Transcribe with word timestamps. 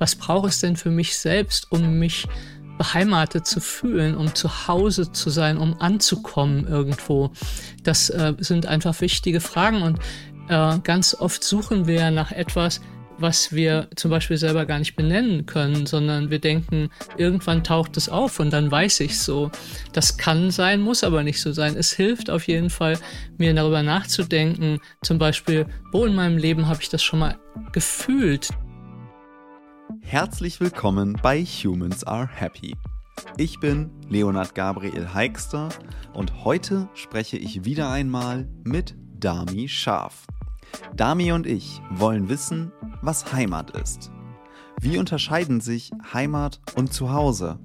was 0.00 0.16
braucht 0.16 0.48
es 0.48 0.58
denn 0.58 0.76
für 0.76 0.90
mich 0.90 1.16
selbst, 1.16 1.70
um 1.70 2.00
mich 2.00 2.26
beheimatet 2.78 3.46
zu 3.46 3.60
fühlen, 3.60 4.16
um 4.16 4.34
zu 4.34 4.66
Hause 4.66 5.12
zu 5.12 5.28
sein, 5.28 5.58
um 5.58 5.78
anzukommen 5.80 6.66
irgendwo. 6.66 7.30
Das 7.82 8.08
äh, 8.08 8.32
sind 8.38 8.64
einfach 8.64 8.98
wichtige 9.02 9.40
Fragen 9.40 9.82
und 9.82 9.98
äh, 10.48 10.78
ganz 10.82 11.14
oft 11.14 11.44
suchen 11.44 11.86
wir 11.86 12.10
nach 12.10 12.32
etwas, 12.32 12.80
was 13.18 13.52
wir 13.52 13.88
zum 13.96 14.10
Beispiel 14.10 14.38
selber 14.38 14.64
gar 14.64 14.78
nicht 14.78 14.96
benennen 14.96 15.44
können, 15.44 15.84
sondern 15.84 16.30
wir 16.30 16.38
denken, 16.38 16.88
irgendwann 17.18 17.62
taucht 17.62 17.98
es 17.98 18.08
auf 18.08 18.40
und 18.40 18.50
dann 18.50 18.70
weiß 18.70 19.00
ich 19.00 19.18
so. 19.18 19.50
Das 19.92 20.16
kann 20.16 20.50
sein, 20.50 20.80
muss 20.80 21.04
aber 21.04 21.22
nicht 21.22 21.42
so 21.42 21.52
sein. 21.52 21.76
Es 21.76 21.92
hilft 21.92 22.30
auf 22.30 22.48
jeden 22.48 22.70
Fall, 22.70 22.98
mir 23.36 23.52
darüber 23.52 23.82
nachzudenken, 23.82 24.80
zum 25.02 25.18
Beispiel, 25.18 25.66
wo 25.92 26.06
in 26.06 26.14
meinem 26.14 26.38
Leben 26.38 26.66
habe 26.66 26.80
ich 26.80 26.88
das 26.88 27.02
schon 27.02 27.18
mal 27.18 27.38
gefühlt. 27.72 28.48
Herzlich 29.98 30.60
willkommen 30.60 31.18
bei 31.20 31.42
Humans 31.42 32.04
Are 32.04 32.28
Happy. 32.28 32.76
Ich 33.36 33.58
bin 33.58 33.90
Leonard 34.08 34.54
Gabriel 34.54 35.12
Heikster 35.12 35.70
und 36.12 36.44
heute 36.44 36.88
spreche 36.94 37.36
ich 37.36 37.64
wieder 37.64 37.90
einmal 37.90 38.48
mit 38.62 38.94
Dami 39.18 39.68
Scharf. 39.68 40.26
Dami 40.94 41.32
und 41.32 41.46
ich 41.46 41.80
wollen 41.90 42.28
wissen, 42.28 42.72
was 43.02 43.32
Heimat 43.32 43.76
ist. 43.76 44.12
Wie 44.80 44.98
unterscheiden 44.98 45.60
sich 45.60 45.90
Heimat 46.12 46.60
und 46.76 46.92
Zuhause? 46.92 47.58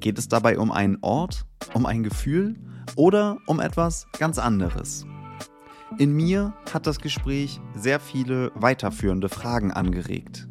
Geht 0.00 0.18
es 0.18 0.28
dabei 0.28 0.58
um 0.58 0.72
einen 0.72 0.98
Ort, 1.02 1.46
um 1.74 1.86
ein 1.86 2.02
Gefühl 2.02 2.56
oder 2.96 3.38
um 3.46 3.60
etwas 3.60 4.06
ganz 4.18 4.38
anderes? 4.38 5.06
In 5.98 6.14
mir 6.14 6.54
hat 6.72 6.86
das 6.86 6.98
Gespräch 6.98 7.60
sehr 7.74 8.00
viele 8.00 8.50
weiterführende 8.54 9.28
Fragen 9.28 9.72
angeregt. 9.72 10.48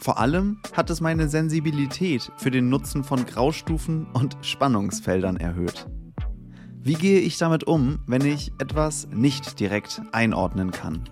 Vor 0.00 0.18
allem 0.18 0.56
hat 0.72 0.88
es 0.88 1.02
meine 1.02 1.28
Sensibilität 1.28 2.32
für 2.38 2.50
den 2.50 2.70
Nutzen 2.70 3.04
von 3.04 3.26
Graustufen 3.26 4.06
und 4.14 4.34
Spannungsfeldern 4.40 5.36
erhöht. 5.36 5.86
Wie 6.82 6.94
gehe 6.94 7.20
ich 7.20 7.36
damit 7.36 7.64
um, 7.64 7.98
wenn 8.06 8.24
ich 8.24 8.50
etwas 8.58 9.08
nicht 9.12 9.60
direkt 9.60 10.00
einordnen 10.12 10.70
kann? 10.70 11.04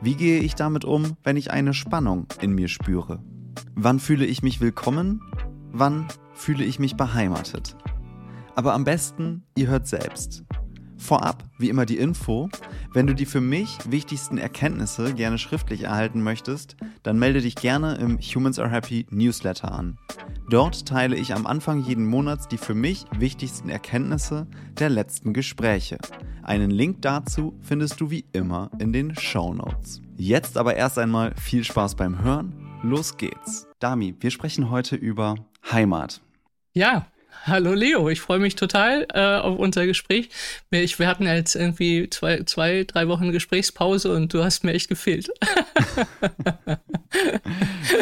Wie 0.00 0.14
gehe 0.14 0.40
ich 0.40 0.54
damit 0.54 0.86
um, 0.86 1.18
wenn 1.24 1.36
ich 1.36 1.50
eine 1.50 1.74
Spannung 1.74 2.26
in 2.40 2.54
mir 2.54 2.68
spüre? 2.68 3.22
Wann 3.74 4.00
fühle 4.00 4.24
ich 4.24 4.42
mich 4.42 4.62
willkommen? 4.62 5.20
Wann 5.72 6.08
fühle 6.32 6.64
ich 6.64 6.78
mich 6.78 6.96
beheimatet? 6.96 7.76
Aber 8.54 8.72
am 8.72 8.84
besten, 8.84 9.42
ihr 9.56 9.66
hört 9.66 9.86
selbst. 9.86 10.45
Vorab, 10.98 11.44
wie 11.58 11.68
immer 11.68 11.86
die 11.86 11.98
Info, 11.98 12.48
wenn 12.92 13.06
du 13.06 13.14
die 13.14 13.26
für 13.26 13.40
mich 13.40 13.78
wichtigsten 13.88 14.38
Erkenntnisse 14.38 15.14
gerne 15.14 15.38
schriftlich 15.38 15.84
erhalten 15.84 16.22
möchtest, 16.22 16.76
dann 17.02 17.18
melde 17.18 17.40
dich 17.40 17.54
gerne 17.54 17.96
im 17.96 18.18
Humans 18.18 18.58
Are 18.58 18.70
Happy 18.70 19.06
Newsletter 19.10 19.72
an. 19.72 19.98
Dort 20.48 20.86
teile 20.86 21.16
ich 21.16 21.34
am 21.34 21.46
Anfang 21.46 21.82
jeden 21.82 22.06
Monats 22.06 22.48
die 22.48 22.58
für 22.58 22.74
mich 22.74 23.04
wichtigsten 23.18 23.68
Erkenntnisse 23.68 24.46
der 24.78 24.90
letzten 24.90 25.32
Gespräche. 25.32 25.98
Einen 26.42 26.70
Link 26.70 27.02
dazu 27.02 27.58
findest 27.60 28.00
du 28.00 28.10
wie 28.10 28.24
immer 28.32 28.70
in 28.78 28.92
den 28.92 29.16
Show 29.16 29.52
Notes. 29.52 30.00
Jetzt 30.16 30.56
aber 30.56 30.76
erst 30.76 30.98
einmal 30.98 31.34
viel 31.36 31.64
Spaß 31.64 31.96
beim 31.96 32.22
Hören. 32.22 32.54
Los 32.82 33.16
geht's. 33.16 33.66
Dami, 33.80 34.14
wir 34.20 34.30
sprechen 34.30 34.70
heute 34.70 34.94
über 34.94 35.34
Heimat. 35.70 36.20
Ja, 36.72 37.06
Hallo 37.48 37.74
Leo, 37.74 38.08
ich 38.08 38.20
freue 38.20 38.40
mich 38.40 38.56
total 38.56 39.06
äh, 39.14 39.20
auf 39.20 39.60
unser 39.60 39.86
Gespräch. 39.86 40.30
Ich, 40.72 40.98
wir 40.98 41.06
hatten 41.06 41.26
jetzt 41.26 41.54
irgendwie 41.54 42.10
zwei, 42.10 42.42
zwei, 42.42 42.82
drei 42.82 43.06
Wochen 43.06 43.30
Gesprächspause 43.30 44.12
und 44.12 44.34
du 44.34 44.42
hast 44.42 44.64
mir 44.64 44.72
echt 44.72 44.88
gefehlt. 44.88 45.30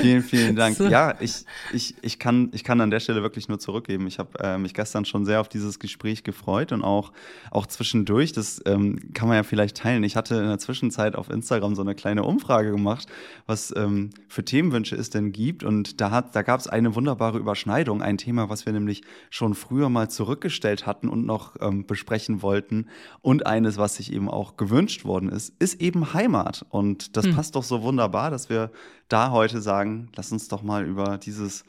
vielen, 0.01 0.23
vielen 0.23 0.57
Dank. 0.57 0.77
So. 0.77 0.89
Ja, 0.89 1.15
ich, 1.21 1.45
ich, 1.73 1.95
ich, 2.03 2.19
kann, 2.19 2.51
ich 2.53 2.65
kann 2.65 2.81
an 2.81 2.91
der 2.91 3.01
Stelle 3.01 3.23
wirklich 3.23 3.49
nur 3.49 3.59
zurückgeben. 3.59 4.07
Ich 4.07 4.19
habe 4.19 4.39
äh, 4.41 4.59
mich 4.59 4.75
gestern 4.75 5.05
schon 5.05 5.25
sehr 5.25 5.41
auf 5.41 5.49
dieses 5.49 5.79
Gespräch 5.79 6.25
gefreut 6.25 6.73
und 6.73 6.83
auch, 6.83 7.13
auch 7.51 7.67
zwischendurch, 7.67 8.33
das 8.33 8.61
ähm, 8.67 8.99
kann 9.15 9.29
man 9.29 9.37
ja 9.37 9.43
vielleicht 9.43 9.77
teilen. 9.77 10.05
Ich 10.05 10.17
hatte 10.17 10.37
in 10.37 10.47
der 10.47 10.59
Zwischenzeit 10.59 11.17
auf 11.17 11.31
Instagram 11.31 11.75
so 11.75 11.83
eine 11.83 11.95
kleine 11.95 12.25
Umfrage 12.25 12.71
gemacht, 12.71 13.09
was 13.47 13.75
ähm, 13.77 14.11
für 14.29 14.45
Themenwünsche 14.45 14.97
es 14.97 15.11
denn 15.11 15.33
gibt. 15.33 15.65
Und 15.65 16.01
da, 16.01 16.11
hat, 16.11 16.35
da 16.35 16.43
gab 16.43 16.61
es 16.61 16.67
eine 16.67 16.95
wunderbare 16.95 17.39
Überschneidung, 17.39 18.03
ein 18.03 18.19
Thema, 18.19 18.49
was 18.49 18.67
wir 18.67 18.73
nämlich 18.73 19.03
schon 19.31 19.55
früher 19.55 19.89
mal 19.89 20.09
zurückgestellt 20.09 20.87
hatten 20.87 21.09
und 21.09 21.27
noch 21.27 21.57
ähm, 21.61 21.87
besprechen 21.87 22.43
wollten. 22.43 22.87
Und 23.21 23.47
eines, 23.47 23.77
was 23.77 23.97
sich 23.97 24.13
eben 24.13 24.29
auch 24.29 24.57
gewünscht 24.57 25.05
worden 25.05 25.29
ist, 25.29 25.55
ist 25.59 25.81
eben 25.81 26.15
Heimat. 26.15 26.67
Und 26.71 27.17
das 27.17 27.27
hm. 27.27 27.35
passt 27.35 27.57
doch 27.57 27.65
so 27.65 27.83
wunderbar, 27.83 28.31
dass 28.31 28.49
wir 28.49 28.71
da 29.09 29.31
heute 29.31 29.61
sagen, 29.61 30.11
lass 30.17 30.33
uns 30.33 30.49
doch 30.49 30.63
mal 30.63 30.85
über 30.85 31.19
dieses 31.19 31.65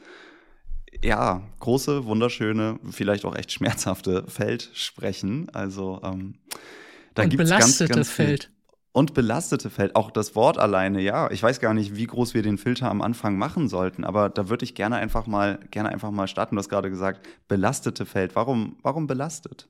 ja, 1.02 1.42
große, 1.60 2.06
wunderschöne, 2.06 2.78
vielleicht 2.90 3.24
auch 3.24 3.34
echt 3.34 3.52
schmerzhafte 3.52 4.24
Feld 4.28 4.70
sprechen. 4.74 5.48
Also 5.52 6.00
ähm, 6.02 6.38
da 7.14 7.26
gibt 7.26 7.42
es 7.42 7.50
ganz, 7.50 7.78
ganz 7.78 8.10
viel. 8.10 8.26
Feld 8.26 8.50
und 8.96 9.12
belastete 9.12 9.68
Feld. 9.68 9.94
Auch 9.94 10.10
das 10.10 10.34
Wort 10.34 10.56
alleine, 10.56 11.02
ja. 11.02 11.30
Ich 11.30 11.42
weiß 11.42 11.60
gar 11.60 11.74
nicht, 11.74 11.96
wie 11.96 12.06
groß 12.06 12.32
wir 12.32 12.40
den 12.40 12.56
Filter 12.56 12.88
am 12.90 13.02
Anfang 13.02 13.36
machen 13.36 13.68
sollten, 13.68 14.04
aber 14.04 14.30
da 14.30 14.48
würde 14.48 14.64
ich 14.64 14.74
gerne 14.74 14.96
einfach 14.96 15.26
mal, 15.26 15.58
gerne 15.70 15.90
einfach 15.90 16.10
mal 16.10 16.26
starten. 16.28 16.56
Du 16.56 16.60
hast 16.60 16.70
gerade 16.70 16.88
gesagt, 16.88 17.28
belastete 17.46 18.06
Feld. 18.06 18.36
Warum, 18.36 18.78
warum 18.80 19.06
belastet? 19.06 19.68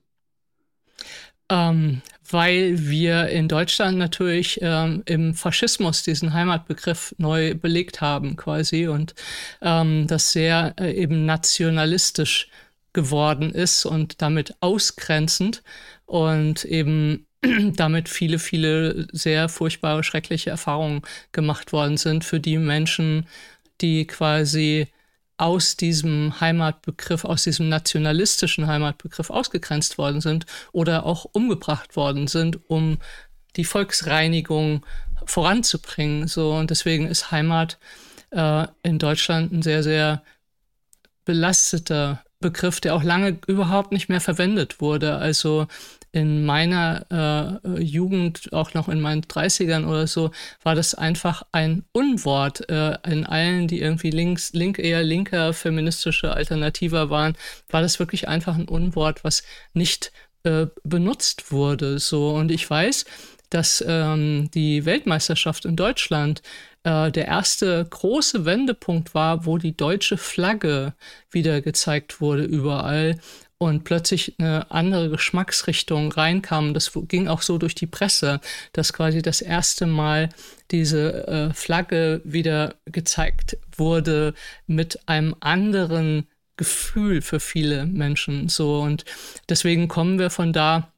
Ähm, 1.49 2.01
weil 2.29 2.89
wir 2.89 3.29
in 3.29 3.47
Deutschland 3.47 3.97
natürlich 3.97 4.59
ähm, 4.61 5.03
im 5.05 5.33
Faschismus 5.33 6.03
diesen 6.03 6.33
Heimatbegriff 6.33 7.15
neu 7.17 7.55
belegt 7.55 8.01
haben, 8.01 8.35
quasi, 8.35 8.87
und 8.87 9.15
ähm, 9.61 10.07
das 10.07 10.33
sehr 10.33 10.73
äh, 10.79 10.91
eben 10.93 11.25
nationalistisch 11.25 12.49
geworden 12.93 13.51
ist 13.51 13.85
und 13.85 14.21
damit 14.21 14.55
ausgrenzend 14.59 15.63
und 16.05 16.65
eben 16.65 17.27
damit 17.75 18.09
viele, 18.09 18.39
viele 18.39 19.07
sehr 19.11 19.49
furchtbare, 19.49 20.03
schreckliche 20.03 20.49
Erfahrungen 20.49 21.01
gemacht 21.31 21.71
worden 21.71 21.97
sind 21.97 22.25
für 22.25 22.39
die 22.39 22.57
Menschen, 22.57 23.27
die 23.81 24.07
quasi 24.07 24.87
aus 25.37 25.77
diesem 25.77 26.39
Heimatbegriff, 26.39 27.23
aus 27.23 27.43
diesem 27.43 27.69
nationalistischen 27.69 28.67
Heimatbegriff 28.67 29.29
ausgegrenzt 29.29 29.97
worden 29.97 30.21
sind 30.21 30.45
oder 30.71 31.05
auch 31.05 31.25
umgebracht 31.31 31.95
worden 31.95 32.27
sind, 32.27 32.59
um 32.69 32.97
die 33.55 33.65
Volksreinigung 33.65 34.85
voranzubringen. 35.25 36.27
So 36.27 36.53
und 36.53 36.69
deswegen 36.69 37.07
ist 37.07 37.31
Heimat 37.31 37.77
äh, 38.31 38.67
in 38.83 38.99
Deutschland 38.99 39.51
ein 39.51 39.61
sehr, 39.61 39.83
sehr 39.83 40.23
belasteter 41.25 42.23
Begriff, 42.39 42.79
der 42.79 42.95
auch 42.95 43.03
lange 43.03 43.39
überhaupt 43.47 43.91
nicht 43.91 44.09
mehr 44.09 44.21
verwendet 44.21 44.79
wurde. 44.79 45.17
Also 45.17 45.67
in 46.17 46.45
meiner 46.45 47.61
äh, 47.63 47.79
Jugend, 47.79 48.51
auch 48.51 48.73
noch 48.73 48.89
in 48.89 49.01
meinen 49.01 49.21
30ern 49.21 49.85
oder 49.85 50.07
so, 50.07 50.31
war 50.63 50.73
das 50.73 50.95
einfach 50.95 51.43
ein 51.51 51.85
Unwort. 51.91 52.67
Äh, 52.71 52.97
in 53.07 53.23
allen, 53.23 53.67
die 53.67 53.81
irgendwie 53.81 54.09
links, 54.09 54.51
link, 54.53 54.79
eher 54.79 55.03
linker, 55.03 55.53
feministische 55.53 56.33
Alternativer 56.33 57.11
waren, 57.11 57.37
war 57.69 57.83
das 57.83 57.99
wirklich 57.99 58.27
einfach 58.27 58.55
ein 58.55 58.67
Unwort, 58.67 59.23
was 59.23 59.43
nicht 59.73 60.11
äh, 60.41 60.65
benutzt 60.83 61.51
wurde. 61.51 61.99
So. 61.99 62.31
Und 62.31 62.49
ich 62.51 62.67
weiß, 62.67 63.05
dass 63.51 63.85
ähm, 63.87 64.49
die 64.55 64.85
Weltmeisterschaft 64.85 65.65
in 65.65 65.75
Deutschland 65.75 66.41
äh, 66.83 67.11
der 67.11 67.27
erste 67.27 67.85
große 67.87 68.43
Wendepunkt 68.45 69.13
war, 69.13 69.45
wo 69.45 69.59
die 69.59 69.77
deutsche 69.77 70.17
Flagge 70.17 70.95
wieder 71.29 71.61
gezeigt 71.61 72.21
wurde 72.21 72.43
überall 72.43 73.19
und 73.59 73.83
plötzlich 73.83 74.35
eine 74.37 74.69
andere 74.69 75.09
Geschmacksrichtung 75.09 76.11
reinkam. 76.11 76.73
Das 76.73 76.91
ging 77.07 77.27
auch 77.27 77.41
so 77.41 77.57
durch 77.57 77.75
die 77.75 77.87
Presse, 77.87 78.39
dass 78.73 78.93
quasi 78.93 79.21
das 79.21 79.41
erste 79.41 79.85
Mal 79.85 80.29
diese 80.71 81.27
äh, 81.27 81.53
Flagge 81.53 82.21
wieder 82.23 82.75
gezeigt 82.85 83.57
wurde 83.75 84.33
mit 84.67 85.07
einem 85.07 85.35
anderen 85.39 86.27
Gefühl 86.55 87.21
für 87.21 87.39
viele 87.39 87.85
Menschen. 87.85 88.49
So 88.49 88.81
und 88.81 89.05
deswegen 89.49 89.87
kommen 89.87 90.19
wir 90.19 90.29
von 90.29 90.53
da 90.53 90.91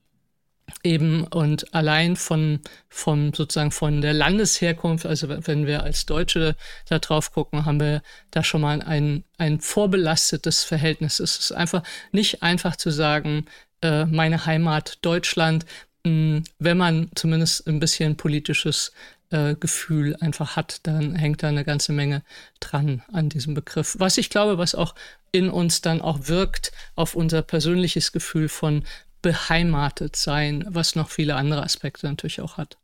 eben 0.84 1.24
und 1.26 1.74
allein 1.74 2.16
von, 2.16 2.60
von 2.90 3.34
sozusagen 3.34 3.72
von 3.72 4.02
der 4.02 4.14
Landesherkunft, 4.14 5.06
also 5.06 5.28
wenn 5.30 5.68
wir 5.68 5.84
als 5.84 6.06
Deutsche 6.06 6.56
da 6.88 7.00
drauf 7.00 7.31
gucken, 7.31 7.66
haben 7.66 7.80
wir 7.80 8.02
da 8.31 8.44
schon 8.44 8.62
mal 8.62 8.81
ein, 8.81 9.24
ein 9.38 9.60
vorbelastetes 9.60 10.64
Verhältnis. 10.64 11.20
Es 11.20 11.38
ist 11.38 11.52
einfach 11.52 11.84
nicht 12.12 12.44
einfach 12.44 12.76
zu 12.76 12.92
sagen, 12.92 13.46
äh, 13.81 14.06
meine 14.06 14.46
Heimat 14.46 14.98
Deutschland, 15.02 15.66
mh, 16.04 16.10
hm, 16.10 16.44
wenn 16.60 16.78
man 16.78 17.10
zumindest 17.16 17.68
ein 17.68 17.80
bisschen 17.80 18.16
politisches 18.16 18.94
äh, 19.31 19.56
Gefühl 19.56 20.16
einfach 20.20 20.56
hat, 20.56 20.80
dann 20.84 21.16
hängt 21.16 21.44
da 21.44 21.50
eine 21.50 21.64
ganze 21.64 21.94
Menge 21.94 22.24
dran 22.60 23.04
an 23.12 23.30
diesem 23.30 23.54
Begriff. 23.54 23.96
Was 24.00 24.18
ich 24.18 24.30
glaube, 24.30 24.58
was 24.58 24.76
auch 24.76 24.96
in 25.31 25.50
uns 25.50 25.81
dann 25.81 26.02
auch 26.02 26.28
wirkt 26.28 26.72
auf 26.96 27.16
unser 27.16 27.42
persönliches 27.42 28.12
Gefühl 28.12 28.50
von 28.50 28.84
beheimatet 29.21 30.16
sein, 30.16 30.66
was 30.68 30.95
noch 30.95 31.10
viele 31.10 31.36
andere 31.36 31.63
Aspekte 31.63 32.07
natürlich 32.07 32.42
auch 32.42 32.57
hat. 32.57 32.79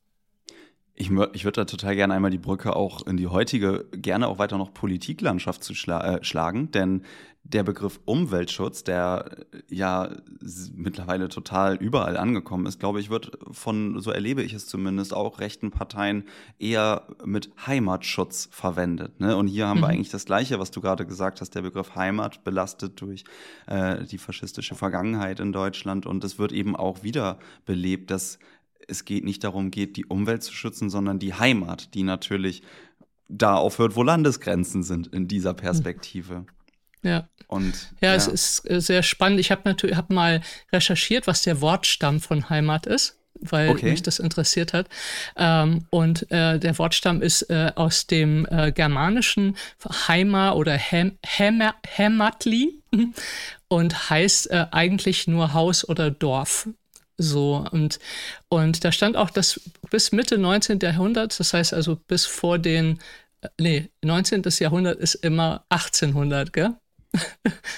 Ich, 0.97 1.11
ich 1.33 1.43
würde 1.43 1.61
da 1.61 1.65
total 1.65 1.95
gerne 1.95 2.13
einmal 2.13 2.31
die 2.31 2.37
Brücke 2.37 2.75
auch 2.75 3.05
in 3.05 3.17
die 3.17 3.27
heutige, 3.27 3.85
gerne 3.91 4.27
auch 4.27 4.39
weiter 4.39 4.57
noch 4.57 4.73
Politiklandschaft 4.73 5.63
zu 5.63 5.75
schla 5.75 6.15
äh, 6.15 6.23
schlagen, 6.23 6.71
denn 6.71 7.03
der 7.47 7.63
Begriff 7.63 7.99
Umweltschutz, 8.05 8.83
der 8.83 9.45
ja 9.69 10.09
mittlerweile 10.73 11.29
total 11.29 11.75
überall 11.75 12.17
angekommen 12.17 12.65
ist, 12.65 12.79
glaube 12.79 12.99
ich, 12.99 13.11
wird 13.11 13.37
von, 13.51 13.99
so 13.99 14.09
erlebe 14.09 14.41
ich 14.41 14.53
es 14.53 14.65
zumindest, 14.65 15.13
auch 15.13 15.39
rechten 15.39 15.69
Parteien 15.69 16.23
eher 16.57 17.03
mit 17.23 17.51
Heimatschutz 17.67 18.49
verwendet. 18.51 19.19
Ne? 19.19 19.37
Und 19.37 19.47
hier 19.47 19.67
haben 19.67 19.77
mhm. 19.77 19.83
wir 19.83 19.87
eigentlich 19.89 20.09
das 20.09 20.25
Gleiche, 20.25 20.59
was 20.59 20.71
du 20.71 20.81
gerade 20.81 21.05
gesagt 21.05 21.39
hast, 21.39 21.53
der 21.53 21.61
Begriff 21.61 21.95
Heimat 21.95 22.43
belastet 22.43 22.99
durch 22.99 23.25
äh, 23.67 24.03
die 24.05 24.17
faschistische 24.17 24.73
Vergangenheit 24.73 25.39
in 25.39 25.51
Deutschland. 25.51 26.07
Und 26.07 26.23
es 26.23 26.39
wird 26.39 26.51
eben 26.51 26.75
auch 26.75 27.03
wieder 27.03 27.37
belebt, 27.65 28.09
dass 28.09 28.39
es 28.87 29.05
geht 29.05 29.23
nicht 29.23 29.43
darum 29.43 29.71
geht, 29.71 29.97
die 29.97 30.05
Umwelt 30.05 30.43
zu 30.43 30.53
schützen, 30.53 30.89
sondern 30.89 31.19
die 31.19 31.33
Heimat, 31.33 31.93
die 31.93 32.03
natürlich 32.03 32.63
da 33.27 33.55
aufhört, 33.55 33.95
wo 33.95 34.03
Landesgrenzen 34.03 34.83
sind 34.83 35.07
in 35.07 35.27
dieser 35.27 35.53
Perspektive. 35.53 36.45
Ja. 37.01 37.27
Und, 37.47 37.91
ja, 38.01 38.09
ja. 38.09 38.15
es 38.15 38.27
ist 38.27 38.69
äh, 38.69 38.81
sehr 38.81 39.03
spannend. 39.03 39.39
Ich 39.39 39.51
habe 39.51 39.61
natürlich 39.65 39.95
hab 39.95 40.09
mal 40.09 40.41
recherchiert, 40.71 41.27
was 41.27 41.43
der 41.43 41.61
Wortstamm 41.61 42.19
von 42.19 42.49
Heimat 42.49 42.87
ist, 42.87 43.19
weil 43.39 43.69
okay. 43.69 43.91
mich 43.91 44.01
das 44.01 44.19
interessiert 44.19 44.73
hat. 44.73 44.87
Ähm, 45.37 45.85
und 45.91 46.29
äh, 46.31 46.59
der 46.59 46.77
Wortstamm 46.79 47.21
ist 47.21 47.43
äh, 47.43 47.71
aus 47.75 48.07
dem 48.07 48.47
äh, 48.49 48.71
germanischen 48.71 49.55
Heima 50.07 50.53
oder 50.53 50.73
Hem, 50.73 51.17
Hematli 51.23 52.81
und 53.67 54.09
heißt 54.09 54.49
äh, 54.49 54.65
eigentlich 54.71 55.27
nur 55.27 55.53
Haus 55.53 55.87
oder 55.87 56.09
Dorf. 56.09 56.67
So, 57.17 57.65
und, 57.71 57.99
und 58.49 58.83
da 58.83 58.91
stand 58.91 59.15
auch, 59.17 59.29
dass 59.29 59.61
bis 59.89 60.11
Mitte 60.11 60.37
19. 60.37 60.79
Jahrhunderts, 60.81 61.37
das 61.37 61.53
heißt 61.53 61.73
also 61.73 61.95
bis 61.95 62.25
vor 62.25 62.59
den, 62.59 62.99
äh, 63.41 63.49
nee, 63.59 63.89
19. 64.03 64.43
Jahrhundert 64.59 64.99
ist 64.99 65.15
immer 65.15 65.65
1800, 65.69 66.51
gell? 66.53 66.75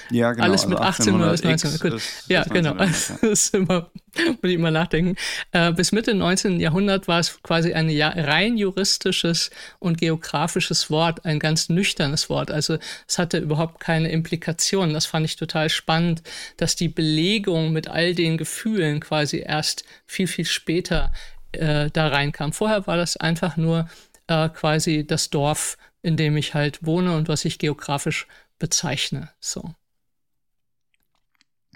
Ja, 0.10 0.32
genau. 0.34 0.44
Alles 0.46 0.68
mit 0.68 0.78
also 0.78 1.14
1800 1.14 1.32
bis 1.32 1.46
1900. 1.46 1.92
Gut. 1.92 2.02
Ja, 2.28 2.44
genau. 2.44 2.74
Das 2.78 3.10
ist 3.22 3.54
immer, 3.54 3.90
muss 4.16 4.38
ich 4.44 4.54
immer 4.54 4.72
nachdenken. 4.72 5.16
Äh, 5.52 5.72
bis 5.74 5.92
Mitte 5.92 6.14
19. 6.14 6.60
Jahrhundert 6.60 7.08
war 7.08 7.20
es 7.20 7.42
quasi 7.44 7.74
ein 7.74 7.90
ja, 7.90 8.10
rein 8.10 8.58
juristisches 8.58 9.50
und 9.80 9.98
geografisches 9.98 10.90
Wort, 10.90 11.26
ein 11.26 11.40
ganz 11.40 11.70
nüchternes 11.70 12.30
Wort. 12.30 12.52
Also 12.52 12.78
es 13.08 13.18
hatte 13.18 13.38
überhaupt 13.38 13.80
keine 13.80 14.10
Implikationen. 14.12 14.94
Das 14.94 15.06
fand 15.06 15.26
ich 15.26 15.36
total 15.36 15.70
spannend, 15.70 16.24
dass 16.58 16.76
die 16.76 16.90
Belegung 16.90 17.72
mit 17.72 17.88
all 17.88 18.16
den 18.16 18.38
Gefühlen 18.38 19.00
quasi 19.00 19.44
erst 19.46 19.84
viel, 20.06 20.28
viel 20.28 20.46
später 20.46 21.12
äh, 21.52 21.90
da 21.92 22.08
reinkam. 22.08 22.54
Vorher 22.54 22.88
war 22.88 22.98
das 22.98 23.18
einfach 23.18 23.58
nur 23.58 23.90
äh, 24.28 24.50
quasi 24.50 25.06
das 25.06 25.30
Dorf, 25.30 25.78
in 26.02 26.18
dem 26.18 26.38
ich 26.38 26.54
halt 26.54 26.86
wohne 26.86 27.16
und 27.16 27.28
was 27.28 27.46
ich 27.46 27.60
geografisch 27.60 28.28
bezeichne. 28.60 29.30
So. 29.40 29.74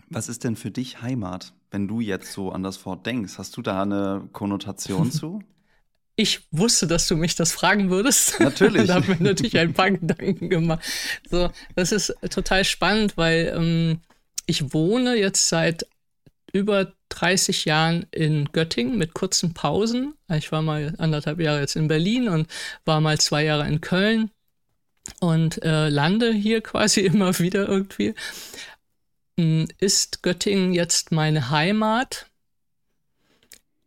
Was 0.09 0.27
ist 0.27 0.43
denn 0.43 0.55
für 0.55 0.71
dich 0.71 1.01
Heimat, 1.01 1.53
wenn 1.71 1.87
du 1.87 2.01
jetzt 2.01 2.33
so 2.33 2.51
an 2.51 2.63
das 2.63 2.85
Wort 2.85 3.05
denkst? 3.05 3.37
Hast 3.37 3.55
du 3.55 3.61
da 3.61 3.81
eine 3.81 4.27
Konnotation 4.33 5.11
zu? 5.11 5.41
Ich 6.17 6.41
wusste, 6.51 6.87
dass 6.87 7.07
du 7.07 7.15
mich 7.15 7.35
das 7.35 7.53
fragen 7.53 7.89
würdest. 7.89 8.37
Natürlich. 8.39 8.87
da 8.87 8.95
habe 8.95 9.15
mir 9.15 9.23
natürlich 9.23 9.57
ein 9.57 9.73
paar 9.73 9.91
Gedanken 9.91 10.49
gemacht. 10.49 10.83
So, 11.29 11.49
das 11.75 11.91
ist 11.91 12.13
total 12.29 12.65
spannend, 12.65 13.15
weil 13.15 13.53
ähm, 13.55 14.01
ich 14.45 14.73
wohne 14.73 15.15
jetzt 15.15 15.47
seit 15.47 15.87
über 16.51 16.91
30 17.09 17.63
Jahren 17.65 18.05
in 18.11 18.49
Göttingen 18.51 18.97
mit 18.97 19.13
kurzen 19.13 19.53
Pausen. 19.53 20.13
Ich 20.29 20.51
war 20.51 20.61
mal 20.61 20.93
anderthalb 20.97 21.39
Jahre 21.39 21.61
jetzt 21.61 21.77
in 21.77 21.87
Berlin 21.87 22.27
und 22.27 22.47
war 22.83 22.99
mal 22.99 23.17
zwei 23.19 23.45
Jahre 23.45 23.67
in 23.67 23.79
Köln 23.79 24.31
und 25.19 25.63
äh, 25.63 25.89
lande 25.89 26.31
hier 26.31 26.61
quasi 26.61 27.01
immer 27.05 27.37
wieder 27.39 27.67
irgendwie. 27.67 28.13
Hm, 29.39 29.67
ist 29.79 30.23
Göttingen 30.23 30.73
jetzt 30.73 31.11
meine 31.11 31.49
Heimat? 31.49 32.27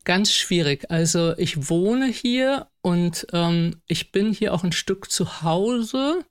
Ganz 0.04 0.32
schwierig. 0.32 0.90
Also 0.90 1.36
ich 1.38 1.70
wohne 1.70 2.06
hier 2.06 2.68
und 2.82 3.26
ähm, 3.32 3.80
ich 3.86 4.12
bin 4.12 4.32
hier 4.32 4.52
auch 4.52 4.62
ein 4.62 4.72
Stück 4.72 5.10
zu 5.10 5.42
Hause. 5.42 6.24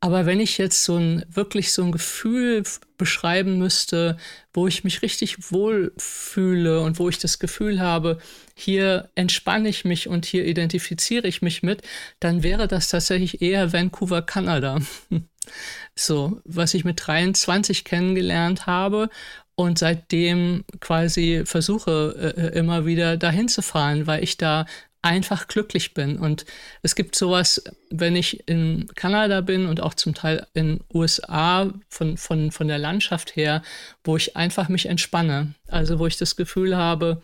Aber 0.00 0.26
wenn 0.26 0.40
ich 0.40 0.58
jetzt 0.58 0.84
so 0.84 0.96
ein 0.96 1.24
wirklich 1.28 1.72
so 1.72 1.82
ein 1.82 1.92
Gefühl 1.92 2.62
beschreiben 2.98 3.58
müsste, 3.58 4.16
wo 4.52 4.66
ich 4.66 4.84
mich 4.84 5.02
richtig 5.02 5.50
wohl 5.50 5.92
fühle 5.96 6.80
und 6.80 6.98
wo 6.98 7.08
ich 7.08 7.18
das 7.18 7.38
Gefühl 7.38 7.80
habe, 7.80 8.18
hier 8.54 9.10
entspanne 9.14 9.68
ich 9.68 9.84
mich 9.84 10.08
und 10.08 10.26
hier 10.26 10.44
identifiziere 10.44 11.26
ich 11.26 11.42
mich 11.42 11.62
mit, 11.62 11.82
dann 12.20 12.42
wäre 12.42 12.68
das 12.68 12.88
tatsächlich 12.88 13.42
eher 13.42 13.72
Vancouver, 13.72 14.22
Kanada. 14.22 14.78
so, 15.94 16.40
was 16.44 16.74
ich 16.74 16.84
mit 16.84 17.06
23 17.06 17.84
kennengelernt 17.84 18.66
habe 18.66 19.08
und 19.54 19.78
seitdem 19.78 20.64
quasi 20.80 21.42
versuche 21.46 22.34
äh, 22.36 22.40
äh, 22.40 22.58
immer 22.58 22.86
wieder 22.86 23.16
dahin 23.16 23.48
zu 23.48 23.62
fahren, 23.62 24.06
weil 24.06 24.22
ich 24.22 24.36
da 24.36 24.66
einfach 25.06 25.46
glücklich 25.46 25.94
bin. 25.94 26.18
Und 26.18 26.44
es 26.82 26.96
gibt 26.96 27.14
sowas, 27.14 27.62
wenn 27.90 28.16
ich 28.16 28.48
in 28.48 28.88
Kanada 28.96 29.40
bin 29.40 29.66
und 29.66 29.80
auch 29.80 29.94
zum 29.94 30.14
Teil 30.14 30.46
in 30.52 30.80
USA 30.92 31.72
von, 31.88 32.16
von, 32.16 32.50
von 32.50 32.66
der 32.66 32.78
Landschaft 32.78 33.36
her, 33.36 33.62
wo 34.02 34.16
ich 34.16 34.36
einfach 34.36 34.68
mich 34.68 34.86
entspanne. 34.86 35.54
Also 35.68 36.00
wo 36.00 36.08
ich 36.08 36.16
das 36.16 36.34
Gefühl 36.34 36.76
habe, 36.76 37.22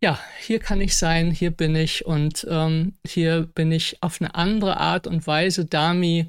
ja, 0.00 0.20
hier 0.38 0.60
kann 0.60 0.80
ich 0.80 0.96
sein, 0.96 1.32
hier 1.32 1.50
bin 1.50 1.74
ich 1.74 2.06
und 2.06 2.46
ähm, 2.48 2.94
hier 3.04 3.48
bin 3.54 3.72
ich 3.72 4.00
auf 4.00 4.20
eine 4.20 4.34
andere 4.36 4.76
Art 4.76 5.08
und 5.08 5.26
Weise 5.26 5.64
Dami, 5.64 6.26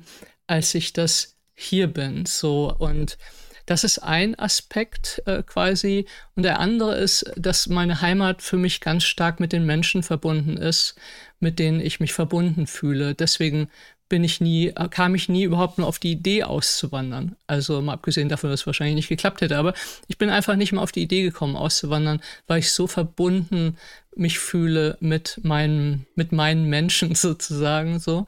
als 0.47 0.73
ich 0.73 0.91
das 0.93 1.35
hier 1.53 1.87
bin. 1.87 2.25
So 2.25 2.73
und 2.75 3.19
das 3.65 3.83
ist 3.83 3.99
ein 3.99 4.37
Aspekt 4.37 5.21
äh, 5.25 5.43
quasi. 5.43 6.05
Und 6.35 6.43
der 6.43 6.59
andere 6.59 6.95
ist, 6.95 7.31
dass 7.35 7.67
meine 7.67 8.01
Heimat 8.01 8.41
für 8.41 8.57
mich 8.57 8.81
ganz 8.81 9.03
stark 9.03 9.39
mit 9.39 9.53
den 9.53 9.65
Menschen 9.65 10.03
verbunden 10.03 10.57
ist, 10.57 10.95
mit 11.39 11.59
denen 11.59 11.79
ich 11.79 11.99
mich 11.99 12.13
verbunden 12.13 12.67
fühle. 12.67 13.15
Deswegen 13.15 13.69
bin 14.07 14.23
ich 14.23 14.39
nie, 14.39 14.71
kam 14.91 15.15
ich 15.15 15.29
nie 15.29 15.43
überhaupt 15.43 15.79
nur 15.79 15.87
auf 15.87 15.97
die 15.97 16.11
Idee 16.11 16.43
auszuwandern. 16.43 17.35
Also 17.47 17.81
mal 17.81 17.93
abgesehen 17.93 18.29
davon, 18.29 18.51
dass 18.51 18.61
es 18.61 18.67
wahrscheinlich 18.67 18.95
nicht 18.95 19.09
geklappt 19.09 19.41
hätte, 19.41 19.57
aber 19.57 19.73
ich 20.07 20.17
bin 20.17 20.29
einfach 20.29 20.55
nicht 20.55 20.71
mehr 20.71 20.81
auf 20.81 20.91
die 20.91 21.01
Idee 21.01 21.23
gekommen, 21.23 21.55
auszuwandern, 21.55 22.21
weil 22.45 22.59
ich 22.59 22.71
so 22.71 22.85
verbunden 22.85 23.77
mich 24.15 24.39
fühle 24.39 24.97
mit 24.99 25.39
meinen, 25.43 26.05
mit 26.15 26.31
meinen 26.31 26.65
Menschen 26.69 27.15
sozusagen 27.15 27.99
so. 27.99 28.27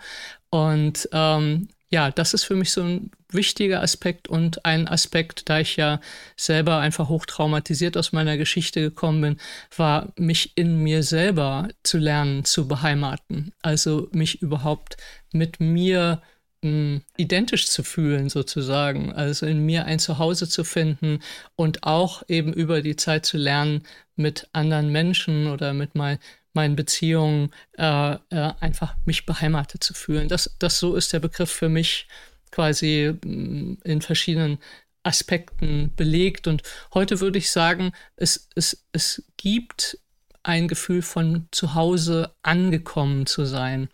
Und 0.49 1.07
ähm, 1.11 1.69
ja, 1.89 2.11
das 2.11 2.33
ist 2.33 2.43
für 2.43 2.55
mich 2.55 2.71
so 2.71 2.81
ein 2.81 3.11
wichtiger 3.29 3.81
Aspekt 3.81 4.27
und 4.27 4.65
ein 4.65 4.87
Aspekt, 4.87 5.49
da 5.49 5.59
ich 5.59 5.77
ja 5.77 6.01
selber 6.35 6.79
einfach 6.79 7.07
hochtraumatisiert 7.07 7.95
aus 7.95 8.11
meiner 8.11 8.37
Geschichte 8.37 8.81
gekommen 8.81 9.21
bin, 9.21 9.37
war 9.75 10.11
mich 10.17 10.57
in 10.57 10.83
mir 10.83 11.03
selber 11.03 11.69
zu 11.83 11.97
lernen, 11.97 12.43
zu 12.43 12.67
beheimaten. 12.67 13.53
Also 13.61 14.09
mich 14.11 14.41
überhaupt 14.41 14.97
mit 15.31 15.59
mir 15.61 16.21
mh, 16.61 16.69
hm, 16.69 17.01
identisch 17.17 17.67
zu 17.67 17.83
fühlen 17.83 18.29
sozusagen, 18.29 19.13
also 19.13 19.45
in 19.45 19.65
mir 19.65 19.85
ein 19.85 19.99
Zuhause 19.99 20.49
zu 20.49 20.63
finden 20.65 21.19
und 21.55 21.83
auch 21.83 22.23
eben 22.27 22.51
über 22.53 22.81
die 22.81 22.97
Zeit 22.97 23.25
zu 23.25 23.37
lernen, 23.37 23.83
mit 24.17 24.49
anderen 24.51 24.91
Menschen 24.91 25.47
oder 25.47 25.73
mit 25.73 25.95
mein, 25.95 26.17
meinen 26.53 26.75
Beziehungen 26.75 27.51
äh, 27.77 28.13
äh, 28.13 28.17
einfach 28.59 28.95
mich 29.05 29.25
beheimatet 29.25 29.83
zu 29.83 29.93
fühlen. 29.93 30.27
Das, 30.27 30.55
das 30.59 30.79
so 30.79 30.95
ist 30.95 31.13
der 31.13 31.19
Begriff 31.19 31.51
für 31.51 31.69
mich 31.69 32.07
quasi 32.51 33.13
mm, 33.23 33.77
in 33.83 34.01
verschiedenen 34.01 34.57
Aspekten 35.03 35.91
belegt. 35.95 36.47
Und 36.47 36.63
heute 36.93 37.19
würde 37.19 37.37
ich 37.37 37.51
sagen, 37.51 37.91
es, 38.15 38.49
es, 38.55 38.85
es 38.91 39.23
gibt 39.37 39.99
ein 40.43 40.67
Gefühl 40.67 41.01
von 41.01 41.47
zu 41.51 41.75
Hause 41.75 42.33
angekommen 42.41 43.25
zu 43.25 43.45
sein 43.45 43.89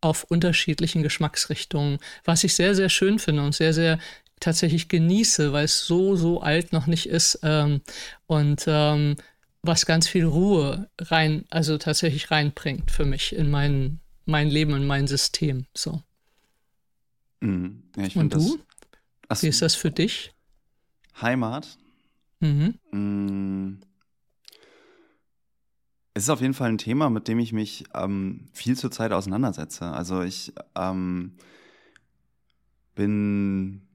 auf 0.00 0.24
unterschiedlichen 0.24 1.02
Geschmacksrichtungen, 1.02 1.98
was 2.24 2.44
ich 2.44 2.54
sehr, 2.54 2.74
sehr 2.74 2.88
schön 2.88 3.18
finde 3.18 3.42
und 3.42 3.54
sehr, 3.54 3.74
sehr 3.74 3.98
tatsächlich 4.40 4.88
genieße, 4.88 5.52
weil 5.52 5.64
es 5.64 5.86
so, 5.86 6.14
so 6.14 6.40
alt 6.40 6.72
noch 6.72 6.86
nicht 6.86 7.08
ist. 7.08 7.40
Ähm, 7.42 7.80
und 8.26 8.64
ähm, 8.68 9.16
was 9.62 9.86
ganz 9.86 10.08
viel 10.08 10.24
Ruhe 10.24 10.88
rein, 10.98 11.44
also 11.50 11.78
tatsächlich 11.78 12.30
reinbringt 12.30 12.90
für 12.90 13.04
mich 13.04 13.34
in 13.34 13.50
mein, 13.50 14.00
mein 14.24 14.48
Leben, 14.48 14.74
in 14.74 14.86
mein 14.86 15.06
System. 15.06 15.66
So. 15.74 16.02
Mhm. 17.40 17.82
Ja, 17.96 18.20
Und 18.20 18.34
du? 18.34 18.58
Das, 19.28 19.42
Wie 19.42 19.48
ist 19.48 19.62
das 19.62 19.74
für 19.74 19.90
dich? 19.90 20.32
Heimat? 21.20 21.76
Mhm. 22.40 22.78
Mhm. 22.92 23.80
Es 26.14 26.24
ist 26.24 26.30
auf 26.30 26.40
jeden 26.40 26.54
Fall 26.54 26.70
ein 26.70 26.78
Thema, 26.78 27.10
mit 27.10 27.28
dem 27.28 27.38
ich 27.38 27.52
mich 27.52 27.84
ähm, 27.94 28.48
viel 28.52 28.76
zur 28.76 28.90
Zeit 28.90 29.12
auseinandersetze. 29.12 29.86
Also 29.86 30.22
ich 30.22 30.52
ähm, 30.74 31.36
bin 32.96 33.87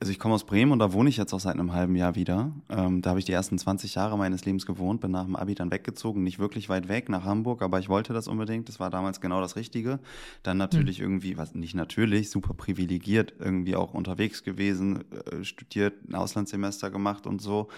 also 0.00 0.10
ich 0.12 0.18
komme 0.18 0.34
aus 0.34 0.44
Bremen 0.44 0.72
und 0.72 0.78
da 0.78 0.94
wohne 0.94 1.10
ich 1.10 1.18
jetzt 1.18 1.34
auch 1.34 1.40
seit 1.40 1.54
einem 1.54 1.74
halben 1.74 1.94
Jahr 1.94 2.14
wieder. 2.14 2.52
Ähm, 2.70 3.02
da 3.02 3.10
habe 3.10 3.18
ich 3.18 3.26
die 3.26 3.32
ersten 3.32 3.58
20 3.58 3.96
Jahre 3.96 4.16
meines 4.16 4.46
Lebens 4.46 4.64
gewohnt, 4.64 5.02
bin 5.02 5.10
nach 5.10 5.26
dem 5.26 5.36
Abi 5.36 5.54
dann 5.54 5.70
weggezogen, 5.70 6.22
nicht 6.22 6.38
wirklich 6.38 6.70
weit 6.70 6.88
weg 6.88 7.10
nach 7.10 7.24
Hamburg, 7.24 7.60
aber 7.60 7.78
ich 7.78 7.90
wollte 7.90 8.14
das 8.14 8.26
unbedingt. 8.26 8.70
Das 8.70 8.80
war 8.80 8.88
damals 8.88 9.20
genau 9.20 9.42
das 9.42 9.56
Richtige. 9.56 10.00
Dann 10.42 10.56
natürlich 10.56 11.00
mhm. 11.00 11.04
irgendwie, 11.04 11.36
was 11.36 11.54
nicht 11.54 11.74
natürlich, 11.74 12.30
super 12.30 12.54
privilegiert, 12.54 13.34
irgendwie 13.38 13.76
auch 13.76 13.92
unterwegs 13.92 14.42
gewesen, 14.42 15.04
äh, 15.12 15.44
studiert, 15.44 16.08
ein 16.08 16.14
Auslandssemester 16.14 16.90
gemacht 16.90 17.26
und 17.26 17.42
so. 17.42 17.68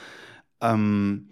Ähm, 0.61 1.29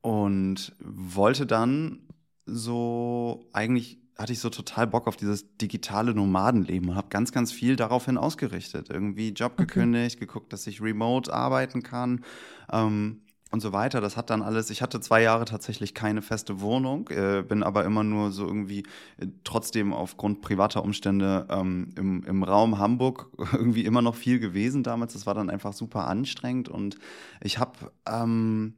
und 0.00 0.74
wollte 0.80 1.44
dann 1.44 2.00
so 2.46 3.44
eigentlich 3.52 3.98
hatte 4.20 4.34
ich 4.34 4.40
so 4.40 4.50
total 4.50 4.86
Bock 4.86 5.06
auf 5.06 5.16
dieses 5.16 5.56
digitale 5.56 6.12
Nomadenleben 6.12 6.90
und 6.90 6.94
habe 6.96 7.08
ganz, 7.08 7.32
ganz 7.32 7.52
viel 7.52 7.76
daraufhin 7.76 8.18
ausgerichtet. 8.18 8.90
Irgendwie 8.90 9.30
Job 9.30 9.52
okay. 9.54 9.64
gekündigt, 9.64 10.20
geguckt, 10.20 10.52
dass 10.52 10.66
ich 10.66 10.82
remote 10.82 11.32
arbeiten 11.32 11.82
kann 11.82 12.22
ähm, 12.70 13.22
und 13.50 13.60
so 13.60 13.72
weiter. 13.72 14.02
Das 14.02 14.18
hat 14.18 14.28
dann 14.28 14.42
alles, 14.42 14.68
ich 14.68 14.82
hatte 14.82 15.00
zwei 15.00 15.22
Jahre 15.22 15.46
tatsächlich 15.46 15.94
keine 15.94 16.20
feste 16.20 16.60
Wohnung, 16.60 17.08
äh, 17.08 17.42
bin 17.42 17.62
aber 17.62 17.86
immer 17.86 18.04
nur 18.04 18.30
so 18.30 18.46
irgendwie 18.46 18.80
äh, 19.16 19.26
trotzdem 19.42 19.94
aufgrund 19.94 20.42
privater 20.42 20.84
Umstände 20.84 21.46
ähm, 21.48 21.88
im, 21.96 22.22
im 22.24 22.42
Raum 22.42 22.78
Hamburg 22.78 23.30
irgendwie 23.52 23.86
immer 23.86 24.02
noch 24.02 24.16
viel 24.16 24.38
gewesen 24.38 24.82
damals. 24.82 25.14
Das 25.14 25.24
war 25.24 25.32
dann 25.32 25.48
einfach 25.48 25.72
super 25.72 26.06
anstrengend 26.06 26.68
und 26.68 26.98
ich 27.40 27.58
habe... 27.58 27.90
Ähm, 28.06 28.74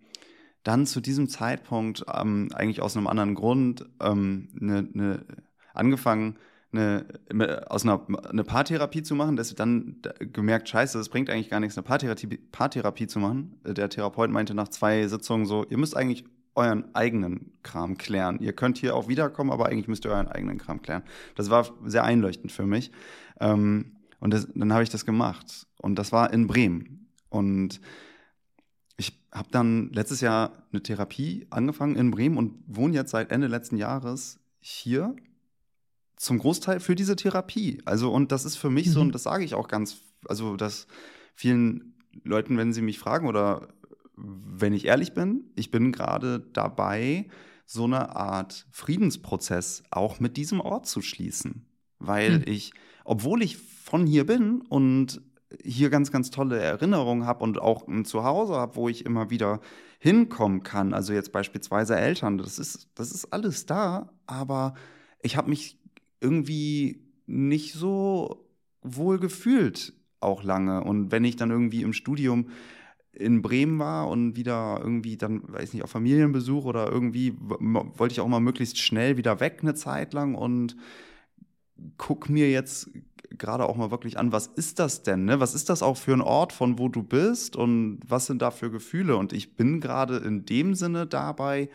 dann 0.63 0.87
zu 0.87 1.01
diesem 1.01 1.29
Zeitpunkt 1.29 2.05
ähm, 2.13 2.49
eigentlich 2.55 2.81
aus 2.81 2.97
einem 2.97 3.07
anderen 3.07 3.35
Grund 3.35 3.87
ähm, 4.01 4.49
ne, 4.55 4.89
ne, 4.93 5.25
angefangen, 5.75 6.37
eine, 6.73 7.05
aus 7.69 7.83
einer 7.83 8.07
eine 8.31 8.45
Paartherapie 8.45 9.03
zu 9.03 9.15
machen, 9.15 9.37
dass 9.37 9.51
ich 9.51 9.57
dann 9.57 10.01
gemerkt, 10.19 10.69
scheiße, 10.69 10.97
das 10.97 11.11
bringt 11.11 11.29
eigentlich 11.29 11.51
gar 11.51 11.61
nichts, 11.61 11.77
eine 11.77 11.85
Paartherapie, 11.85 12.39
Paartherapie 12.51 13.07
zu 13.07 13.19
machen. 13.19 13.61
Der 13.65 13.91
Therapeut 13.91 14.31
meinte 14.31 14.55
nach 14.55 14.69
zwei 14.69 15.07
Sitzungen 15.07 15.45
so, 15.45 15.67
ihr 15.69 15.77
müsst 15.77 15.97
eigentlich 15.97 16.25
euren 16.55 16.95
eigenen 16.95 17.53
Kram 17.63 17.97
klären. 17.97 18.39
Ihr 18.41 18.53
könnt 18.53 18.79
hier 18.79 18.95
auch 18.95 19.09
wiederkommen, 19.09 19.51
aber 19.51 19.67
eigentlich 19.67 19.89
müsst 19.89 20.05
ihr 20.05 20.11
euren 20.11 20.29
eigenen 20.29 20.59
Kram 20.59 20.83
klären. 20.83 21.03
Das 21.35 21.51
war 21.51 21.67
sehr 21.85 22.05
einleuchtend 22.05 22.53
für 22.53 22.67
mich. 22.67 22.91
Ähm, 23.41 23.97
und 24.21 24.33
das, 24.33 24.49
dann 24.55 24.73
habe 24.73 24.83
ich 24.83 24.91
das 24.91 25.07
gemacht. 25.07 25.67
Und 25.79 25.97
das 25.99 26.13
war 26.13 26.33
in 26.33 26.47
Bremen. 26.47 27.09
Und 27.29 27.81
habe 29.33 29.49
dann 29.51 29.91
letztes 29.93 30.21
Jahr 30.21 30.53
eine 30.73 30.83
Therapie 30.83 31.47
angefangen 31.51 31.97
in 31.97 32.11
Bremen 32.11 32.37
und 32.37 32.63
wohne 32.67 32.95
jetzt 32.95 33.11
seit 33.11 33.33
Ende 33.33 33.47
letzten 33.47 33.77
Jahres 33.77 34.39
hier 34.61 35.17
zum 36.17 36.39
Großteil 36.39 36.81
für 36.81 36.95
diese 36.95 37.17
Therapie. 37.17 37.81
Also, 37.85 38.13
und 38.13 38.31
das 38.31 38.45
ist 38.45 38.57
für 38.57 38.71
mich 38.71 38.87
mhm. 38.89 38.91
so, 38.93 39.01
und 39.01 39.15
das 39.15 39.25
sage 39.25 39.45
ich 39.45 39.55
auch 39.55 39.69
ganz, 39.69 40.03
also, 40.29 40.57
dass 40.57 40.87
vielen 41.35 41.95
Leuten, 42.23 42.59
wenn 42.59 42.73
sie 42.73 42.83
mich 42.83 42.99
fragen 42.99 43.27
oder 43.27 43.69
wenn 44.15 44.75
ich 44.75 44.85
ehrlich 44.85 45.15
bin, 45.15 45.51
ich 45.57 45.71
bin 45.71 45.93
gerade 45.93 46.41
dabei, 46.53 47.29
so 47.65 47.85
eine 47.85 48.15
Art 48.15 48.67
Friedensprozess 48.71 49.83
auch 49.91 50.21
mit 50.21 50.37
diesem 50.37 50.61
Ort 50.61 50.87
zu 50.87 51.01
schließen. 51.01 51.67
Weil 51.99 52.39
mhm. 52.39 52.45
ich, 52.47 52.73
obwohl 53.05 53.43
ich 53.43 53.57
von 53.57 54.07
hier 54.07 54.27
bin 54.27 54.61
und 54.61 55.23
hier 55.63 55.91
ganz, 55.91 56.11
ganz 56.11 56.31
tolle 56.31 56.59
Erinnerungen 56.59 57.27
habe 57.27 57.43
und 57.45 57.61
auch 57.61 57.87
ein 57.89 58.05
Zuhause 58.05 58.55
habe, 58.55 58.77
wo 58.77 58.89
ich 58.89 59.05
immer 59.05 59.31
wieder 59.31 59.61
hinkommen 59.99 60.63
kann. 60.63 60.95
Also 60.95 61.13
jetzt 61.13 61.33
beispielsweise 61.33 61.97
Eltern, 61.97 62.39
das 62.39 62.59
ist, 62.59 62.89
das 62.95 63.13
ist 63.13 63.33
alles 63.33 63.67
da, 63.67 64.11
aber 64.27 64.75
ich 65.23 65.37
habe 65.37 65.51
mich 65.51 65.79
irgendwie 66.21 67.03
nicht 67.27 67.75
so 67.75 68.47
wohl 68.83 69.19
gefühlt 69.19 69.93
auch 70.21 70.43
lange. 70.43 70.83
Und 70.85 71.13
wenn 71.13 71.25
ich 71.25 71.37
dann 71.37 71.51
irgendwie 71.51 71.83
im 71.83 71.93
Studium 71.93 72.49
in 73.13 73.43
Bremen 73.43 73.79
war 73.79 74.09
und 74.09 74.37
wieder 74.37 74.79
irgendwie 74.81 75.17
dann, 75.17 75.43
weiß 75.47 75.75
nicht, 75.75 75.83
auf 75.83 75.91
Familienbesuch 75.91 76.65
oder 76.65 76.91
irgendwie 76.91 77.35
wollte 77.39 78.13
ich 78.13 78.21
auch 78.21 78.29
mal 78.29 78.41
möglichst 78.41 78.79
schnell 78.79 79.17
wieder 79.17 79.39
weg 79.41 79.59
eine 79.61 79.75
Zeit 79.75 80.15
lang 80.15 80.35
und 80.35 80.77
guck 81.99 82.29
mir 82.29 82.51
jetzt 82.51 82.91
gerade 83.31 83.67
auch 83.67 83.77
mal 83.77 83.91
wirklich 83.91 84.19
an, 84.19 84.33
was 84.33 84.47
ist 84.47 84.79
das 84.79 85.03
denn? 85.03 85.25
Ne? 85.25 85.41
Was 85.41 85.55
ist 85.55 85.71
das 85.71 85.83
auch 85.83 85.97
für 85.97 86.13
ein 86.13 86.21
Ort, 86.21 86.53
von 86.53 86.79
wo 86.79 86.89
du 86.89 87.03
bist 87.03 87.57
und 87.57 88.01
was 88.07 88.27
sind 88.27 88.43
da 88.43 88.51
für 88.51 88.71
Gefühle? 88.71 89.17
Und 89.17 89.33
ich 89.33 89.57
bin 89.57 89.81
gerade 89.81 90.19
in 90.19 90.45
dem 90.45 90.75
Sinne 90.75 91.07
dabei, 91.07 91.69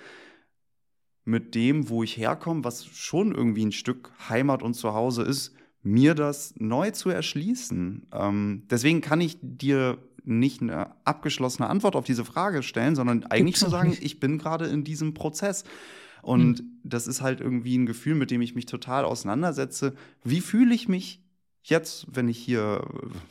mit 1.26 1.56
dem, 1.56 1.90
wo 1.90 2.04
ich 2.04 2.16
herkomme, 2.16 2.64
was 2.64 2.86
schon 2.86 3.36
irgendwie 3.36 3.66
ein 3.66 3.74
Stück 3.74 4.12
Heimat 4.30 4.64
und 4.64 4.76
Zuhause 4.76 5.24
ist, 5.24 5.54
mir 5.84 6.16
das 6.16 6.54
neu 6.58 6.92
zu 6.92 7.10
erschließen. 7.10 8.08
Ähm, 8.14 8.64
deswegen 8.70 9.02
kann 9.02 9.22
ich 9.22 9.38
dir 9.42 9.98
nicht 10.24 10.62
eine 10.62 10.92
abgeschlossene 11.06 11.70
Antwort 11.70 11.96
auf 11.96 12.06
diese 12.06 12.26
Frage 12.26 12.64
stellen, 12.64 12.96
sondern 12.96 13.24
eigentlich 13.26 13.62
nur 13.62 13.70
sagen, 13.70 13.98
ich 14.00 14.20
bin 14.20 14.38
gerade 14.38 14.66
in 14.66 14.84
diesem 14.84 15.14
Prozess. 15.14 15.64
Und 16.22 16.62
mhm. 16.62 16.80
das 16.84 17.08
ist 17.08 17.22
halt 17.22 17.40
irgendwie 17.40 17.78
ein 17.78 17.86
Gefühl, 17.86 18.16
mit 18.16 18.32
dem 18.32 18.42
ich 18.42 18.56
mich 18.56 18.66
total 18.66 19.06
auseinandersetze. 19.06 19.96
Wie 20.24 20.42
fühle 20.42 20.76
ich 20.76 20.90
mich 20.90 21.22
jetzt, 21.70 22.08
wenn 22.12 22.28
ich 22.28 22.38
hier, 22.38 22.82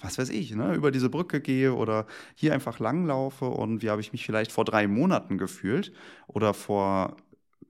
was 0.01 0.19
weiß 0.19 0.31
ich, 0.31 0.55
ne, 0.55 0.75
über 0.75 0.91
diese 0.91 1.11
Brücke 1.11 1.41
gehe 1.41 1.75
oder 1.75 2.07
hier 2.35 2.53
einfach 2.53 2.79
langlaufe 2.79 3.47
und 3.47 3.83
wie 3.83 3.91
habe 3.91 4.01
ich 4.01 4.13
mich 4.13 4.25
vielleicht 4.25 4.53
vor 4.53 4.65
drei 4.65 4.87
Monaten 4.87 5.39
gefühlt 5.39 5.93
oder 6.27 6.55
vor 6.55 7.17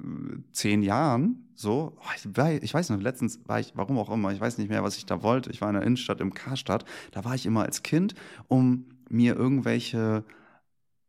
äh, 0.01 0.05
zehn 0.53 0.83
Jahren 0.83 1.47
so, 1.55 1.97
oh, 1.99 2.59
ich, 2.63 2.75
weiß 2.75 2.91
noch, 2.91 3.01
letztens 3.01 3.41
war 3.47 3.61
ich, 3.61 3.73
warum 3.75 3.99
auch 3.99 4.11
immer, 4.11 4.31
ich 4.33 4.41
weiß 4.41 4.59
nicht 4.59 4.69
mehr, 4.69 4.83
was 4.83 4.99
ich 4.99 5.07
da 5.07 5.23
wollte. 5.23 5.51
Ich 5.51 5.63
war 5.63 5.69
in 5.69 5.75
der 5.75 5.85
Innenstadt 5.85 6.21
im 6.21 6.35
Karstadt, 6.35 6.85
da 7.13 7.25
war 7.25 7.35
ich 7.35 7.47
immer 7.47 7.63
als 7.63 7.83
Kind, 7.83 8.15
um 8.49 8.87
mir 9.09 9.37
irgendwelche 9.37 10.25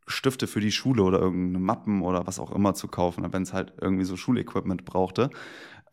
Stifte 0.07 0.47
für 0.47 0.61
die 0.61 0.71
Schule 0.71 1.03
oder 1.03 1.19
irgendeine 1.19 1.59
Mappen 1.59 2.01
oder 2.01 2.25
was 2.27 2.39
auch 2.39 2.53
immer 2.53 2.73
zu 2.73 2.87
kaufen, 2.87 3.25
wenn 3.33 3.43
es 3.43 3.51
halt 3.51 3.73
irgendwie 3.81 4.05
so 4.05 4.15
Schulequipment 4.15 4.85
brauchte. 4.85 5.29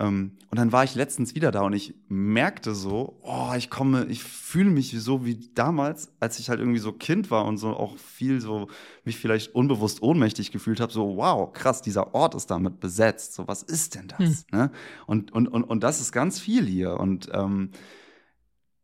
Ähm, 0.00 0.38
und 0.50 0.58
dann 0.58 0.72
war 0.72 0.84
ich 0.84 0.94
letztens 0.94 1.34
wieder 1.34 1.50
da 1.50 1.62
und 1.62 1.72
ich 1.72 1.94
merkte 2.08 2.74
so, 2.74 3.18
oh, 3.22 3.52
ich 3.56 3.70
komme, 3.70 4.06
ich 4.06 4.22
fühle 4.22 4.70
mich 4.70 4.90
so 4.98 5.24
wie 5.24 5.50
damals, 5.54 6.12
als 6.20 6.38
ich 6.38 6.48
halt 6.48 6.58
irgendwie 6.58 6.80
so 6.80 6.92
Kind 6.92 7.30
war 7.30 7.44
und 7.44 7.58
so 7.58 7.76
auch 7.76 7.96
viel 7.98 8.40
so 8.40 8.68
mich 9.04 9.16
vielleicht 9.16 9.54
unbewusst 9.54 10.02
ohnmächtig 10.02 10.50
gefühlt 10.50 10.80
habe, 10.80 10.92
so 10.92 11.16
wow, 11.16 11.52
krass, 11.52 11.82
dieser 11.82 12.14
Ort 12.14 12.34
ist 12.34 12.50
damit 12.50 12.80
besetzt. 12.80 13.34
So, 13.34 13.46
was 13.46 13.62
ist 13.62 13.94
denn 13.94 14.08
das? 14.08 14.18
Hm. 14.18 14.36
Ne? 14.50 14.70
Und, 15.06 15.32
und, 15.32 15.48
und, 15.48 15.64
und 15.64 15.80
das 15.84 16.00
ist 16.00 16.12
ganz 16.12 16.40
viel 16.40 16.66
hier. 16.66 16.98
Und 16.98 17.30
ähm, 17.32 17.70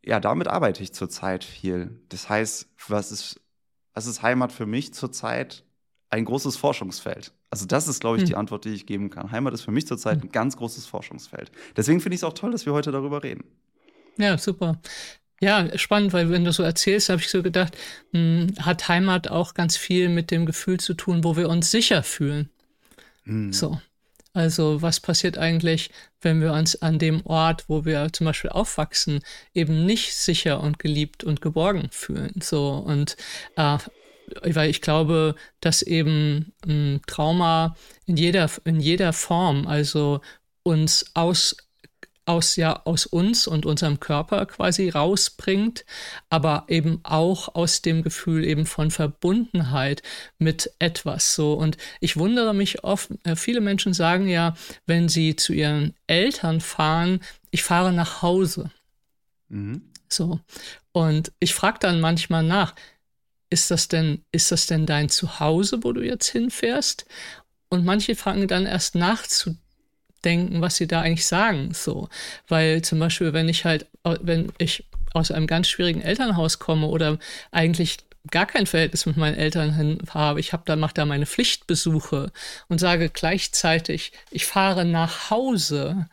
ja, 0.05 0.21
damit 0.21 0.49
arbeite 0.49 0.83
ich 0.83 0.93
zurzeit 0.93 1.45
viel. 1.45 2.01
Das 2.09 2.29
heißt, 2.29 2.69
was 2.89 3.13
ist, 3.13 3.41
was 3.95 4.07
ist 4.07 4.23
Heimat 4.23 4.53
für 4.53 4.67
mich 4.67 4.95
zurzeit? 4.95 5.65
Ein 6.09 6.25
großes 6.25 6.57
Forschungsfeld. 6.57 7.33
Also 7.51 7.67
das 7.67 7.89
ist, 7.89 8.01
glaube 8.01 8.19
ich, 8.19 8.25
die 8.25 8.33
hm. 8.33 8.39
Antwort, 8.39 8.65
die 8.65 8.71
ich 8.71 8.87
geben 8.87 9.11
kann. 9.11 9.33
Heimat 9.33 9.53
ist 9.55 9.63
für 9.63 9.73
mich 9.73 9.87
zurzeit 9.87 10.23
hm. 10.23 10.29
ein 10.29 10.33
ganz 10.33 10.57
großes 10.57 10.87
Forschungsfeld. 10.87 11.51
Deswegen 11.77 12.01
finde 12.01 12.15
ich 12.15 12.21
es 12.21 12.25
auch 12.25 12.33
toll, 12.33 12.53
dass 12.53 12.65
wir 12.65 12.73
heute 12.73 12.93
darüber 12.93 13.23
reden. 13.23 13.45
Ja, 14.17 14.39
super. 14.39 14.81
Ja, 15.41 15.67
spannend, 15.79 16.13
weil 16.13 16.31
wenn 16.31 16.45
du 16.45 16.53
so 16.53 16.63
erzählst, 16.63 17.09
habe 17.09 17.21
ich 17.21 17.31
so 17.31 17.43
gedacht, 17.43 17.77
mh, 18.13 18.21
hm, 18.21 18.55
hat 18.61 18.89
Heimat 18.89 19.29
auch 19.29 19.55
ganz 19.55 19.77
viel 19.77 20.09
mit 20.09 20.31
dem 20.31 20.47
Gefühl 20.47 20.79
zu 20.79 20.95
tun, 20.95 21.25
wo 21.25 21.37
wir 21.37 21.49
uns 21.49 21.71
sicher 21.71 22.03
fühlen. 22.03 22.51
Hm. 23.25 23.53
So. 23.53 23.81
Also 24.33 24.81
was 24.81 25.01
passiert 25.01 25.39
eigentlich, 25.39 25.91
wenn 26.21 26.41
wir 26.41 26.53
uns 26.53 26.81
an 26.81 27.01
dem 27.01 27.27
Ort, 27.27 27.65
wo 27.69 27.85
wir 27.85 28.13
zum 28.13 28.27
Beispiel 28.27 28.51
aufwachsen, 28.51 29.21
eben 29.55 29.85
nicht 29.85 30.15
sicher 30.15 30.61
und 30.61 30.79
geliebt 30.79 31.25
und 31.25 31.41
geborgen 31.41 31.89
fühlen? 31.91 32.35
So 32.41 32.75
und 32.75 33.17
äh, 33.57 33.79
weil 34.43 34.71
ich 34.71 34.81
glaube, 34.81 35.35
dass 35.61 35.83
eben 35.83 36.53
ein 36.67 37.01
Trauma 37.07 37.77
in 38.07 38.17
jeder, 38.17 38.51
in 38.65 38.81
jeder 38.81 39.13
Form, 39.13 39.67
also 39.67 40.21
uns 40.63 41.07
aus 41.15 41.57
aus 42.31 42.57
ja 42.57 42.83
aus 42.85 43.07
uns 43.07 43.47
und 43.47 43.67
unserem 43.67 43.99
Körper 43.99 44.47
quasi 44.47 44.89
rausbringt, 44.89 45.85
aber 46.29 46.65
eben 46.69 47.01
auch 47.03 47.55
aus 47.55 47.83
dem 47.83 48.03
Gefühl 48.03 48.45
eben 48.45 48.67
von 48.67 48.91
Verbundenheit 48.91 50.03
mit 50.39 50.71
etwas 50.79 51.35
so 51.35 51.55
und 51.55 51.77
ich 52.01 52.17
wundere 52.17 52.55
mich 52.55 52.85
oft 52.85 53.11
äh, 53.25 53.37
viele 53.37 53.61
Menschen 53.61 53.95
sagen 53.95 54.29
ja, 54.29 54.55
wenn 54.87 55.09
sie 55.09 55.35
zu 55.35 55.53
ihren 55.53 55.95
Eltern 56.07 56.61
fahren, 56.61 57.21
ich 57.51 57.65
fahre 57.65 57.93
nach 57.93 58.23
Hause. 58.23 58.71
Mhm. 59.49 59.83
So 60.09 60.41
und 60.93 61.33
ich 61.41 61.55
frage 61.55 61.79
dann 61.81 62.01
manchmal 62.01 62.45
nach, 62.45 62.75
ist 63.51 63.71
das 63.71 63.89
denn, 63.89 64.25
ist 64.33 64.53
das 64.53 64.67
denn 64.67 64.87
dein 64.87 65.09
Zuhause, 65.09 65.83
wo 65.83 65.93
du 65.93 66.03
jetzt 66.03 66.29
hinfährst? 66.29 67.05
Und 67.69 67.85
manche 67.85 68.17
fangen 68.17 68.49
dann 68.49 68.67
erst 68.67 68.95
nachzudenken, 68.95 70.61
was 70.61 70.77
sie 70.77 70.87
da 70.87 71.03
eigentlich 71.03 71.27
sagen, 71.27 71.73
so. 71.75 72.09
Weil 72.49 72.83
zum 72.83 72.99
Beispiel, 72.99 73.33
wenn 73.33 73.49
ich 73.49 73.65
halt, 73.65 73.87
wenn 74.05 74.53
ich 74.59 74.85
aus 75.13 75.31
einem 75.31 75.47
ganz 75.47 75.69
schwierigen 75.69 76.01
Elternhaus 76.01 76.59
komme 76.59 76.87
oder 76.87 77.19
eigentlich 77.51 77.99
gar 78.31 78.47
kein 78.47 78.67
Verhältnis 78.67 79.07
mit 79.07 79.17
meinen 79.17 79.37
Eltern 79.37 79.99
habe. 80.11 80.41
Ich 80.41 80.53
habe 80.53 80.63
da 80.67 80.77
mache 80.77 80.95
da 80.95 81.07
meine 81.07 81.27
Pflichtbesuche 81.27 82.31
und 82.69 82.79
sage 82.79 83.09
gleichzeitig, 83.09 84.13
ich 84.31 84.47
fahre 84.47 84.85
nach 84.85 85.31
Hause. 85.31 86.07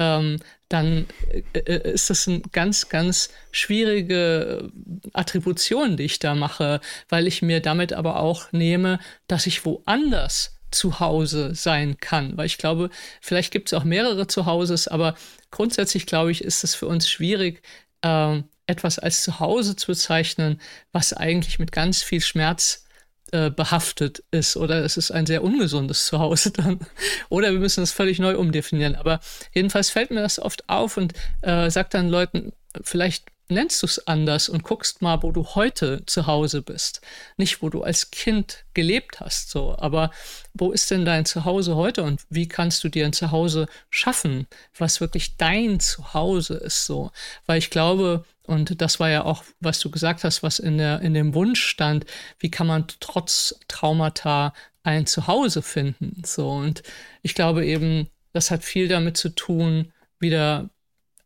Ähm, 0.00 0.38
dann 0.70 1.06
äh, 1.52 1.58
äh, 1.58 1.92
ist 1.92 2.10
das 2.10 2.26
eine 2.26 2.40
ganz, 2.52 2.88
ganz 2.88 3.28
schwierige 3.52 4.72
Attribution, 5.12 5.96
die 5.96 6.04
ich 6.04 6.18
da 6.18 6.34
mache, 6.34 6.80
weil 7.10 7.26
ich 7.26 7.42
mir 7.42 7.60
damit 7.60 7.92
aber 7.92 8.18
auch 8.18 8.50
nehme, 8.50 8.98
dass 9.28 9.46
ich 9.46 9.64
woanders 9.64 10.56
zu 10.70 11.00
Hause 11.00 11.54
sein 11.54 11.98
kann. 11.98 12.36
Weil 12.36 12.46
ich 12.46 12.56
glaube, 12.56 12.90
vielleicht 13.20 13.52
gibt 13.52 13.68
es 13.68 13.74
auch 13.78 13.84
mehrere 13.84 14.26
Zuhauses, 14.26 14.88
aber 14.88 15.14
grundsätzlich 15.50 16.06
glaube 16.06 16.32
ich, 16.32 16.42
ist 16.42 16.64
es 16.64 16.74
für 16.74 16.86
uns 16.86 17.08
schwierig, 17.08 17.62
äh, 18.02 18.40
etwas 18.66 18.98
als 18.98 19.22
Zuhause 19.22 19.76
zu 19.76 19.88
bezeichnen, 19.88 20.60
was 20.92 21.12
eigentlich 21.12 21.58
mit 21.58 21.72
ganz 21.72 22.02
viel 22.02 22.20
Schmerz 22.22 22.86
äh, 23.32 23.50
behaftet 23.50 24.22
ist 24.30 24.56
oder 24.56 24.84
es 24.84 24.96
ist 24.96 25.10
ein 25.10 25.26
sehr 25.26 25.42
ungesundes 25.42 26.06
Zuhause 26.06 26.50
dann. 26.56 26.80
Oder 27.28 27.52
wir 27.52 27.60
müssen 27.60 27.82
es 27.82 27.92
völlig 27.92 28.18
neu 28.18 28.36
umdefinieren. 28.36 28.94
Aber 28.94 29.20
jedenfalls 29.52 29.90
fällt 29.90 30.10
mir 30.10 30.22
das 30.22 30.38
oft 30.38 30.68
auf 30.68 30.96
und 30.96 31.14
äh, 31.42 31.70
sagt 31.70 31.94
dann 31.94 32.08
Leuten, 32.08 32.52
vielleicht 32.82 33.24
nennst 33.50 33.82
du 33.82 33.86
es 33.86 34.06
anders 34.06 34.48
und 34.48 34.62
guckst 34.62 35.02
mal, 35.02 35.22
wo 35.22 35.32
du 35.32 35.44
heute 35.54 36.04
zu 36.06 36.26
Hause 36.26 36.62
bist. 36.62 37.00
Nicht, 37.36 37.62
wo 37.62 37.68
du 37.68 37.82
als 37.82 38.10
Kind 38.10 38.64
gelebt 38.74 39.20
hast, 39.20 39.50
so. 39.50 39.76
Aber 39.78 40.10
wo 40.54 40.72
ist 40.72 40.90
denn 40.90 41.04
dein 41.04 41.24
Zuhause 41.24 41.76
heute 41.76 42.02
und 42.02 42.22
wie 42.30 42.48
kannst 42.48 42.82
du 42.84 42.88
dir 42.88 43.04
ein 43.04 43.12
Zuhause 43.12 43.66
schaffen, 43.90 44.46
was 44.76 45.00
wirklich 45.00 45.36
dein 45.36 45.80
Zuhause 45.80 46.54
ist, 46.54 46.86
so? 46.86 47.10
Weil 47.46 47.58
ich 47.58 47.70
glaube, 47.70 48.24
und 48.50 48.80
das 48.82 48.98
war 48.98 49.08
ja 49.08 49.24
auch, 49.24 49.44
was 49.60 49.78
du 49.78 49.90
gesagt 49.90 50.24
hast, 50.24 50.42
was 50.42 50.58
in, 50.58 50.78
der, 50.78 51.00
in 51.02 51.14
dem 51.14 51.34
Wunsch 51.34 51.64
stand, 51.64 52.04
wie 52.40 52.50
kann 52.50 52.66
man 52.66 52.86
trotz 52.98 53.54
Traumata 53.68 54.52
ein 54.82 55.06
Zuhause 55.06 55.62
finden, 55.62 56.22
so. 56.24 56.50
Und 56.50 56.82
ich 57.22 57.34
glaube 57.34 57.64
eben, 57.64 58.08
das 58.32 58.50
hat 58.50 58.64
viel 58.64 58.88
damit 58.88 59.16
zu 59.16 59.28
tun, 59.28 59.92
wieder 60.18 60.68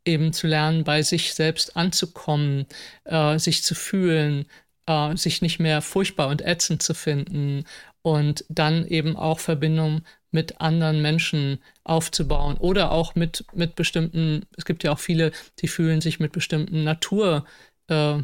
eben 0.04 0.34
zu 0.34 0.46
lernen, 0.46 0.84
bei 0.84 1.02
sich 1.02 1.32
selbst 1.32 1.76
anzukommen, 1.76 2.66
äh, 3.04 3.38
sich 3.38 3.62
zu 3.62 3.74
fühlen, 3.74 4.44
äh, 4.86 5.16
sich 5.16 5.40
nicht 5.40 5.58
mehr 5.58 5.80
furchtbar 5.80 6.28
und 6.28 6.42
ätzend 6.42 6.82
zu 6.82 6.92
finden 6.92 7.64
und 8.04 8.44
dann 8.50 8.86
eben 8.86 9.16
auch 9.16 9.38
Verbindung 9.38 10.02
mit 10.30 10.60
anderen 10.60 11.00
Menschen 11.00 11.58
aufzubauen 11.84 12.58
oder 12.58 12.92
auch 12.92 13.14
mit, 13.14 13.46
mit 13.54 13.76
bestimmten, 13.76 14.44
es 14.58 14.66
gibt 14.66 14.84
ja 14.84 14.92
auch 14.92 14.98
viele, 14.98 15.32
die 15.60 15.68
fühlen 15.68 16.02
sich 16.02 16.20
mit 16.20 16.32
bestimmten 16.32 16.84
Natur, 16.84 17.46
äh, 17.88 18.18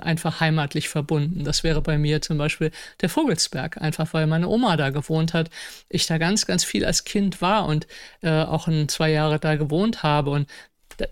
einfach 0.00 0.40
heimatlich 0.40 0.88
verbunden. 0.90 1.44
Das 1.44 1.64
wäre 1.64 1.80
bei 1.80 1.96
mir 1.96 2.20
zum 2.20 2.36
Beispiel 2.36 2.70
der 3.00 3.08
Vogelsberg, 3.08 3.80
einfach 3.80 4.12
weil 4.12 4.26
meine 4.26 4.48
Oma 4.48 4.76
da 4.76 4.90
gewohnt 4.90 5.32
hat. 5.32 5.50
Ich 5.88 6.06
da 6.06 6.18
ganz, 6.18 6.46
ganz 6.46 6.62
viel 6.62 6.84
als 6.84 7.04
Kind 7.04 7.40
war 7.40 7.66
und 7.66 7.86
äh, 8.22 8.30
auch 8.30 8.68
in 8.68 8.88
zwei 8.88 9.10
Jahre 9.10 9.40
da 9.40 9.56
gewohnt 9.56 10.02
habe. 10.02 10.30
Und 10.30 10.46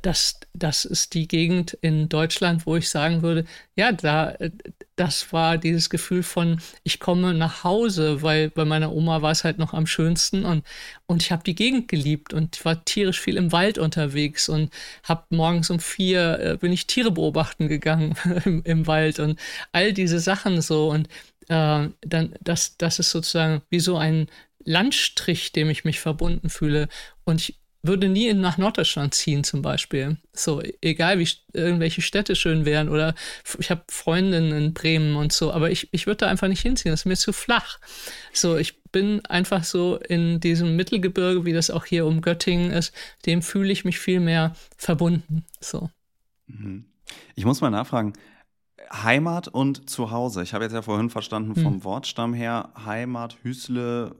das, 0.02 0.40
das 0.54 0.84
ist 0.84 1.14
die 1.14 1.28
Gegend 1.28 1.76
in 1.80 2.08
Deutschland, 2.08 2.66
wo 2.66 2.76
ich 2.76 2.88
sagen 2.88 3.22
würde, 3.22 3.44
ja, 3.74 3.92
da, 3.92 4.34
das 4.96 5.32
war 5.32 5.58
dieses 5.58 5.90
Gefühl 5.90 6.22
von, 6.22 6.60
ich 6.82 7.00
komme 7.00 7.34
nach 7.34 7.64
Hause, 7.64 8.22
weil 8.22 8.50
bei 8.50 8.64
meiner 8.64 8.92
Oma 8.92 9.22
war 9.22 9.32
es 9.32 9.44
halt 9.44 9.58
noch 9.58 9.72
am 9.74 9.86
schönsten 9.86 10.44
und, 10.44 10.64
und 11.06 11.22
ich 11.22 11.32
habe 11.32 11.42
die 11.44 11.54
Gegend 11.54 11.88
geliebt 11.88 12.32
und 12.32 12.64
war 12.64 12.84
tierisch 12.84 13.20
viel 13.20 13.36
im 13.36 13.52
Wald 13.52 13.78
unterwegs 13.78 14.48
und 14.48 14.70
habe 15.04 15.24
morgens 15.30 15.70
um 15.70 15.80
vier, 15.80 16.38
äh, 16.40 16.56
bin 16.56 16.72
ich 16.72 16.86
Tiere 16.86 17.10
beobachten 17.10 17.68
gegangen 17.68 18.14
im, 18.44 18.62
im, 18.64 18.86
Wald 18.86 19.18
und 19.18 19.38
all 19.72 19.92
diese 19.92 20.20
Sachen 20.20 20.60
so 20.60 20.90
und 20.90 21.08
äh, 21.48 21.88
dann, 22.00 22.34
das, 22.40 22.76
das 22.76 22.98
ist 22.98 23.10
sozusagen 23.10 23.62
wie 23.70 23.80
so 23.80 23.96
ein 23.96 24.28
Landstrich, 24.64 25.52
dem 25.52 25.70
ich 25.70 25.84
mich 25.84 25.98
verbunden 25.98 26.48
fühle 26.48 26.88
und 27.24 27.40
ich 27.40 27.61
würde 27.82 28.08
nie 28.08 28.32
nach 28.32 28.58
Norddeutschland 28.58 29.14
ziehen 29.14 29.42
zum 29.44 29.60
Beispiel. 29.60 30.16
So, 30.32 30.62
egal 30.80 31.18
wie 31.18 31.28
irgendwelche 31.52 32.00
Städte 32.00 32.36
schön 32.36 32.64
wären 32.64 32.88
oder 32.88 33.14
ich 33.58 33.70
habe 33.70 33.82
Freundinnen 33.88 34.52
in 34.52 34.74
Bremen 34.74 35.16
und 35.16 35.32
so, 35.32 35.52
aber 35.52 35.70
ich, 35.70 35.88
ich 35.92 36.06
würde 36.06 36.18
da 36.18 36.26
einfach 36.28 36.48
nicht 36.48 36.62
hinziehen, 36.62 36.92
das 36.92 37.00
ist 37.00 37.06
mir 37.06 37.16
zu 37.16 37.32
flach. 37.32 37.78
So, 38.32 38.56
ich 38.56 38.82
bin 38.92 39.24
einfach 39.26 39.64
so 39.64 39.96
in 39.96 40.38
diesem 40.38 40.76
Mittelgebirge, 40.76 41.44
wie 41.44 41.52
das 41.52 41.70
auch 41.70 41.84
hier 41.84 42.06
um 42.06 42.20
Göttingen 42.20 42.70
ist, 42.70 42.94
dem 43.26 43.42
fühle 43.42 43.72
ich 43.72 43.84
mich 43.84 43.98
viel 43.98 44.20
mehr 44.20 44.54
verbunden. 44.76 45.44
So. 45.60 45.90
Mhm. 46.46 46.84
Ich 47.34 47.44
muss 47.44 47.60
mal 47.60 47.70
nachfragen, 47.70 48.12
Heimat 48.92 49.48
und 49.48 49.88
Zuhause. 49.88 50.42
Ich 50.42 50.54
habe 50.54 50.64
jetzt 50.64 50.72
ja 50.72 50.82
vorhin 50.82 51.10
verstanden 51.10 51.54
vom 51.54 51.74
hm. 51.74 51.84
Wortstamm 51.84 52.34
her 52.34 52.70
Heimat, 52.84 53.38
Hüsle 53.42 54.14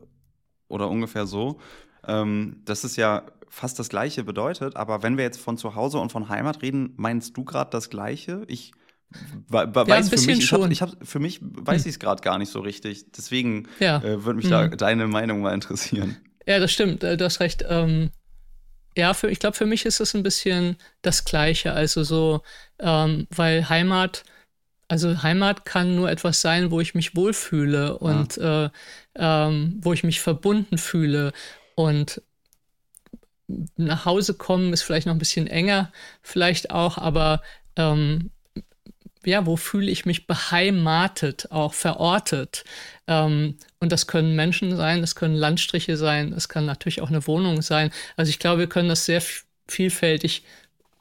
oder 0.69 0.89
ungefähr 0.89 1.27
so. 1.27 1.61
Ähm, 2.07 2.63
das 2.65 2.85
ist 2.85 2.97
ja 2.97 3.23
fast 3.53 3.79
das 3.79 3.91
Gleiche 3.91 4.25
bedeutet. 4.25 4.77
Aber 4.77 5.03
wenn 5.03 5.19
wir 5.19 5.25
jetzt 5.25 5.39
von 5.39 5.59
zu 5.59 5.75
Hause 5.75 5.99
und 5.99 6.11
von 6.11 6.29
Heimat 6.31 6.63
reden, 6.63 6.95
meinst 6.97 7.37
du 7.37 7.45
gerade 7.45 7.71
das 7.71 7.91
Gleiche? 7.91 8.45
Ich 8.49 8.73
weiß 9.49 9.89
ja, 9.89 10.03
für 10.03 10.27
mich, 10.27 10.39
ich 10.39 10.53
hab, 10.53 10.71
ich 10.71 10.83
hab, 10.83 11.07
für 11.07 11.19
mich 11.19 11.39
weiß 11.43 11.83
hm. 11.83 11.89
ich 11.89 11.95
es 11.95 12.01
gerade 12.01 12.23
gar 12.23 12.39
nicht 12.39 12.51
so 12.51 12.61
richtig. 12.61 13.13
Deswegen 13.13 13.69
ja. 13.79 13.99
äh, 13.99 14.25
würde 14.25 14.37
mich 14.37 14.47
hm. 14.47 14.51
da 14.51 14.69
deine 14.69 15.07
Meinung 15.07 15.43
mal 15.43 15.53
interessieren. 15.53 16.17
Ja, 16.47 16.59
das 16.59 16.73
stimmt. 16.73 17.05
Äh, 17.05 17.17
du 17.17 17.25
hast 17.27 17.41
recht. 17.41 17.65
Ähm, 17.69 18.11
ja, 18.97 19.15
für, 19.15 19.31
ich 19.31 19.39
glaube, 19.39 19.57
für 19.57 19.67
mich 19.67 19.85
ist 19.85 20.01
es 20.01 20.15
ein 20.15 20.23
bisschen 20.23 20.77
das 21.03 21.25
Gleiche. 21.25 21.73
Also 21.73 22.03
so, 22.05 22.43
ähm, 22.81 23.27
weil 23.31 23.69
Heimat, 23.69 24.25
also 24.89 25.23
Heimat 25.23 25.67
kann 25.67 25.95
nur 25.95 26.11
etwas 26.11 26.41
sein, 26.41 26.71
wo 26.71 26.81
ich 26.81 26.95
mich 26.95 27.15
wohlfühle 27.15 27.99
und 27.99 28.39
ja. 28.39 28.65
äh, 28.65 28.71
ähm, 29.15 29.79
wo 29.83 29.93
ich 29.93 30.05
mich 30.05 30.21
verbunden 30.21 30.79
fühle. 30.79 31.33
Und 31.75 32.23
nach 33.77 34.05
Hause 34.05 34.35
kommen 34.35 34.73
ist 34.73 34.83
vielleicht 34.83 35.07
noch 35.07 35.15
ein 35.15 35.19
bisschen 35.19 35.47
enger, 35.47 35.93
vielleicht 36.23 36.71
auch, 36.71 36.99
aber 36.99 37.43
ähm, 37.77 38.31
ja, 39.25 39.47
wo 39.47 39.57
fühle 39.57 39.91
ich 39.91 40.05
mich 40.05 40.27
beheimatet, 40.27 41.51
auch 41.51 41.75
verortet? 41.75 42.65
Ähm, 43.07 43.57
und 43.79 43.93
das 43.93 44.07
können 44.07 44.35
Menschen 44.35 44.77
sein, 44.77 45.01
das 45.01 45.15
können 45.15 45.35
Landstriche 45.35 45.97
sein, 45.97 46.33
das 46.33 46.49
kann 46.49 46.67
natürlich 46.67 47.01
auch 47.01 47.09
eine 47.09 47.27
Wohnung 47.27 47.63
sein. 47.63 47.91
Also 48.17 48.31
ich 48.31 48.39
glaube, 48.39 48.61
wir 48.61 48.69
können 48.69 48.89
das 48.89 49.05
sehr 49.05 49.23
vielfältig 49.69 50.45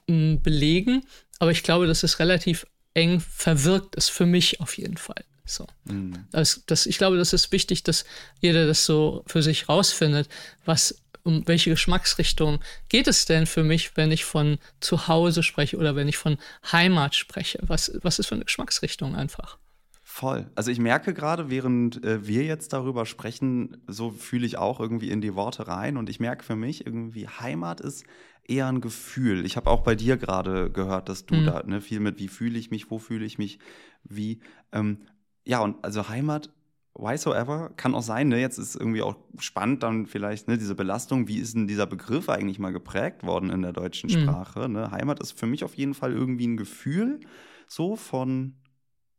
m, 0.08 0.41
belegen, 0.41 1.04
aber 1.39 1.51
ich 1.51 1.63
glaube, 1.63 1.88
dass 1.88 2.04
es 2.04 2.19
relativ 2.19 2.67
eng 2.93 3.19
verwirkt 3.19 3.95
ist, 3.95 4.10
für 4.10 4.25
mich 4.25 4.60
auf 4.60 4.77
jeden 4.77 4.97
Fall. 4.97 5.23
So. 5.45 5.67
Mhm. 5.86 6.25
Das, 6.32 6.63
das, 6.65 6.86
ich 6.86 6.97
glaube, 6.97 7.17
das 7.17 7.34
ist 7.34 7.51
wichtig, 7.51 7.84
dass 7.84 8.06
jeder 8.39 8.67
das 8.67 8.86
so 8.86 9.23
für 9.27 9.41
sich 9.41 9.67
rausfindet, 9.67 10.30
was 10.65 11.01
um 11.24 11.48
welche 11.48 11.70
Geschmacksrichtung 11.70 12.60
geht 12.90 13.08
es 13.08 13.26
denn 13.26 13.46
für 13.46 13.64
mich, 13.64 13.96
wenn 13.98 14.12
ich 14.12 14.26
von 14.26 14.58
Zuhause 14.80 15.44
spreche 15.44 15.78
oder 15.78 15.96
wenn 15.96 16.08
ich 16.08 16.18
von 16.18 16.38
Heimat 16.72 17.16
spreche? 17.16 17.60
Was, 17.62 17.92
was 18.02 18.20
ist 18.20 18.28
für 18.28 18.36
eine 18.36 18.46
Geschmacksrichtung 18.46 19.16
einfach? 19.16 19.58
Voll. 20.04 20.52
Also 20.56 20.72
ich 20.72 20.80
merke 20.80 21.14
gerade, 21.14 21.50
während 21.50 22.04
äh, 22.04 22.28
wir 22.28 22.44
jetzt 22.44 22.74
darüber 22.74 23.06
sprechen, 23.06 23.82
so 23.88 24.12
fühle 24.12 24.46
ich 24.46 24.58
auch 24.58 24.82
irgendwie 24.82 25.10
in 25.10 25.22
die 25.22 25.36
Worte 25.36 25.68
rein 25.68 25.96
und 25.96 26.10
ich 26.10 26.20
merke 26.20 26.44
für 26.44 26.58
mich 26.58 26.86
irgendwie, 26.86 27.30
Heimat 27.30 27.80
ist 27.80 28.04
eher 28.46 28.68
ein 28.68 28.82
Gefühl. 28.82 29.46
Ich 29.46 29.56
habe 29.56 29.70
auch 29.70 29.84
bei 29.84 29.96
dir 29.96 30.18
gerade 30.18 30.70
gehört, 30.70 31.08
dass 31.08 31.26
du 31.26 31.36
mhm. 31.36 31.46
da 31.46 31.64
ne, 31.66 31.80
viel 31.80 32.02
mit, 32.02 32.20
wie 32.20 32.28
fühle 32.28 32.60
ich 32.60 32.72
mich, 32.72 32.92
wo 32.92 33.00
fühle 33.00 33.26
ich 33.26 33.38
mich, 33.38 33.60
wie. 34.04 34.42
Ähm, 34.74 35.08
ja, 35.46 35.62
und 35.62 35.84
also 35.84 36.10
Heimat 36.10 36.50
why 36.93 37.17
so 37.17 37.34
ever, 37.34 37.71
kann 37.77 37.95
auch 37.95 38.04
sein, 38.04 38.27
ne? 38.27 38.39
Jetzt 38.39 38.58
ist 38.58 38.75
irgendwie 38.75 39.01
auch 39.01 39.15
spannend 39.39 39.84
dann 39.84 40.06
vielleicht, 40.06 40.47
ne, 40.47 40.58
diese 40.58 40.75
Belastung, 40.75 41.27
wie 41.27 41.38
ist 41.38 41.56
denn 41.56 41.67
dieser 41.67 41.86
Begriff 41.86 42.30
eigentlich 42.30 42.60
mal 42.60 42.73
geprägt 42.73 43.23
worden 43.23 43.49
in 43.49 43.62
der 43.62 43.73
deutschen 43.73 44.10
mhm. 44.10 44.23
Sprache? 44.23 44.67
Ne? 44.67 44.91
Heimat 44.91 45.19
ist 45.19 45.38
für 45.38 45.47
mich 45.47 45.63
auf 45.63 45.75
jeden 45.75 45.93
Fall 45.93 46.12
irgendwie 46.12 46.47
ein 46.47 46.58
Gefühl, 46.58 47.19
so 47.67 47.95
von, 47.95 48.56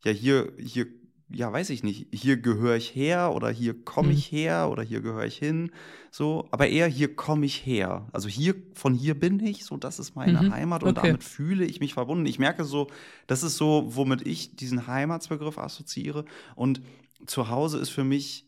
ja, 0.05 0.13
hier, 0.13 0.53
hier, 0.59 0.87
ja, 1.35 1.51
weiß 1.51 1.71
ich 1.71 1.83
nicht, 1.83 2.09
hier 2.13 2.37
gehöre 2.37 2.77
ich 2.77 2.95
her 2.95 3.33
oder 3.35 3.49
hier 3.49 3.83
komme 3.85 4.09
mhm. 4.09 4.15
ich 4.15 4.31
her 4.31 4.69
oder 4.71 4.83
hier 4.83 5.01
gehöre 5.01 5.25
ich 5.25 5.39
hin, 5.39 5.71
so, 6.11 6.47
aber 6.51 6.69
eher 6.69 6.89
hier 6.89 7.17
komme 7.17 7.47
ich 7.47 7.65
her. 7.65 8.07
Also 8.13 8.29
hier, 8.29 8.55
von 8.75 8.93
hier 8.93 9.19
bin 9.19 9.41
ich, 9.41 9.65
so, 9.65 9.79
das 9.79 9.99
ist 9.99 10.15
meine 10.15 10.43
mhm. 10.43 10.53
Heimat 10.53 10.83
und 10.83 10.99
okay. 10.99 11.07
damit 11.07 11.25
fühle 11.25 11.65
ich 11.65 11.81
mich 11.81 11.95
verbunden. 11.95 12.27
Ich 12.27 12.39
merke 12.39 12.65
so, 12.65 12.89
das 13.27 13.43
ist 13.43 13.57
so, 13.57 13.85
womit 13.87 14.27
ich 14.27 14.57
diesen 14.57 14.87
Heimatsbegriff 14.87 15.57
assoziiere 15.57 16.27
und 16.55 16.83
zu 17.27 17.49
Hause 17.49 17.79
ist 17.79 17.91
für 17.91 18.05
mich 18.05 18.47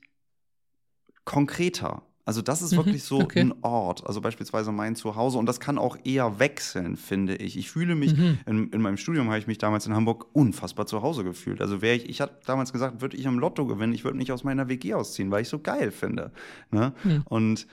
konkreter. 1.24 2.02
Also 2.26 2.40
das 2.40 2.62
ist 2.62 2.72
mhm, 2.72 2.76
wirklich 2.78 3.04
so 3.04 3.20
okay. 3.20 3.40
ein 3.40 3.54
Ort, 3.60 4.06
also 4.06 4.22
beispielsweise 4.22 4.72
mein 4.72 4.96
Zuhause 4.96 5.36
und 5.36 5.44
das 5.44 5.60
kann 5.60 5.76
auch 5.76 5.98
eher 6.04 6.38
wechseln, 6.38 6.96
finde 6.96 7.36
ich. 7.36 7.58
Ich 7.58 7.70
fühle 7.70 7.94
mich, 7.94 8.16
mhm. 8.16 8.38
in, 8.46 8.70
in, 8.70 8.80
meinem 8.80 8.96
Studium 8.96 9.28
habe 9.28 9.38
ich 9.38 9.46
mich 9.46 9.58
damals 9.58 9.86
in 9.86 9.94
Hamburg 9.94 10.28
unfassbar 10.32 10.86
zu 10.86 11.02
Hause 11.02 11.22
gefühlt. 11.22 11.60
Also 11.60 11.82
wäre 11.82 11.96
ich, 11.96 12.08
ich 12.08 12.22
hatte 12.22 12.38
damals 12.46 12.72
gesagt, 12.72 13.02
würde 13.02 13.18
ich 13.18 13.28
am 13.28 13.38
Lotto 13.38 13.66
gewinnen, 13.66 13.92
ich 13.92 14.04
würde 14.04 14.16
nicht 14.16 14.32
aus 14.32 14.42
meiner 14.42 14.68
WG 14.68 14.94
ausziehen, 14.94 15.30
weil 15.30 15.42
ich 15.42 15.50
so 15.50 15.58
geil 15.58 15.90
finde. 15.90 16.32
Ne? 16.70 16.94
Mhm. 17.04 17.22
Und 17.26 17.66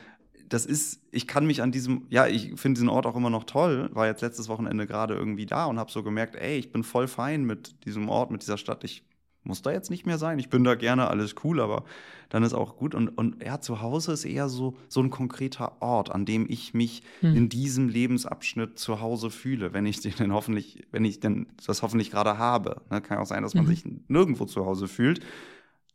das 0.50 0.66
ist, 0.66 1.02
ich 1.12 1.28
kann 1.28 1.48
mich 1.48 1.62
an 1.62 1.72
diesem, 1.72 2.08
ja, 2.10 2.28
ich 2.28 2.60
finde 2.60 2.78
diesen 2.78 2.90
Ort 2.90 3.06
auch 3.06 3.16
immer 3.16 3.30
noch 3.30 3.46
toll, 3.46 3.90
war 3.94 4.08
jetzt 4.08 4.22
letztes 4.22 4.50
Wochenende 4.50 4.86
gerade 4.86 5.14
irgendwie 5.14 5.46
da 5.46 5.66
und 5.66 5.80
habe 5.80 5.90
so 5.90 6.04
gemerkt, 6.04 6.36
ey, 6.36 6.58
ich 6.58 6.74
bin 6.74 6.84
voll 6.84 7.08
fein 7.08 7.46
mit 7.46 7.86
diesem 7.86 8.10
Ort, 8.10 8.32
mit 8.32 8.42
dieser 8.42 8.58
Stadt. 8.58 8.84
Ich 8.84 9.06
muss 9.44 9.62
da 9.62 9.72
jetzt 9.72 9.90
nicht 9.90 10.06
mehr 10.06 10.18
sein. 10.18 10.38
Ich 10.40 10.50
bin 10.50 10.64
da 10.64 10.76
gerne, 10.76 11.08
alles 11.08 11.36
cool, 11.44 11.60
aber 11.60 11.84
dann 12.30 12.44
ist 12.44 12.54
auch 12.54 12.78
gut. 12.78 12.94
Und, 12.96 13.10
und 13.10 13.44
ja, 13.44 13.60
zu 13.60 13.82
Hause 13.82 14.14
ist 14.14 14.26
eher 14.26 14.50
so, 14.50 14.78
so 14.88 15.02
ein 15.02 15.10
konkreter 15.10 15.82
Ort, 15.82 16.12
an 16.12 16.26
dem 16.26 16.46
ich 16.50 16.74
mich 16.74 17.04
hm. 17.22 17.36
in 17.36 17.50
diesem 17.50 17.90
Lebensabschnitt 17.90 18.78
zu 18.78 19.02
Hause 19.02 19.30
fühle, 19.30 19.74
wenn 19.74 19.86
ich 19.86 20.00
den 20.00 20.14
denn 20.16 20.32
hoffentlich, 20.32 20.86
wenn 20.92 21.06
ich 21.06 21.20
denn 21.20 21.48
das 21.66 21.82
hoffentlich 21.82 22.12
gerade 22.12 22.38
habe. 22.38 22.82
Ne, 22.90 23.02
kann 23.02 23.18
auch 23.18 23.26
sein, 23.26 23.44
dass 23.44 23.54
man 23.54 23.66
mhm. 23.66 23.70
sich 23.70 23.84
nirgendwo 24.08 24.46
zu 24.46 24.66
Hause 24.66 24.88
fühlt. 24.88 25.22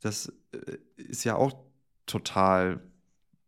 Das 0.00 0.32
äh, 0.52 0.78
ist 0.96 1.24
ja 1.24 1.37
auch 1.37 1.54
total 2.06 2.80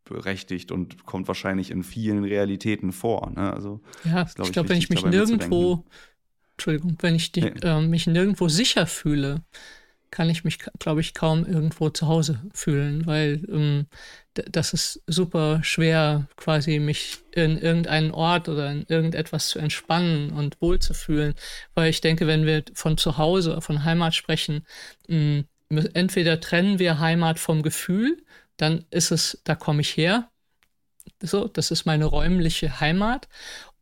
berechtigt 0.05 0.73
und 0.73 1.05
kommt 1.05 1.29
wahrscheinlich 1.29 1.71
in 1.71 1.83
vielen 1.83 2.25
Realitäten 2.25 2.93
vor. 2.93 3.31
Ne? 3.31 3.53
Also, 3.53 3.81
ja, 4.05 4.25
glaub 4.25 4.47
ich 4.47 4.53
glaube, 4.53 4.69
wenn 4.71 4.79
ich 4.79 4.89
mich 4.89 5.05
nirgendwo, 5.05 5.85
Entschuldigung, 6.53 6.97
wenn 7.01 7.15
ich 7.15 7.33
die, 7.33 7.43
nee. 7.43 7.53
äh, 7.63 7.81
mich 7.81 8.07
nirgendwo 8.07 8.49
sicher 8.49 8.87
fühle, 8.87 9.43
kann 10.11 10.31
ich 10.31 10.45
mich, 10.45 10.59
glaube 10.79 11.01
ich, 11.01 11.15
kaum 11.15 11.45
irgendwo 11.45 11.91
zu 11.91 12.09
Hause 12.09 12.41
fühlen, 12.55 13.07
weil 13.07 13.43
ähm, 13.51 13.87
das 14.35 14.73
ist 14.73 15.03
super 15.07 15.61
schwer, 15.65 16.29
quasi 16.37 16.79
mich 16.79 17.19
in 17.33 17.59
irgendeinen 17.59 18.13
Ort 18.13 18.49
oder 18.49 18.71
in 18.71 18.85
irgendetwas 18.89 19.49
zu 19.49 19.59
entspannen 19.59 20.31
und 20.31 20.61
wohlzufühlen, 20.61 21.35
weil 21.75 21.91
ich 21.91 22.01
denke, 22.01 22.27
wenn 22.27 22.47
wir 22.47 22.65
von 22.75 22.97
zu 22.99 23.19
Hause, 23.19 23.61
von 23.61 23.85
Heimat 23.85 24.15
sprechen, 24.15 24.67
mh, 25.09 25.45
entweder 25.95 26.41
trennen 26.41 26.79
wir 26.79 26.99
Heimat 27.01 27.39
vom 27.39 27.63
Gefühl, 27.63 28.23
dann 28.57 28.85
ist 28.91 29.11
es, 29.11 29.41
da 29.45 29.55
komme 29.55 29.83
ich 29.83 29.97
her, 29.97 30.31
so, 31.21 31.49
das 31.49 31.71
ist 31.71 31.85
meine 31.85 32.05
räumliche 32.05 32.81
Heimat, 32.81 33.29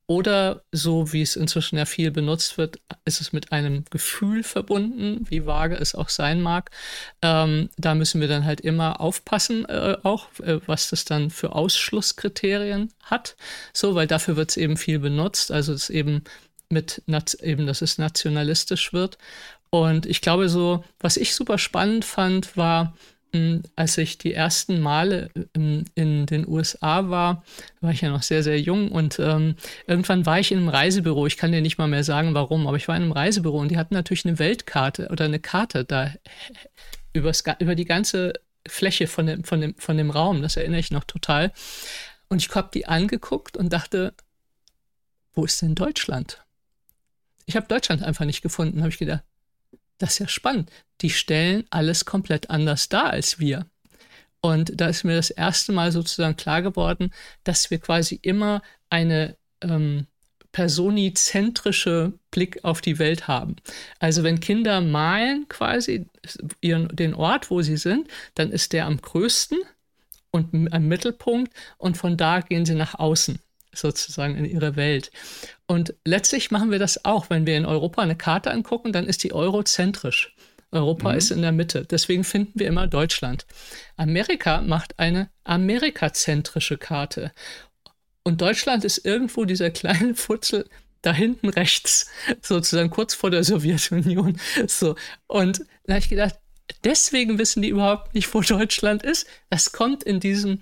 oder 0.07 0.63
so 0.71 1.13
wie 1.13 1.23
es 1.23 1.35
inzwischen 1.35 1.77
ja 1.77 1.85
viel 1.85 2.13
benutzt 2.13 2.59
wird, 2.59 2.79
ist 3.05 3.21
es 3.21 3.33
mit 3.33 3.51
einem 3.51 3.85
Gefühl 3.91 4.45
verbunden, 4.45 5.27
wie 5.29 5.47
vage 5.47 5.75
es 5.75 5.97
auch 5.97 6.09
sein 6.11 6.41
mag. 6.41 6.71
Ähm, 7.23 7.71
da 7.77 7.95
müssen 7.95 8.21
wir 8.21 8.29
dann 8.29 8.45
halt 8.45 8.61
immer 8.61 9.01
aufpassen, 9.01 9.65
äh, 9.65 9.97
auch 10.05 10.29
äh, 10.41 10.61
was 10.67 10.91
das 10.91 11.05
dann 11.05 11.31
für 11.31 11.53
Ausschlusskriterien 11.53 12.93
hat. 13.03 13.37
So, 13.73 13.97
weil 13.97 14.07
dafür 14.07 14.37
wird 14.37 14.51
es 14.51 14.57
eben 14.57 14.77
viel 14.77 15.01
benutzt. 15.01 15.51
Also 15.51 15.73
es 15.73 15.91
eben 15.91 16.23
mit 16.69 17.03
eben, 17.43 17.67
dass 17.67 17.83
es 17.83 17.99
nationalistisch 17.99 18.93
wird. 18.93 19.19
Und 19.71 20.07
ich 20.07 20.21
glaube 20.21 20.49
so, 20.49 20.85
was 21.01 21.17
ich 21.17 21.35
super 21.35 21.59
spannend 21.59 22.05
fand, 22.05 22.57
war, 22.57 22.97
als 23.75 23.99
ich 23.99 24.19
die 24.19 24.33
ersten 24.33 24.81
Male 24.81 25.31
in, 25.53 25.85
in, 25.95 26.27
den 26.27 26.49
USA 26.49 27.11
war, 27.11 27.45
war 27.81 27.93
ich 27.93 28.01
ja 28.01 28.11
noch 28.11 28.23
sehr, 28.23 28.43
sehr 28.43 28.61
jung 28.61 28.91
und 28.91 29.19
ähm, 29.19 29.57
irgendwann 29.87 30.25
war 30.27 30.39
ich 30.39 30.53
in 30.53 30.59
einem 30.59 30.69
Reisebüro. 30.69 31.27
Ich 31.27 31.37
kann 31.37 31.53
dir 31.53 31.61
nicht 31.61 31.79
mal 31.79 31.89
mehr 31.89 32.05
sagen, 32.05 32.35
warum, 32.35 32.67
aber 32.67 32.77
ich 32.77 32.89
war 32.89 32.97
in 32.97 33.03
einem 33.03 33.13
Reisebüro 33.13 33.59
und 33.59 33.71
die 33.71 33.77
hatten 33.77 33.95
natürlich 33.95 34.25
eine 34.25 34.39
Weltkarte 34.39 35.09
oder 35.11 35.27
eine 35.27 35.41
Karte 35.41 35.85
da 35.85 36.13
übers, 37.13 37.45
über 37.59 37.75
die 37.75 37.85
ganze 37.85 38.35
Fläche 38.67 39.07
von 39.07 39.27
dem, 39.27 39.45
von, 39.45 39.61
dem, 39.61 39.75
von 39.77 39.97
dem 39.97 40.11
Raum. 40.11 40.43
Das 40.43 40.57
erinnere 40.57 40.81
ich 40.81 40.91
noch 40.91 41.05
total. 41.05 41.53
Und 42.29 42.43
ich 42.43 42.55
habe 42.55 42.71
die 42.73 42.87
angeguckt 42.87 43.57
und 43.57 43.73
dachte, 43.73 44.15
wo 45.35 45.45
ist 45.45 45.61
denn 45.63 45.75
Deutschland? 45.75 46.43
Ich 47.45 47.57
habe 47.57 47.67
Deutschland 47.67 48.03
einfach 48.03 48.25
nicht 48.25 48.43
gefunden, 48.43 48.81
habe 48.81 48.89
ich 48.89 48.99
gedacht. 48.99 49.23
Das 49.99 50.13
ist 50.13 50.19
ja 50.19 50.29
spannend. 50.29 50.71
Die 51.01 51.11
stellen 51.11 51.65
alles 51.71 52.05
komplett 52.05 52.51
anders 52.51 52.89
dar 52.89 53.11
als 53.11 53.39
wir. 53.39 53.67
Und 54.41 54.81
da 54.81 54.89
ist 54.89 55.05
mir 55.05 55.17
das 55.17 55.31
erste 55.31 55.73
Mal 55.73 55.93
sozusagen 55.93 56.37
klar 56.37 56.63
geworden, 56.63 57.13
dass 57.45 57.71
wir 57.71 57.79
quasi 57.79 58.19
immer 58.23 58.63
eine 58.91 59.37
ähm, 59.63 60.07
personizentrische 60.53 62.13
Blick 62.31 62.65
auf 62.65 62.81
die 62.81 62.99
Welt 62.99 63.29
haben. 63.29 63.57
Also 63.99 64.23
wenn 64.23 64.41
Kinder 64.41 64.81
malen 64.81 65.47
quasi 65.49 66.07
ihren, 66.61 66.89
den 66.95 67.15
Ort, 67.15 67.51
wo 67.51 67.61
sie 67.63 67.77
sind, 67.77 68.09
dann 68.35 68.53
ist 68.53 68.73
der 68.73 68.87
am 68.87 69.01
größten 69.01 69.59
und 70.31 70.73
am 70.73 70.89
Mittelpunkt 70.89 71.53
und 71.79 71.97
von 71.97 72.17
da 72.17 72.41
gehen 72.41 72.65
sie 72.65 72.75
nach 72.75 72.95
außen 72.95 73.39
sozusagen 73.77 74.37
in 74.37 74.45
ihre 74.45 74.77
Welt. 74.77 75.11
Und 75.67 75.95
letztlich 76.05 76.51
machen 76.51 76.71
wir 76.71 76.79
das 76.79 77.05
auch, 77.05 77.31
wenn 77.31 77.47
wir 77.47 77.57
in 77.57 77.67
Europa 77.67 78.03
eine 78.03 78.17
Karte 78.17 78.51
angucken, 78.51 78.93
dann 78.93 79.07
ist 79.07 79.25
die 79.25 79.33
eurozentrisch. 79.33 80.35
Europa 80.73 81.13
mhm. 81.13 81.19
ist 81.19 81.31
in 81.31 81.43
der 81.43 81.53
Mitte. 81.53 81.85
Deswegen 81.85 82.25
finden 82.25 82.59
wir 82.59 82.67
immer 82.67 82.87
Deutschland. 82.87 83.47
Amerika 83.97 84.63
macht 84.63 84.99
eine 84.99 85.31
amerikazentrische 85.45 86.77
Karte. 86.77 87.33
Und 88.25 88.41
Deutschland 88.41 88.85
ist 88.85 89.05
irgendwo 89.05 89.45
dieser 89.45 89.71
kleine 89.71 90.15
Futzel 90.15 90.69
da 91.03 91.13
hinten 91.13 91.49
rechts, 91.49 92.11
sozusagen 92.43 92.91
kurz 92.91 93.15
vor 93.15 93.31
der 93.31 93.45
Sowjetunion. 93.45 94.39
So. 94.67 94.97
Und 95.29 95.61
da 95.85 95.95
habe 95.95 96.01
ich 96.01 96.09
gedacht, 96.09 96.35
deswegen 96.83 97.39
wissen 97.39 97.63
die 97.63 97.69
überhaupt 97.69 98.15
nicht, 98.15 98.33
wo 98.35 98.41
Deutschland 98.41 99.05
ist. 99.05 99.27
Das 99.51 99.73
kommt 99.73 100.03
in 100.03 100.19
diesem 100.19 100.61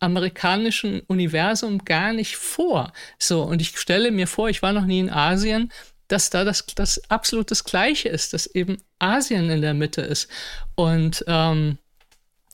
amerikanischen 0.00 1.00
Universum 1.00 1.84
gar 1.84 2.12
nicht 2.12 2.36
vor. 2.36 2.92
So, 3.18 3.42
und 3.42 3.60
ich 3.60 3.76
stelle 3.78 4.10
mir 4.10 4.26
vor, 4.26 4.48
ich 4.48 4.62
war 4.62 4.72
noch 4.72 4.86
nie 4.86 5.00
in 5.00 5.10
Asien, 5.10 5.72
dass 6.08 6.30
da 6.30 6.44
das, 6.44 6.66
das 6.74 7.10
absolut 7.10 7.50
das 7.50 7.64
Gleiche 7.64 8.08
ist, 8.08 8.32
dass 8.34 8.46
eben 8.46 8.76
Asien 8.98 9.50
in 9.50 9.62
der 9.62 9.74
Mitte 9.74 10.02
ist. 10.02 10.28
Und 10.74 11.24
ähm, 11.26 11.78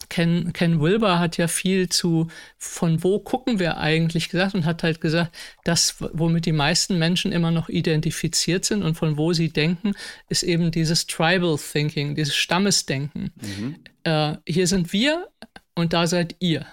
Ken, 0.09 0.53
Ken 0.53 0.81
Wilber 0.81 1.19
hat 1.19 1.37
ja 1.37 1.47
viel 1.47 1.89
zu, 1.89 2.29
von 2.59 3.03
wo 3.03 3.21
gucken 3.21 3.59
wir 3.59 3.79
eigentlich 3.79 4.29
gesagt 4.29 4.55
und 4.55 4.65
hat 4.65 4.83
halt 4.83 5.01
gesagt, 5.01 5.35
das, 5.65 5.97
womit 6.13 6.47
die 6.47 6.53
meisten 6.53 6.99
Menschen 6.99 7.33
immer 7.33 7.51
noch 7.51 7.69
identifiziert 7.69 8.65
sind 8.65 8.83
und 8.83 8.97
von 8.97 9.17
wo 9.17 9.33
sie 9.33 9.51
denken, 9.51 9.93
ist 10.29 10.43
eben 10.43 10.71
dieses 10.71 11.07
Tribal 11.07 11.57
Thinking, 11.57 12.15
dieses 12.17 12.35
Stammesdenken. 12.35 13.33
Mhm. 13.41 13.77
Äh, 14.05 14.37
hier 14.47 14.67
sind 14.67 14.93
wir 14.93 15.29
und 15.75 15.93
da 15.93 16.07
seid 16.07 16.37
ihr. 16.41 16.67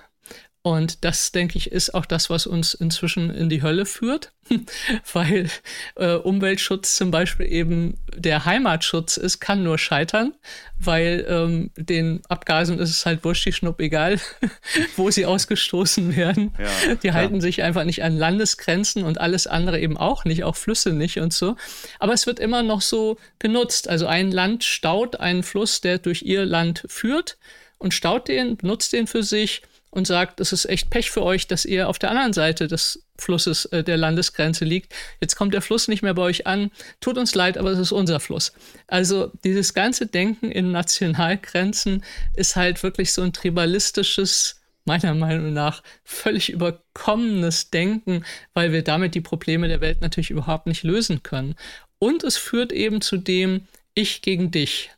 Und 0.67 1.05
das, 1.05 1.31
denke 1.31 1.57
ich, 1.57 1.71
ist 1.71 1.93
auch 1.93 2.05
das, 2.05 2.29
was 2.29 2.45
uns 2.45 2.73
inzwischen 2.73 3.29
in 3.29 3.47
die 3.47 3.61
Hölle 3.61 3.85
führt, 3.85 4.33
weil 5.13 5.49
äh, 5.95 6.15
Umweltschutz 6.15 6.97
zum 6.97 7.09
Beispiel 7.09 7.49
eben 7.49 7.97
der 8.13 8.43
Heimatschutz 8.43 9.15
ist, 9.15 9.39
kann 9.39 9.63
nur 9.63 9.77
scheitern, 9.77 10.33
weil 10.77 11.25
ähm, 11.29 11.71
den 11.77 12.21
Abgasen 12.27 12.79
ist 12.79 12.89
es 12.89 13.05
halt 13.05 13.23
wurscht, 13.23 13.45
die 13.45 13.53
Schnupp 13.53 13.79
egal, 13.79 14.19
wo 14.97 15.09
sie 15.09 15.25
ausgestoßen 15.25 16.17
werden. 16.17 16.53
Ja, 16.59 16.95
die 16.95 17.13
halten 17.13 17.39
sich 17.39 17.63
einfach 17.63 17.85
nicht 17.85 18.03
an 18.03 18.17
Landesgrenzen 18.17 19.03
und 19.03 19.21
alles 19.21 19.47
andere 19.47 19.79
eben 19.79 19.95
auch 19.95 20.25
nicht, 20.25 20.43
auch 20.43 20.57
Flüsse 20.57 20.91
nicht 20.91 21.19
und 21.19 21.31
so. 21.31 21.55
Aber 21.97 22.11
es 22.11 22.27
wird 22.27 22.41
immer 22.41 22.61
noch 22.61 22.81
so 22.81 23.17
genutzt. 23.39 23.87
Also 23.87 24.05
ein 24.05 24.33
Land 24.33 24.65
staut 24.65 25.17
einen 25.17 25.43
Fluss, 25.43 25.79
der 25.79 25.97
durch 25.97 26.23
ihr 26.23 26.45
Land 26.45 26.83
führt 26.89 27.37
und 27.77 27.93
staut 27.93 28.27
den, 28.27 28.57
benutzt 28.57 28.91
den 28.91 29.07
für 29.07 29.23
sich 29.23 29.61
und 29.97 30.05
sagt, 30.05 30.39
es 30.39 30.53
ist 30.53 30.65
echt 30.65 30.91
Pech 30.91 31.09
für 31.09 31.23
euch, 31.23 31.47
dass 31.47 31.65
ihr 31.65 31.89
auf 31.89 31.97
der 31.97 32.11
anderen 32.11 32.31
Seite 32.31 32.67
des 32.67 33.03
Flusses 33.17 33.65
äh, 33.65 33.83
der 33.83 33.97
Landesgrenze 33.97 34.63
liegt. 34.63 34.93
Jetzt 35.19 35.35
kommt 35.35 35.55
der 35.55 35.63
Fluss 35.63 35.87
nicht 35.87 36.03
mehr 36.03 36.13
bei 36.13 36.21
euch 36.21 36.45
an. 36.45 36.69
Tut 37.01 37.17
uns 37.17 37.33
leid, 37.33 37.57
aber 37.57 37.71
es 37.71 37.79
ist 37.79 37.91
unser 37.91 38.19
Fluss. 38.19 38.53
Also 38.85 39.31
dieses 39.43 39.73
ganze 39.73 40.05
Denken 40.05 40.51
in 40.51 40.71
Nationalgrenzen 40.71 42.03
ist 42.35 42.55
halt 42.55 42.83
wirklich 42.83 43.11
so 43.11 43.23
ein 43.23 43.33
tribalistisches, 43.33 44.61
meiner 44.85 45.15
Meinung 45.15 45.51
nach 45.51 45.81
völlig 46.03 46.51
überkommenes 46.51 47.71
Denken, 47.71 48.23
weil 48.53 48.71
wir 48.71 48.83
damit 48.83 49.15
die 49.15 49.21
Probleme 49.21 49.67
der 49.67 49.81
Welt 49.81 50.01
natürlich 50.01 50.29
überhaupt 50.29 50.67
nicht 50.67 50.83
lösen 50.83 51.23
können. 51.23 51.55
Und 51.97 52.23
es 52.23 52.37
führt 52.37 52.71
eben 52.71 53.01
zu 53.01 53.17
dem 53.17 53.67
Ich 53.95 54.21
gegen 54.21 54.51
dich 54.51 54.91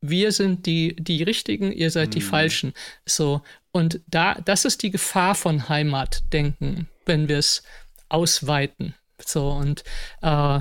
wir 0.00 0.32
sind 0.32 0.66
die, 0.66 0.94
die 0.96 1.22
Richtigen, 1.22 1.72
ihr 1.72 1.90
seid 1.90 2.14
die 2.14 2.20
mhm. 2.20 2.24
Falschen. 2.24 2.72
So. 3.04 3.42
Und 3.76 4.00
da, 4.06 4.36
das 4.42 4.64
ist 4.64 4.82
die 4.82 4.90
Gefahr 4.90 5.34
von 5.34 5.68
Heimatdenken, 5.68 6.88
wenn 7.04 7.28
wir 7.28 7.36
es 7.36 7.62
ausweiten. 8.08 8.94
So, 9.22 9.50
und 9.50 9.84
äh, 10.22 10.60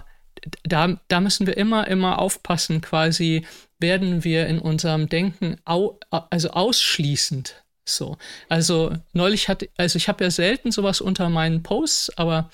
da, 0.64 1.00
da 1.08 1.22
müssen 1.22 1.48
wir 1.48 1.56
immer, 1.56 1.88
immer 1.88 2.20
aufpassen, 2.20 2.82
quasi 2.82 3.48
werden 3.80 4.26
wir 4.26 4.48
in 4.48 4.60
unserem 4.60 5.08
Denken 5.08 5.62
au, 5.64 5.98
also 6.10 6.50
ausschließend. 6.50 7.64
So. 7.86 8.18
Also 8.50 8.92
neulich 9.14 9.48
hatte, 9.48 9.70
also 9.78 9.96
ich 9.96 10.10
habe 10.10 10.26
ja 10.26 10.30
selten 10.30 10.74
sowas 10.74 11.00
unter 11.00 11.30
meinen 11.30 11.64
Posts, 11.64 12.18
aber 12.18 12.50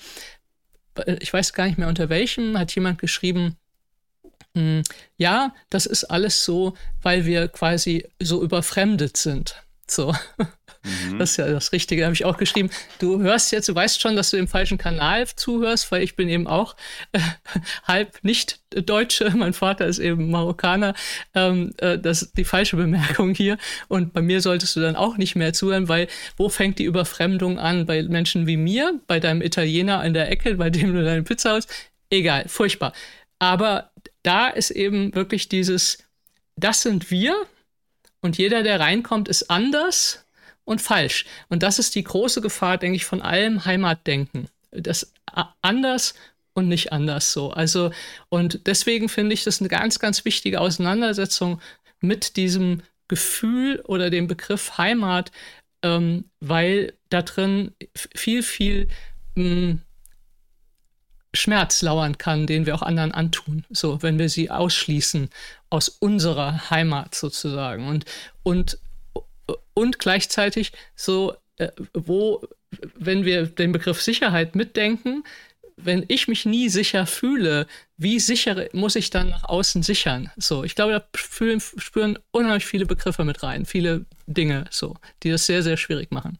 äh, 0.94 1.16
ich 1.18 1.32
weiß 1.32 1.54
gar 1.54 1.66
nicht 1.66 1.78
mehr 1.78 1.88
unter 1.88 2.08
welchem, 2.08 2.56
hat 2.56 2.72
jemand 2.72 3.00
geschrieben, 3.00 3.56
hm, 4.54 4.84
ja, 5.16 5.56
das 5.70 5.86
ist 5.86 6.04
alles 6.04 6.44
so, 6.44 6.74
weil 7.02 7.26
wir 7.26 7.48
quasi 7.48 8.06
so 8.20 8.44
überfremdet 8.44 9.16
sind. 9.16 9.56
So. 9.88 10.14
Mhm. 10.84 11.18
Das 11.18 11.32
ist 11.32 11.36
ja 11.36 11.46
das 11.48 11.70
Richtige, 11.72 12.04
habe 12.04 12.14
ich 12.14 12.24
auch 12.24 12.36
geschrieben. 12.36 12.70
Du 12.98 13.20
hörst 13.20 13.52
jetzt, 13.52 13.68
du 13.68 13.74
weißt 13.74 14.00
schon, 14.00 14.16
dass 14.16 14.30
du 14.30 14.36
im 14.36 14.48
falschen 14.48 14.78
Kanal 14.78 15.28
zuhörst, 15.28 15.92
weil 15.92 16.02
ich 16.02 16.16
bin 16.16 16.28
eben 16.28 16.48
auch 16.48 16.74
äh, 17.12 17.20
halb 17.84 18.18
nicht 18.22 18.60
Deutsche. 18.70 19.30
Mein 19.36 19.52
Vater 19.52 19.86
ist 19.86 20.00
eben 20.00 20.30
Marokkaner. 20.30 20.94
Ähm, 21.34 21.72
äh, 21.78 21.98
das 21.98 22.22
ist 22.22 22.36
die 22.36 22.44
falsche 22.44 22.76
Bemerkung 22.76 23.34
hier. 23.34 23.58
Und 23.88 24.12
bei 24.12 24.22
mir 24.22 24.40
solltest 24.40 24.74
du 24.74 24.80
dann 24.80 24.96
auch 24.96 25.16
nicht 25.16 25.36
mehr 25.36 25.52
zuhören, 25.52 25.88
weil 25.88 26.08
wo 26.36 26.48
fängt 26.48 26.78
die 26.80 26.84
Überfremdung 26.84 27.58
an? 27.58 27.86
Bei 27.86 28.02
Menschen 28.02 28.46
wie 28.46 28.56
mir, 28.56 29.00
bei 29.06 29.20
deinem 29.20 29.42
Italiener 29.42 30.04
in 30.04 30.14
der 30.14 30.30
Ecke, 30.30 30.56
bei 30.56 30.70
dem 30.70 30.94
du 30.94 31.04
deine 31.04 31.22
Pizza 31.22 31.52
hast? 31.52 31.70
Egal, 32.10 32.48
furchtbar. 32.48 32.92
Aber 33.38 33.92
da 34.22 34.48
ist 34.48 34.70
eben 34.70 35.14
wirklich 35.14 35.48
dieses 35.48 35.98
das 36.56 36.82
sind 36.82 37.10
wir 37.10 37.34
und 38.22 38.38
jeder, 38.38 38.62
der 38.62 38.80
reinkommt, 38.80 39.28
ist 39.28 39.50
anders 39.50 40.24
und 40.64 40.80
falsch. 40.80 41.26
Und 41.48 41.62
das 41.62 41.78
ist 41.78 41.94
die 41.94 42.04
große 42.04 42.40
Gefahr, 42.40 42.78
denke 42.78 42.96
ich, 42.96 43.04
von 43.04 43.20
allem 43.20 43.64
Heimatdenken. 43.64 44.48
Das 44.70 45.12
anders 45.60 46.14
und 46.54 46.68
nicht 46.68 46.92
anders 46.92 47.32
so. 47.32 47.50
Also, 47.50 47.90
und 48.28 48.66
deswegen 48.66 49.08
finde 49.08 49.34
ich 49.34 49.44
das 49.44 49.60
eine 49.60 49.68
ganz, 49.68 49.98
ganz 49.98 50.24
wichtige 50.24 50.60
Auseinandersetzung 50.60 51.60
mit 52.00 52.36
diesem 52.36 52.82
Gefühl 53.08 53.80
oder 53.86 54.10
dem 54.10 54.26
Begriff 54.26 54.78
Heimat, 54.78 55.32
ähm, 55.82 56.24
weil 56.40 56.94
da 57.10 57.22
drin 57.22 57.72
viel, 58.14 58.42
viel 58.42 58.88
mh, 59.34 59.44
hm, 59.44 59.82
Schmerz 61.34 61.82
lauern 61.82 62.18
kann, 62.18 62.46
den 62.46 62.66
wir 62.66 62.74
auch 62.74 62.82
anderen 62.82 63.12
antun, 63.12 63.64
so 63.70 64.02
wenn 64.02 64.18
wir 64.18 64.28
sie 64.28 64.50
ausschließen 64.50 65.30
aus 65.70 65.88
unserer 65.88 66.70
Heimat 66.70 67.14
sozusagen 67.14 67.88
und 67.88 68.04
und 68.42 68.78
und 69.74 69.98
gleichzeitig 69.98 70.72
so 70.94 71.34
äh, 71.56 71.68
wo 71.94 72.42
wenn 72.94 73.24
wir 73.24 73.46
den 73.46 73.72
Begriff 73.72 74.00
Sicherheit 74.00 74.54
mitdenken, 74.54 75.24
wenn 75.76 76.04
ich 76.08 76.28
mich 76.28 76.44
nie 76.44 76.68
sicher 76.68 77.06
fühle, 77.06 77.66
wie 77.96 78.20
sicher 78.20 78.68
muss 78.72 78.96
ich 78.96 79.10
dann 79.10 79.30
nach 79.30 79.44
außen 79.44 79.82
sichern? 79.82 80.30
So, 80.36 80.64
ich 80.64 80.74
glaube, 80.74 80.92
da 80.92 81.04
fühlen, 81.14 81.60
spüren 81.60 82.18
unheimlich 82.30 82.66
viele 82.66 82.86
Begriffe 82.86 83.24
mit 83.24 83.42
rein, 83.42 83.66
viele 83.66 84.04
Dinge, 84.26 84.66
so, 84.70 84.96
die 85.22 85.30
das 85.30 85.46
sehr, 85.46 85.62
sehr 85.62 85.76
schwierig 85.76 86.10
machen. 86.10 86.38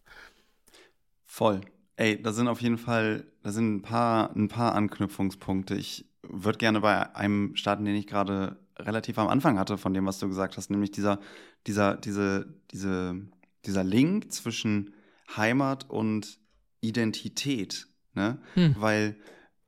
Voll. 1.24 1.60
Ey, 1.96 2.20
da 2.20 2.32
sind 2.32 2.48
auf 2.48 2.60
jeden 2.60 2.78
Fall, 2.78 3.24
da 3.42 3.52
sind 3.52 3.76
ein 3.76 3.82
paar, 3.82 4.34
ein 4.36 4.48
paar 4.48 4.74
Anknüpfungspunkte. 4.74 5.74
Ich 5.74 6.06
würde 6.22 6.58
gerne 6.58 6.80
bei 6.80 7.14
einem 7.16 7.56
starten, 7.56 7.84
den 7.84 7.96
ich 7.96 8.06
gerade 8.06 8.58
relativ 8.78 9.18
am 9.18 9.28
Anfang 9.28 9.58
hatte, 9.58 9.78
von 9.78 9.94
dem, 9.94 10.06
was 10.06 10.18
du 10.18 10.28
gesagt 10.28 10.56
hast, 10.56 10.70
nämlich 10.70 10.90
dieser, 10.90 11.20
dieser, 11.66 11.96
diese, 11.96 12.54
diese, 12.70 13.20
dieser 13.66 13.84
Link 13.84 14.32
zwischen 14.32 14.94
Heimat 15.36 15.88
und 15.90 16.38
Identität. 16.80 17.88
Ne? 18.14 18.38
Hm. 18.54 18.76
Weil 18.78 19.16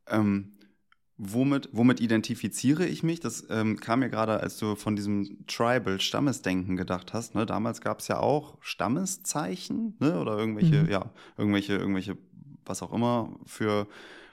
ähm, 0.08 0.54
womit, 1.16 1.68
womit 1.72 2.00
identifiziere 2.00 2.86
ich 2.86 3.02
mich? 3.02 3.20
Das 3.20 3.46
ähm, 3.50 3.78
kam 3.78 4.00
mir 4.00 4.10
gerade, 4.10 4.40
als 4.40 4.58
du 4.58 4.74
von 4.74 4.96
diesem 4.96 5.46
Tribal-Stammesdenken 5.46 6.76
gedacht 6.76 7.12
hast. 7.12 7.34
Ne? 7.34 7.46
Damals 7.46 7.80
gab 7.80 8.00
es 8.00 8.08
ja 8.08 8.18
auch 8.18 8.58
Stammeszeichen 8.60 9.96
ne? 10.00 10.18
oder 10.20 10.36
irgendwelche, 10.36 10.82
mhm. 10.82 10.90
ja, 10.90 11.10
irgendwelche, 11.36 11.74
irgendwelche, 11.74 12.18
was 12.66 12.82
auch 12.82 12.92
immer 12.92 13.30
für 13.46 13.86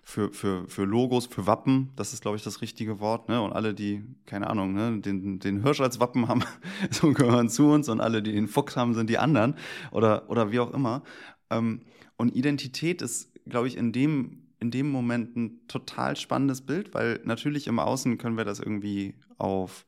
für, 0.04 0.34
für, 0.34 0.67
für 0.67 0.84
Logos, 0.84 1.28
für 1.28 1.46
Wappen, 1.46 1.91
das 1.96 2.12
ist, 2.12 2.22
glaube 2.22 2.36
ich, 2.36 2.44
das 2.44 2.62
richtige 2.62 3.00
Wort, 3.00 3.30
ne? 3.30 3.41
Und 3.41 3.54
alle, 3.54 3.74
die, 3.74 4.04
keine 4.26 4.50
Ahnung, 4.50 4.74
ne, 4.74 5.00
den, 5.00 5.39
den 5.39 5.62
Hirsch 5.62 5.80
als 5.80 6.00
Wappen 6.00 6.28
haben, 6.28 6.44
so 6.91 7.13
gehören 7.13 7.50
zu 7.50 7.67
uns 7.67 7.88
und 7.88 8.02
alle, 8.02 8.24
die 8.24 8.32
den 8.32 8.48
Fuchs 8.48 8.76
haben, 8.76 8.94
sind 8.94 9.10
die 9.10 9.20
anderen 9.20 9.56
oder, 9.91 10.30
oder 10.30 10.52
wie 10.52 10.60
auch 10.60 10.74
immer. 10.74 11.04
Ähm, 11.50 11.82
und 12.17 12.36
Identität 12.36 13.02
ist, 13.02 13.32
glaube 13.48 13.67
ich, 13.67 13.78
in 13.78 13.91
dem 13.91 14.38
in 14.60 14.70
dem 14.70 14.91
Moment 14.91 15.36
ein 15.36 15.67
total 15.67 16.15
spannendes 16.15 16.62
Bild, 16.62 16.94
weil 16.94 17.20
natürlich 17.24 17.65
im 17.65 17.80
Außen 17.80 18.20
können 18.20 18.38
wir 18.38 18.46
das 18.46 18.60
irgendwie 18.60 19.15
auf 19.39 19.88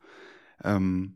ähm, 0.63 1.13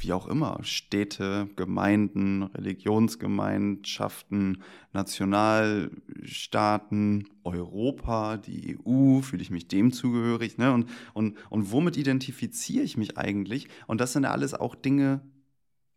wie 0.00 0.12
auch 0.12 0.26
immer, 0.26 0.58
Städte, 0.62 1.48
Gemeinden, 1.56 2.42
Religionsgemeinschaften, 2.42 4.62
Nationalstaaten, 4.92 7.28
Europa, 7.44 8.36
die 8.38 8.78
EU, 8.84 9.20
fühle 9.20 9.42
ich 9.42 9.50
mich 9.50 9.68
dem 9.68 9.92
zugehörig, 9.92 10.58
ne? 10.58 10.72
Und, 10.72 10.88
und, 11.12 11.36
und 11.50 11.70
womit 11.70 11.96
identifiziere 11.96 12.84
ich 12.84 12.96
mich 12.96 13.16
eigentlich? 13.18 13.68
Und 13.86 14.00
das 14.00 14.12
sind 14.12 14.24
ja 14.24 14.30
alles 14.30 14.54
auch 14.54 14.74
Dinge 14.74 15.20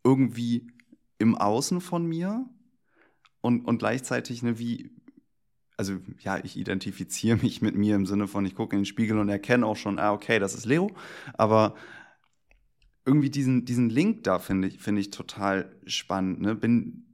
irgendwie 0.04 0.68
im 1.18 1.36
Außen 1.36 1.80
von 1.80 2.06
mir 2.06 2.46
und, 3.40 3.64
und 3.64 3.78
gleichzeitig, 3.78 4.42
ne, 4.42 4.58
wie, 4.58 4.90
also 5.76 5.94
ja, 6.20 6.38
ich 6.44 6.56
identifiziere 6.56 7.38
mich 7.38 7.62
mit 7.62 7.74
mir 7.74 7.96
im 7.96 8.06
Sinne 8.06 8.28
von, 8.28 8.46
ich 8.46 8.54
gucke 8.54 8.76
in 8.76 8.82
den 8.82 8.86
Spiegel 8.86 9.18
und 9.18 9.28
erkenne 9.28 9.66
auch 9.66 9.76
schon, 9.76 9.98
ah, 9.98 10.12
okay, 10.12 10.38
das 10.38 10.54
ist 10.54 10.66
Leo. 10.66 10.92
Aber 11.34 11.74
irgendwie 13.04 13.30
diesen, 13.30 13.64
diesen 13.64 13.90
Link 13.90 14.24
da 14.24 14.38
finde 14.38 14.68
ich, 14.68 14.78
finde 14.78 15.00
ich 15.00 15.10
total 15.10 15.70
spannend. 15.86 16.40
Ne? 16.40 16.54
Bin, 16.54 17.04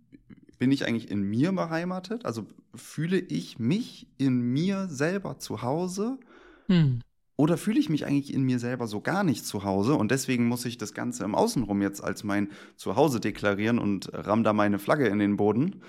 bin 0.59 0.71
ich 0.71 0.87
eigentlich 0.87 1.11
in 1.11 1.23
mir 1.23 1.53
beheimatet? 1.53 2.25
Also 2.25 2.47
fühle 2.75 3.19
ich 3.19 3.59
mich 3.59 4.07
in 4.19 4.41
mir 4.41 4.89
selber 4.89 5.39
zu 5.39 5.63
Hause? 5.63 6.19
Hm. 6.67 7.01
Oder 7.37 7.57
fühle 7.57 7.81
ich 7.81 7.89
mich 7.89 8.05
eigentlich 8.05 8.35
in 8.35 8.43
mir 8.43 8.59
selber 8.59 8.87
so 8.87 9.01
gar 9.01 9.25
nicht 9.25 9.47
zu 9.47 9.65
Hause 9.65 9.95
und 9.95 10.11
deswegen 10.11 10.47
muss 10.47 10.67
ich 10.67 10.77
das 10.77 10.93
Ganze 10.93 11.25
im 11.25 11.35
Außenrum 11.35 11.81
jetzt 11.81 12.05
als 12.05 12.23
mein 12.23 12.51
Zuhause 12.77 13.19
deklarieren 13.19 13.79
und 13.79 14.11
ramm 14.13 14.45
da 14.45 14.53
meine 14.53 14.79
Flagge 14.79 15.09
in 15.09 15.19
den 15.19 15.39
Boden, 15.39 15.81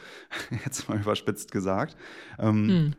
jetzt 0.65 0.87
mal 0.87 0.97
überspitzt 0.97 1.51
gesagt. 1.51 1.97
Ähm, 2.39 2.69
hm. 2.69 2.93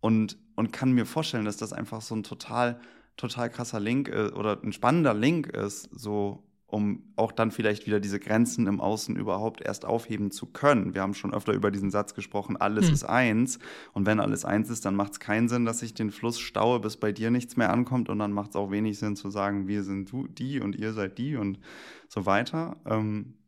und, 0.00 0.38
und 0.56 0.72
kann 0.72 0.92
mir 0.92 1.04
vorstellen, 1.04 1.44
dass 1.44 1.58
das 1.58 1.74
einfach 1.74 2.00
so 2.00 2.16
ein 2.16 2.22
total, 2.22 2.80
total 3.18 3.50
krasser 3.50 3.78
Link 3.78 4.08
äh, 4.08 4.30
oder 4.30 4.58
ein 4.62 4.72
spannender 4.72 5.12
Link 5.12 5.48
ist, 5.48 5.90
so 5.92 6.47
um 6.70 7.02
auch 7.16 7.32
dann 7.32 7.50
vielleicht 7.50 7.86
wieder 7.86 7.98
diese 7.98 8.20
Grenzen 8.20 8.66
im 8.66 8.78
Außen 8.78 9.16
überhaupt 9.16 9.62
erst 9.62 9.86
aufheben 9.86 10.30
zu 10.30 10.44
können. 10.44 10.94
Wir 10.94 11.00
haben 11.00 11.14
schon 11.14 11.32
öfter 11.32 11.54
über 11.54 11.70
diesen 11.70 11.90
Satz 11.90 12.14
gesprochen, 12.14 12.58
alles 12.58 12.88
hm. 12.88 12.94
ist 12.94 13.04
eins. 13.04 13.58
Und 13.94 14.04
wenn 14.04 14.20
alles 14.20 14.44
eins 14.44 14.68
ist, 14.68 14.84
dann 14.84 14.94
macht 14.94 15.12
es 15.12 15.20
keinen 15.20 15.48
Sinn, 15.48 15.64
dass 15.64 15.80
ich 15.80 15.94
den 15.94 16.10
Fluss 16.10 16.38
staue, 16.38 16.78
bis 16.78 16.98
bei 16.98 17.10
dir 17.10 17.30
nichts 17.30 17.56
mehr 17.56 17.72
ankommt. 17.72 18.10
Und 18.10 18.18
dann 18.18 18.32
macht 18.32 18.50
es 18.50 18.56
auch 18.56 18.70
wenig 18.70 18.98
Sinn 18.98 19.16
zu 19.16 19.30
sagen, 19.30 19.66
wir 19.66 19.82
sind 19.82 20.12
du, 20.12 20.28
die 20.28 20.60
und 20.60 20.76
ihr 20.76 20.92
seid 20.92 21.16
die 21.16 21.36
und 21.36 21.58
so 22.06 22.26
weiter. 22.26 22.76
Ähm, 22.84 23.38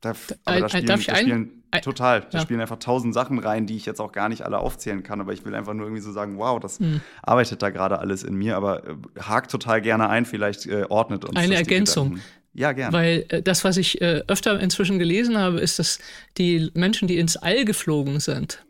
da, 0.00 0.12
aber 0.44 0.60
da 0.60 0.68
spielen, 0.68 0.86
da 0.86 0.98
spielen 0.98 1.62
ein, 1.72 1.82
total, 1.82 2.20
da 2.20 2.38
ja. 2.38 2.40
spielen 2.40 2.60
einfach 2.60 2.78
tausend 2.78 3.12
Sachen 3.12 3.40
rein, 3.40 3.66
die 3.66 3.74
ich 3.74 3.86
jetzt 3.86 4.00
auch 4.00 4.12
gar 4.12 4.28
nicht 4.28 4.42
alle 4.42 4.58
aufzählen 4.58 5.02
kann, 5.02 5.20
aber 5.20 5.32
ich 5.32 5.44
will 5.44 5.56
einfach 5.56 5.74
nur 5.74 5.86
irgendwie 5.86 6.02
so 6.02 6.12
sagen, 6.12 6.38
wow, 6.38 6.60
das 6.60 6.78
hm. 6.78 7.00
arbeitet 7.22 7.60
da 7.60 7.70
gerade 7.70 7.98
alles 7.98 8.22
in 8.22 8.36
mir, 8.36 8.56
aber 8.56 8.86
äh, 8.86 8.94
hakt 9.20 9.50
total 9.50 9.82
gerne 9.82 10.08
ein, 10.08 10.24
vielleicht 10.24 10.66
äh, 10.66 10.84
ordnet 10.88 11.24
uns. 11.24 11.36
Eine 11.36 11.56
Ergänzung. 11.56 12.20
Ja, 12.58 12.72
gerne. 12.72 12.92
Weil 12.92 13.24
äh, 13.28 13.40
das, 13.40 13.62
was 13.62 13.76
ich 13.76 14.00
äh, 14.00 14.24
öfter 14.26 14.58
inzwischen 14.58 14.98
gelesen 14.98 15.38
habe, 15.38 15.60
ist, 15.60 15.78
dass 15.78 16.00
die 16.38 16.70
Menschen, 16.74 17.06
die 17.06 17.18
ins 17.18 17.36
All 17.36 17.64
geflogen 17.64 18.18
sind, 18.18 18.64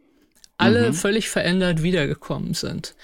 alle 0.58 0.90
mhm. 0.90 0.94
völlig 0.94 1.30
verändert 1.30 1.82
wiedergekommen 1.82 2.52
sind. 2.52 2.94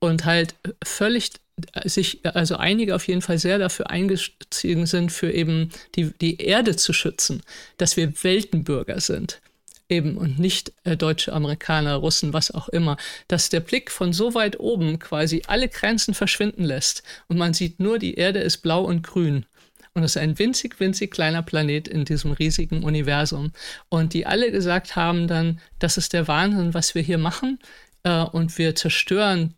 Und 0.00 0.24
halt 0.24 0.56
völlig 0.82 1.30
äh, 1.74 1.88
sich, 1.88 2.26
also 2.26 2.56
einige 2.56 2.96
auf 2.96 3.06
jeden 3.06 3.22
Fall 3.22 3.38
sehr 3.38 3.58
dafür 3.58 3.90
eingestiegen 3.90 4.86
sind, 4.86 5.12
für 5.12 5.30
eben 5.30 5.70
die, 5.94 6.10
die 6.20 6.38
Erde 6.38 6.74
zu 6.74 6.92
schützen, 6.92 7.42
dass 7.76 7.96
wir 7.96 8.12
Weltenbürger 8.24 9.00
sind. 9.00 9.40
Eben 9.88 10.16
und 10.16 10.40
nicht 10.40 10.72
äh, 10.82 10.96
Deutsche, 10.96 11.32
Amerikaner, 11.32 11.94
Russen, 11.94 12.32
was 12.32 12.50
auch 12.50 12.68
immer. 12.68 12.96
Dass 13.28 13.48
der 13.48 13.60
Blick 13.60 13.92
von 13.92 14.12
so 14.12 14.34
weit 14.34 14.58
oben 14.58 14.98
quasi 14.98 15.42
alle 15.46 15.68
Grenzen 15.68 16.14
verschwinden 16.14 16.64
lässt 16.64 17.04
und 17.28 17.38
man 17.38 17.54
sieht 17.54 17.78
nur, 17.78 18.00
die 18.00 18.14
Erde 18.14 18.40
ist 18.40 18.58
blau 18.58 18.82
und 18.82 19.04
grün 19.04 19.46
und 19.94 20.04
es 20.04 20.16
ist 20.16 20.22
ein 20.22 20.38
winzig, 20.38 20.80
winzig 20.80 21.10
kleiner 21.10 21.42
Planet 21.42 21.86
in 21.86 22.04
diesem 22.04 22.32
riesigen 22.32 22.82
Universum. 22.82 23.52
Und 23.88 24.14
die 24.14 24.26
alle 24.26 24.50
gesagt 24.50 24.96
haben 24.96 25.28
dann, 25.28 25.60
das 25.78 25.98
ist 25.98 26.12
der 26.14 26.28
Wahnsinn, 26.28 26.72
was 26.72 26.94
wir 26.94 27.02
hier 27.02 27.18
machen. 27.18 27.58
Äh, 28.02 28.22
und 28.22 28.56
wir 28.56 28.74
zerstören 28.74 29.54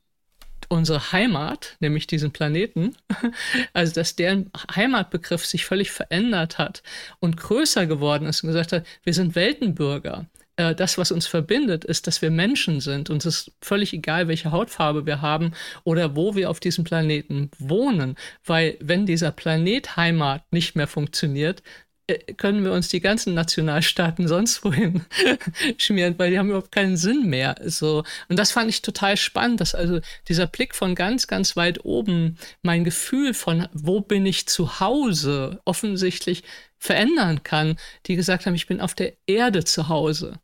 unsere 0.68 1.12
Heimat, 1.12 1.76
nämlich 1.78 2.06
diesen 2.06 2.32
Planeten, 2.32 2.96
also 3.74 3.94
dass 3.94 4.16
deren 4.16 4.50
Heimatbegriff 4.74 5.44
sich 5.44 5.66
völlig 5.66 5.92
verändert 5.92 6.58
hat 6.58 6.82
und 7.20 7.36
größer 7.36 7.86
geworden 7.86 8.26
ist 8.26 8.42
und 8.42 8.48
gesagt 8.48 8.72
hat, 8.72 8.86
wir 9.04 9.14
sind 9.14 9.34
Weltenbürger. 9.36 10.26
Äh, 10.56 10.74
das, 10.74 10.98
was 10.98 11.10
uns 11.10 11.26
verbindet, 11.26 11.84
ist, 11.84 12.06
dass 12.06 12.22
wir 12.22 12.30
Menschen 12.30 12.80
sind. 12.80 13.10
Uns 13.10 13.26
ist 13.26 13.52
völlig 13.60 13.92
egal, 13.92 14.28
welche 14.28 14.52
Hautfarbe 14.52 15.06
wir 15.06 15.20
haben 15.20 15.52
oder 15.82 16.14
wo 16.14 16.36
wir 16.36 16.50
auf 16.50 16.60
diesem 16.60 16.84
Planeten 16.84 17.50
wohnen. 17.58 18.16
Weil 18.44 18.76
wenn 18.80 19.06
dieser 19.06 19.32
Planet 19.32 19.96
Heimat 19.96 20.44
nicht 20.52 20.76
mehr 20.76 20.86
funktioniert, 20.86 21.62
äh, 22.06 22.34
können 22.34 22.64
wir 22.64 22.72
uns 22.72 22.88
die 22.88 23.00
ganzen 23.00 23.34
Nationalstaaten 23.34 24.28
sonst 24.28 24.62
wohin 24.64 25.04
schmieren, 25.78 26.14
weil 26.18 26.30
die 26.30 26.38
haben 26.38 26.50
überhaupt 26.50 26.72
keinen 26.72 26.96
Sinn 26.96 27.26
mehr. 27.28 27.56
So. 27.64 28.04
Und 28.28 28.38
das 28.38 28.52
fand 28.52 28.70
ich 28.70 28.82
total 28.82 29.16
spannend, 29.16 29.60
dass 29.60 29.74
also 29.74 30.00
dieser 30.28 30.46
Blick 30.46 30.74
von 30.74 30.94
ganz, 30.94 31.26
ganz 31.26 31.56
weit 31.56 31.84
oben 31.84 32.38
mein 32.62 32.84
Gefühl 32.84 33.34
von, 33.34 33.68
wo 33.72 34.00
bin 34.00 34.24
ich 34.26 34.46
zu 34.46 34.78
Hause, 34.80 35.60
offensichtlich 35.64 36.44
verändern 36.78 37.42
kann, 37.42 37.76
die 38.06 38.14
gesagt 38.14 38.46
haben, 38.46 38.54
ich 38.54 38.66
bin 38.66 38.80
auf 38.80 38.94
der 38.94 39.14
Erde 39.26 39.64
zu 39.64 39.88
Hause. 39.88 40.38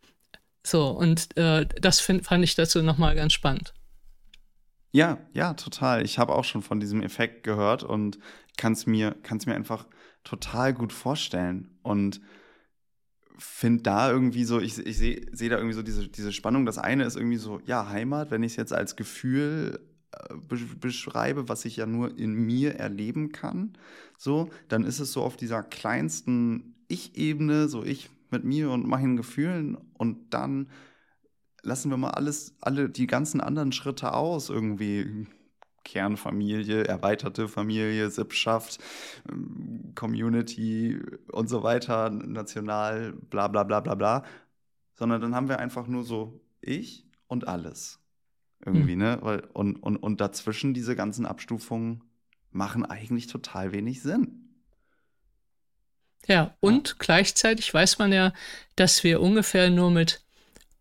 So, 0.70 0.90
und 0.90 1.37
äh, 1.37 1.66
das 1.80 1.98
find, 1.98 2.24
fand 2.24 2.44
ich 2.44 2.54
dazu 2.54 2.80
nochmal 2.80 3.16
ganz 3.16 3.33
spannend. 3.33 3.74
Ja, 4.92 5.18
ja, 5.33 5.54
total. 5.54 6.04
Ich 6.04 6.20
habe 6.20 6.33
auch 6.33 6.44
schon 6.44 6.62
von 6.62 6.78
diesem 6.78 7.02
Effekt 7.02 7.42
gehört 7.42 7.83
und 7.83 8.20
kann 8.56 8.74
es 8.74 8.87
mir, 8.87 9.16
kann's 9.24 9.46
mir 9.46 9.56
einfach 9.56 9.88
total 10.22 10.72
gut 10.72 10.92
vorstellen. 10.92 11.76
Und 11.83 12.20
finde 13.37 13.83
da 13.83 14.12
irgendwie 14.12 14.44
so, 14.44 14.61
ich, 14.61 14.78
ich 14.78 14.96
sehe 14.96 15.26
seh 15.33 15.48
da 15.48 15.56
irgendwie 15.56 15.74
so 15.74 15.83
diese, 15.83 16.06
diese 16.06 16.30
Spannung. 16.30 16.66
Das 16.66 16.78
eine 16.78 17.02
ist 17.02 17.16
irgendwie 17.16 17.38
so, 17.38 17.61
ja, 17.66 17.88
Heimat, 17.88 18.30
wenn 18.30 18.44
ich 18.44 18.52
es 18.52 18.56
jetzt 18.56 18.72
als 18.72 18.94
Gefühl 18.94 19.80
äh, 20.12 20.35
beschreibe, 20.78 21.48
was 21.48 21.64
ich 21.64 21.78
ja 21.78 21.87
nur 21.87 22.16
in 22.16 22.33
mir 22.33 22.76
erleben 22.76 23.33
kann, 23.33 23.72
so, 24.16 24.50
dann 24.68 24.85
ist 24.85 25.00
es 25.00 25.12
so 25.12 25.24
auf 25.24 25.37
dieser 25.37 25.64
kleinsten 25.64 26.76
Ich-Ebene, 26.87 27.66
so 27.66 27.83
ich 27.83 28.09
mit 28.30 28.44
mir 28.44 28.70
und 28.70 28.87
meinen 28.87 29.16
Gefühlen 29.16 29.76
und 30.00 30.30
dann 30.32 30.70
lassen 31.62 31.90
wir 31.90 31.98
mal 31.98 32.12
alles, 32.12 32.54
alle 32.62 32.88
die 32.88 33.06
ganzen 33.06 33.42
anderen 33.42 33.70
Schritte 33.70 34.14
aus, 34.14 34.48
irgendwie 34.48 35.26
Kernfamilie, 35.84 36.84
erweiterte 36.84 37.48
Familie, 37.48 38.08
Sippschaft, 38.08 38.78
ähm, 39.30 39.92
Community 39.94 40.98
und 41.30 41.50
so 41.50 41.62
weiter, 41.62 42.08
national, 42.08 43.12
bla 43.12 43.48
bla 43.48 43.62
bla 43.62 43.80
bla 43.80 43.94
bla. 43.94 44.24
Sondern 44.94 45.20
dann 45.20 45.34
haben 45.34 45.50
wir 45.50 45.58
einfach 45.58 45.86
nur 45.86 46.04
so 46.04 46.40
ich 46.62 47.06
und 47.26 47.46
alles. 47.46 48.00
Irgendwie, 48.64 48.94
mhm. 48.94 49.02
ne? 49.02 49.18
Weil, 49.20 49.40
und, 49.52 49.76
und, 49.76 49.98
und 49.98 50.22
dazwischen 50.22 50.72
diese 50.72 50.96
ganzen 50.96 51.26
Abstufungen 51.26 52.04
machen 52.52 52.86
eigentlich 52.86 53.26
total 53.26 53.72
wenig 53.72 54.00
Sinn. 54.00 54.49
Ja, 56.26 56.54
und 56.61 56.88
ja. 56.88 56.94
gleichzeitig 56.98 57.72
weiß 57.72 57.98
man 57.98 58.12
ja, 58.12 58.33
dass 58.76 59.04
wir 59.04 59.20
ungefähr 59.20 59.70
nur 59.70 59.90
mit 59.90 60.20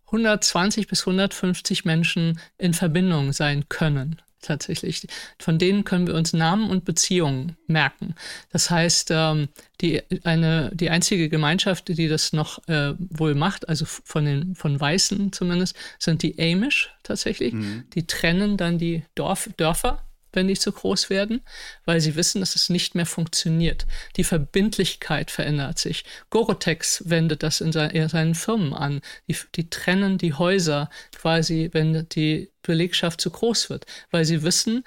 120 0.07 0.87
bis 0.87 1.01
150 1.01 1.85
Menschen 1.85 2.39
in 2.57 2.73
Verbindung 2.73 3.31
sein 3.31 3.69
können 3.69 4.21
tatsächlich. 4.41 5.07
Von 5.37 5.57
denen 5.57 5.83
können 5.83 6.07
wir 6.07 6.15
uns 6.15 6.33
Namen 6.33 6.69
und 6.69 6.85
Beziehungen 6.85 7.57
merken. 7.67 8.15
Das 8.51 8.69
heißt, 8.69 9.09
ähm, 9.11 9.49
die, 9.81 10.01
eine, 10.23 10.71
die 10.73 10.89
einzige 10.89 11.29
Gemeinschaft, 11.29 11.89
die 11.89 12.07
das 12.07 12.33
noch 12.33 12.65
äh, 12.67 12.93
wohl 12.97 13.35
macht, 13.35 13.67
also 13.67 13.85
von 13.85 14.25
den 14.25 14.55
von 14.55 14.79
Weißen 14.79 15.31
zumindest, 15.33 15.75
sind 15.99 16.23
die 16.23 16.39
Amish 16.39 16.89
tatsächlich. 17.03 17.53
Mhm. 17.53 17.83
Die 17.93 18.07
trennen 18.07 18.57
dann 18.57 18.77
die 18.77 19.03
Dorf, 19.15 19.49
Dörfer 19.57 20.03
wenn 20.33 20.47
die 20.47 20.57
zu 20.57 20.71
groß 20.71 21.09
werden, 21.09 21.41
weil 21.85 22.01
sie 22.01 22.15
wissen, 22.15 22.39
dass 22.39 22.55
es 22.55 22.69
nicht 22.69 22.95
mehr 22.95 23.05
funktioniert. 23.05 23.85
Die 24.15 24.23
Verbindlichkeit 24.23 25.31
verändert 25.31 25.79
sich. 25.79 26.03
Gorotex 26.29 27.03
wendet 27.05 27.43
das 27.43 27.61
in, 27.61 27.71
seinen 27.71 28.35
Firmen 28.35 28.73
an. 28.73 29.01
Die, 29.27 29.35
die 29.55 29.69
trennen 29.69 30.17
die 30.17 30.33
Häuser 30.33 30.89
quasi, 31.15 31.69
wenn 31.73 32.07
die 32.09 32.51
Belegschaft 32.61 33.21
zu 33.21 33.31
groß 33.31 33.69
wird, 33.69 33.85
weil 34.11 34.25
sie 34.25 34.43
wissen, 34.43 34.83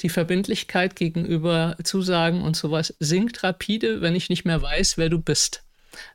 die 0.00 0.08
Verbindlichkeit 0.08 0.96
gegenüber 0.96 1.76
Zusagen 1.82 2.42
und 2.42 2.56
sowas 2.56 2.94
sinkt 2.98 3.42
rapide, 3.42 4.00
wenn 4.00 4.16
ich 4.16 4.28
nicht 4.28 4.44
mehr 4.44 4.60
weiß, 4.60 4.98
wer 4.98 5.08
du 5.08 5.20
bist. 5.20 5.62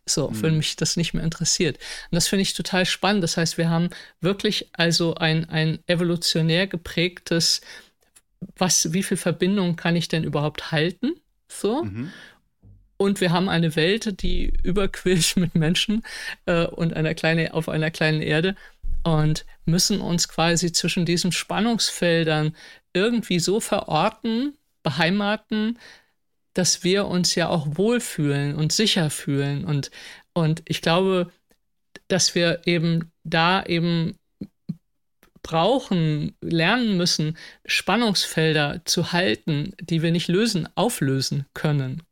So, 0.06 0.30
mhm. 0.30 0.42
wenn 0.42 0.58
mich 0.58 0.76
das 0.76 0.98
nicht 0.98 1.13
mehr 1.13 1.24
interessiert. 1.24 1.78
Und 1.78 2.15
das 2.15 2.28
finde 2.28 2.42
ich 2.42 2.54
total 2.54 2.86
spannend. 2.86 3.24
Das 3.24 3.38
heißt, 3.38 3.58
wir 3.58 3.70
haben 3.70 3.89
wirklich 4.20 4.70
also 4.74 5.15
ein, 5.15 5.50
ein 5.50 5.80
evolutionär 5.88 6.68
geprägtes 6.68 7.62
was, 8.58 8.93
wie 8.93 9.04
viel 9.04 9.17
Verbindung 9.17 9.75
kann 9.75 9.95
ich 9.95 10.08
denn 10.08 10.23
überhaupt 10.23 10.71
halten? 10.71 11.13
So. 11.47 11.84
Mhm. 11.84 12.12
Und 12.97 13.21
wir 13.21 13.32
haben 13.32 13.47
eine 13.47 13.75
Welt, 13.75 14.21
die 14.21 14.52
überquillt 14.63 15.36
mit 15.38 15.56
Menschen 15.56 16.04
äh, 16.45 16.65
und 16.65 16.93
einer 16.93 17.13
kleine, 17.13 17.54
auf 17.54 17.69
einer 17.69 17.91
kleinen 17.91 18.21
Erde 18.21 18.56
und 19.04 19.45
müssen 19.65 20.02
uns 20.02 20.28
quasi 20.28 20.71
zwischen 20.71 21.06
diesen 21.06 21.32
Spannungsfeldern 21.32 22.56
irgendwie 22.93 23.39
so 23.39 23.60
verorten, 23.60 24.58
beheimaten, 24.84 25.80
dass 26.54 26.84
wir 26.84 27.08
uns 27.08 27.36
ja 27.36 27.47
auch 27.47 27.78
wohlfühlen 27.78 28.56
und 28.56 28.73
sicher 28.73 29.10
fühlen. 29.10 29.63
Und, 29.63 29.91
und 30.34 30.62
ich 30.65 30.82
glaube, 30.82 31.32
dass 32.10 32.36
wir 32.36 32.62
eben 32.65 33.12
da 33.23 33.63
eben 33.63 34.18
brauchen, 35.41 36.36
lernen 36.41 36.97
müssen, 36.97 37.38
Spannungsfelder 37.65 38.82
zu 38.86 39.12
halten, 39.12 39.73
die 39.82 40.02
wir 40.02 40.12
nicht 40.12 40.28
lösen, 40.28 40.67
auflösen 40.75 41.45
können. 41.54 42.04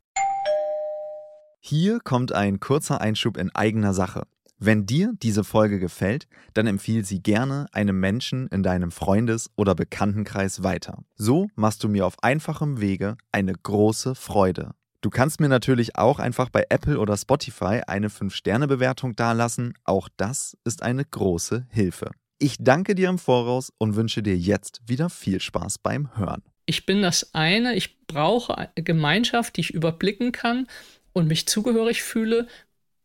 Hier 1.60 2.00
kommt 2.00 2.32
ein 2.32 2.60
kurzer 2.60 3.02
Einschub 3.02 3.38
in 3.38 3.54
eigener 3.54 3.94
Sache. 3.94 4.24
Wenn 4.60 4.88
dir 4.88 5.14
diese 5.22 5.44
Folge 5.44 5.80
gefällt, 5.80 6.28
dann 6.56 6.66
empfiehl 6.66 7.06
sie 7.06 7.22
gerne 7.22 7.68
einem 7.74 8.00
Menschen 8.00 8.48
in 8.48 8.64
deinem 8.64 8.90
Freundes- 8.90 9.52
oder 9.56 9.76
Bekanntenkreis 9.76 10.64
weiter. 10.64 11.04
So 11.16 11.48
machst 11.56 11.84
du 11.84 11.90
mir 11.90 12.08
auf 12.08 12.16
einfachem 12.24 12.82
Wege 12.82 13.18
eine 13.32 13.54
große 13.54 14.16
Freude. 14.16 14.72
Du 15.02 15.12
kannst 15.12 15.40
mir 15.40 15.48
natürlich 15.48 15.96
auch 15.96 16.18
einfach 16.18 16.50
bei 16.50 16.66
Apple 16.70 17.00
oder 17.00 17.16
Spotify 17.18 17.82
eine 17.86 18.10
5-Sterne-Bewertung 18.10 19.16
dalassen. 19.16 19.76
Auch 19.84 20.10
das 20.18 20.58
ist 20.64 20.82
eine 20.82 21.06
große 21.06 21.68
Hilfe. 21.70 22.10
Ich 22.40 22.58
danke 22.60 22.94
dir 22.94 23.10
im 23.10 23.18
Voraus 23.18 23.74
und 23.78 23.96
wünsche 23.96 24.22
dir 24.22 24.38
jetzt 24.38 24.82
wieder 24.86 25.10
viel 25.10 25.42
Spaß 25.42 25.80
beim 25.80 26.16
Hören. 26.18 26.44
Ich 26.66 26.86
bin 26.86 27.02
das 27.02 27.34
eine, 27.34 27.76
ich 27.76 28.06
brauche 28.06 28.58
eine 28.58 28.72
Gemeinschaft, 28.76 29.58
die 29.58 29.62
ich 29.62 29.74
überblicken 29.74 30.32
kann 30.32 30.68
und 31.14 31.28
mich 31.28 31.48
zugehörig 31.48 32.04
fühle. 32.04 32.48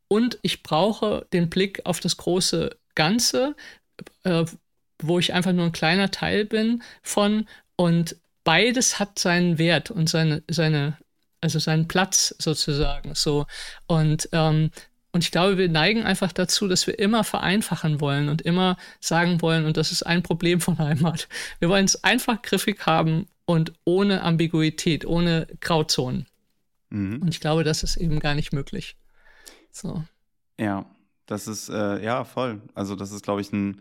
Und 0.08 0.38
ich 0.42 0.62
brauche 0.62 1.26
den 1.32 1.48
Blick 1.48 1.80
auf 1.86 2.00
das 2.00 2.18
große 2.18 2.76
Ganze, 2.94 3.56
äh, 4.24 4.44
wo 5.00 5.18
ich 5.18 5.32
einfach 5.32 5.52
nur 5.52 5.64
ein 5.64 5.72
kleiner 5.72 6.10
Teil 6.10 6.44
bin 6.44 6.82
von. 7.02 7.48
Und 7.76 8.16
beides 8.44 8.98
hat 8.98 9.18
seinen 9.18 9.56
Wert 9.56 9.90
und 9.90 10.10
seine, 10.10 10.42
seine 10.50 10.98
also 11.42 11.58
seinen 11.58 11.88
Platz 11.88 12.34
sozusagen. 12.38 13.14
So. 13.14 13.46
Und 13.86 14.28
ähm, 14.32 14.70
und 15.12 15.24
ich 15.24 15.30
glaube, 15.30 15.58
wir 15.58 15.68
neigen 15.68 16.02
einfach 16.02 16.32
dazu, 16.32 16.68
dass 16.68 16.86
wir 16.86 16.98
immer 16.98 17.22
vereinfachen 17.22 18.00
wollen 18.00 18.28
und 18.28 18.42
immer 18.42 18.76
sagen 19.00 19.42
wollen, 19.42 19.66
und 19.66 19.76
das 19.76 19.92
ist 19.92 20.02
ein 20.02 20.22
Problem 20.22 20.60
von 20.60 20.78
Heimat. 20.78 21.28
Wir 21.58 21.68
wollen 21.68 21.84
es 21.84 22.02
einfach 22.02 22.40
griffig 22.42 22.86
haben 22.86 23.26
und 23.44 23.72
ohne 23.84 24.22
Ambiguität, 24.22 25.04
ohne 25.04 25.46
Grauzonen. 25.60 26.26
Mhm. 26.90 27.20
Und 27.22 27.28
ich 27.28 27.40
glaube, 27.40 27.64
das 27.64 27.82
ist 27.82 27.96
eben 27.96 28.20
gar 28.20 28.34
nicht 28.34 28.52
möglich. 28.52 28.96
So. 29.70 30.02
Ja, 30.58 30.86
das 31.26 31.46
ist, 31.46 31.68
äh, 31.68 32.02
ja, 32.02 32.24
voll. 32.24 32.62
Also, 32.74 32.96
das 32.96 33.12
ist, 33.12 33.22
glaube 33.22 33.40
ich, 33.40 33.52
ein 33.52 33.70
ein 33.70 33.80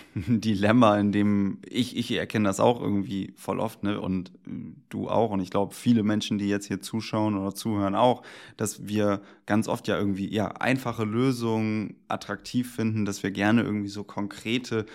Dilemma, 0.14 0.98
in 0.98 1.12
dem 1.12 1.58
ich, 1.68 1.96
ich 1.96 2.10
erkenne 2.12 2.48
das 2.48 2.60
auch 2.60 2.80
irgendwie 2.80 3.32
voll 3.36 3.60
oft, 3.60 3.82
ne? 3.82 4.00
Und 4.00 4.30
äh, 4.46 4.50
du 4.88 5.08
auch. 5.08 5.30
Und 5.30 5.40
ich 5.40 5.50
glaube, 5.50 5.74
viele 5.74 6.02
Menschen, 6.02 6.38
die 6.38 6.48
jetzt 6.48 6.66
hier 6.66 6.80
zuschauen 6.80 7.36
oder 7.36 7.54
zuhören, 7.54 7.94
auch, 7.94 8.22
dass 8.56 8.86
wir 8.86 9.20
ganz 9.46 9.68
oft 9.68 9.88
ja 9.88 9.98
irgendwie 9.98 10.32
ja 10.32 10.48
einfache 10.48 11.04
Lösungen 11.04 11.96
attraktiv 12.08 12.74
finden, 12.74 13.04
dass 13.04 13.22
wir 13.22 13.30
gerne 13.30 13.62
irgendwie 13.62 13.88
so 13.88 14.04
konkrete 14.04 14.86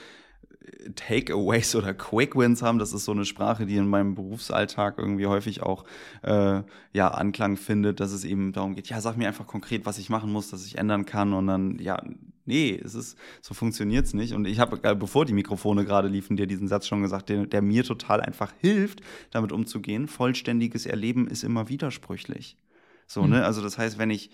Takeaways 0.95 1.75
oder 1.75 1.93
Quick 1.93 2.35
Wins 2.35 2.61
haben. 2.61 2.79
Das 2.79 2.93
ist 2.93 3.05
so 3.05 3.11
eine 3.11 3.25
Sprache, 3.25 3.65
die 3.65 3.77
in 3.77 3.87
meinem 3.87 4.15
Berufsalltag 4.15 4.97
irgendwie 4.97 5.27
häufig 5.27 5.63
auch 5.63 5.85
äh, 6.23 6.61
ja 6.93 7.07
Anklang 7.09 7.57
findet, 7.57 7.99
dass 7.99 8.11
es 8.11 8.25
eben 8.25 8.51
darum 8.51 8.75
geht, 8.75 8.87
ja, 8.87 8.99
sag 8.99 9.17
mir 9.17 9.27
einfach 9.27 9.47
konkret, 9.47 9.85
was 9.85 9.97
ich 9.97 10.09
machen 10.09 10.31
muss, 10.31 10.49
dass 10.49 10.65
ich 10.65 10.77
ändern 10.77 11.05
kann 11.05 11.33
und 11.33 11.47
dann 11.47 11.79
ja, 11.79 12.01
nee, 12.45 12.79
es 12.83 12.95
ist 12.95 13.17
so 13.41 13.53
funktioniert's 13.53 14.13
nicht 14.13 14.33
und 14.33 14.45
ich 14.45 14.59
habe 14.59 14.79
äh, 14.83 14.95
bevor 14.95 15.25
die 15.25 15.33
Mikrofone 15.33 15.85
gerade 15.85 16.07
liefen, 16.07 16.35
dir 16.37 16.47
diesen 16.47 16.67
Satz 16.67 16.87
schon 16.87 17.01
gesagt, 17.01 17.29
der, 17.29 17.45
der 17.45 17.61
mir 17.61 17.83
total 17.83 18.21
einfach 18.21 18.53
hilft, 18.59 19.01
damit 19.31 19.51
umzugehen. 19.51 20.07
Vollständiges 20.07 20.85
Erleben 20.85 21.27
ist 21.27 21.43
immer 21.43 21.69
widersprüchlich. 21.69 22.57
So, 23.05 23.23
mhm. 23.23 23.29
ne? 23.31 23.45
Also 23.45 23.61
das 23.61 23.77
heißt, 23.77 23.97
wenn 23.97 24.09
ich 24.09 24.31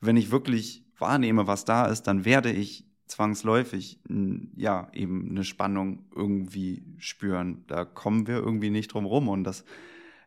wenn 0.00 0.16
ich 0.16 0.30
wirklich 0.30 0.84
wahrnehme, 0.98 1.46
was 1.46 1.64
da 1.64 1.86
ist, 1.86 2.02
dann 2.02 2.24
werde 2.24 2.52
ich 2.52 2.87
zwangsläufig 3.08 4.00
ja 4.56 4.88
eben 4.92 5.30
eine 5.30 5.44
Spannung 5.44 6.04
irgendwie 6.14 6.84
spüren. 6.98 7.64
Da 7.66 7.84
kommen 7.84 8.26
wir 8.26 8.36
irgendwie 8.36 8.70
nicht 8.70 8.92
drum 8.92 9.06
rum 9.06 9.28
und 9.28 9.44
das 9.44 9.64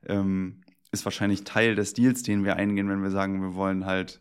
ähm, 0.06 0.62
ist 0.92 1.06
wahrscheinlich 1.06 1.44
Teil 1.44 1.76
des 1.76 1.94
Deals, 1.94 2.24
den 2.24 2.44
wir 2.44 2.56
eingehen, 2.58 2.90
wenn 2.90 3.04
wir 3.04 3.12
sagen, 3.12 3.42
wir 3.42 3.56
wollen 3.56 3.86
halt 3.86 4.20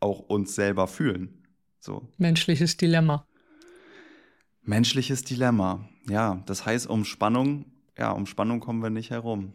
auch 0.00 0.20
uns 0.20 0.54
selber 0.54 0.86
fühlen. 0.86 1.42
So. 1.80 2.08
Menschliches 2.18 2.76
Dilemma. 2.76 3.26
Menschliches 4.62 5.24
Dilemma. 5.24 5.88
Ja, 6.08 6.42
das 6.46 6.64
heißt, 6.64 6.86
um 6.86 7.04
Spannung, 7.04 7.66
ja, 7.98 8.10
um 8.12 8.26
Spannung 8.26 8.60
kommen 8.60 8.82
wir 8.82 8.90
nicht 8.90 9.10
herum. 9.10 9.52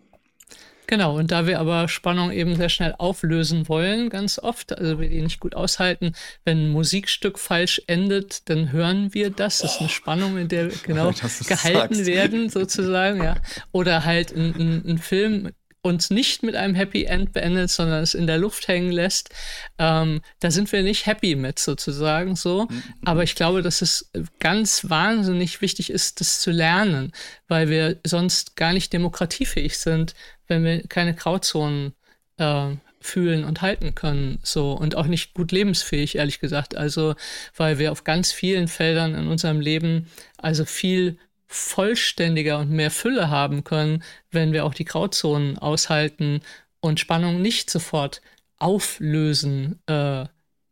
Genau, 0.89 1.19
und 1.19 1.31
da 1.31 1.45
wir 1.45 1.59
aber 1.59 1.87
Spannung 1.87 2.31
eben 2.31 2.55
sehr 2.55 2.67
schnell 2.67 2.95
auflösen 2.97 3.69
wollen, 3.69 4.09
ganz 4.09 4.39
oft, 4.39 4.75
also 4.75 4.99
wir 4.99 5.07
die 5.07 5.21
nicht 5.21 5.39
gut 5.39 5.53
aushalten, 5.53 6.13
wenn 6.45 6.65
ein 6.65 6.69
Musikstück 6.71 7.37
falsch 7.37 7.79
endet, 7.85 8.49
dann 8.49 8.71
hören 8.71 9.13
wir 9.13 9.29
das. 9.29 9.59
Das 9.59 9.73
ist 9.73 9.81
eine 9.81 9.89
Spannung, 9.89 10.39
in 10.39 10.47
der 10.47 10.69
genau 10.81 11.11
gehalten 11.11 11.93
sagst. 11.93 12.05
werden, 12.07 12.49
sozusagen, 12.49 13.23
ja. 13.23 13.35
Oder 13.71 14.03
halt 14.03 14.35
ein, 14.35 14.55
ein, 14.55 14.83
ein 14.93 14.97
Film 14.97 15.51
uns 15.81 16.09
nicht 16.09 16.41
mit 16.41 16.55
einem 16.55 16.73
Happy 16.73 17.05
End 17.05 17.33
beendet, 17.33 17.69
sondern 17.69 18.01
es 18.01 18.15
in 18.15 18.25
der 18.25 18.39
Luft 18.39 18.67
hängen 18.67 18.91
lässt, 18.91 19.29
ähm, 19.77 20.21
da 20.39 20.49
sind 20.49 20.71
wir 20.71 20.81
nicht 20.81 21.05
happy 21.05 21.35
mit 21.35 21.59
sozusagen 21.59 22.35
so. 22.35 22.65
Mhm. 22.69 22.83
Aber 23.05 23.23
ich 23.23 23.35
glaube, 23.35 23.61
dass 23.61 23.81
es 23.81 24.11
ganz 24.39 24.89
wahnsinnig 24.89 25.61
wichtig 25.61 25.91
ist, 25.91 26.19
das 26.19 26.41
zu 26.41 26.49
lernen, 26.51 27.13
weil 27.47 27.69
wir 27.69 27.99
sonst 28.03 28.55
gar 28.55 28.73
nicht 28.73 28.91
demokratiefähig 28.91 29.77
sind, 29.77 30.15
wenn 30.49 30.63
wir 30.65 30.83
keine 30.87 31.13
Grauzonen 31.13 31.93
äh, 32.37 32.71
fühlen 33.01 33.45
und 33.45 33.61
halten 33.61 33.95
können, 33.95 34.39
so 34.43 34.73
und 34.73 34.95
auch 34.95 35.05
nicht 35.05 35.33
gut 35.33 35.51
lebensfähig, 35.51 36.15
ehrlich 36.15 36.39
gesagt. 36.39 36.75
Also, 36.75 37.15
weil 37.55 37.79
wir 37.79 37.91
auf 37.91 38.03
ganz 38.03 38.31
vielen 38.31 38.67
Feldern 38.67 39.15
in 39.15 39.27
unserem 39.27 39.61
Leben 39.61 40.07
also 40.37 40.65
viel 40.65 41.17
vollständiger 41.47 42.59
und 42.59 42.71
mehr 42.71 42.91
Fülle 42.91 43.29
haben 43.29 43.63
können, 43.63 44.03
wenn 44.31 44.53
wir 44.53 44.65
auch 44.65 44.73
die 44.73 44.85
Grauzonen 44.85 45.57
aushalten 45.57 46.41
und 46.81 46.99
Spannung 46.99 47.41
nicht 47.41 47.69
sofort 47.69 48.21
auflösen 48.59 49.79
äh, 49.87 50.25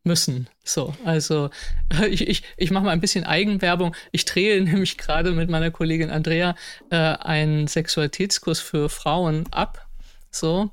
müssen. 0.07 0.49
So, 0.63 0.95
also 1.05 1.49
ich, 2.09 2.27
ich, 2.27 2.43
ich 2.57 2.71
mache 2.71 2.85
mal 2.85 2.91
ein 2.91 3.01
bisschen 3.01 3.23
Eigenwerbung. 3.23 3.95
Ich 4.11 4.25
drehe 4.25 4.61
nämlich 4.63 4.97
gerade 4.97 5.31
mit 5.31 5.49
meiner 5.49 5.71
Kollegin 5.71 6.09
Andrea 6.09 6.55
äh, 6.89 6.95
einen 6.95 7.67
Sexualitätskurs 7.67 8.59
für 8.59 8.89
Frauen 8.89 9.45
ab. 9.51 9.85
So. 10.31 10.71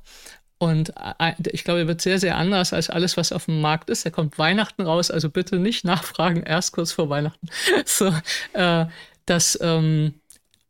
Und 0.57 0.93
äh, 1.19 1.33
ich 1.51 1.63
glaube, 1.63 1.81
er 1.81 1.87
wird 1.87 2.01
sehr, 2.01 2.19
sehr 2.19 2.37
anders 2.37 2.73
als 2.73 2.89
alles, 2.89 3.17
was 3.17 3.31
auf 3.31 3.45
dem 3.45 3.61
Markt 3.61 3.89
ist. 3.89 4.05
Er 4.05 4.11
kommt 4.11 4.39
Weihnachten 4.39 4.83
raus, 4.83 5.11
also 5.11 5.29
bitte 5.29 5.57
nicht 5.57 5.83
nachfragen, 5.83 6.43
erst 6.43 6.71
kurz 6.71 6.91
vor 6.91 7.09
Weihnachten. 7.09 7.47
So, 7.85 8.13
äh, 8.53 8.85
das, 9.25 9.57
ähm, 9.61 10.15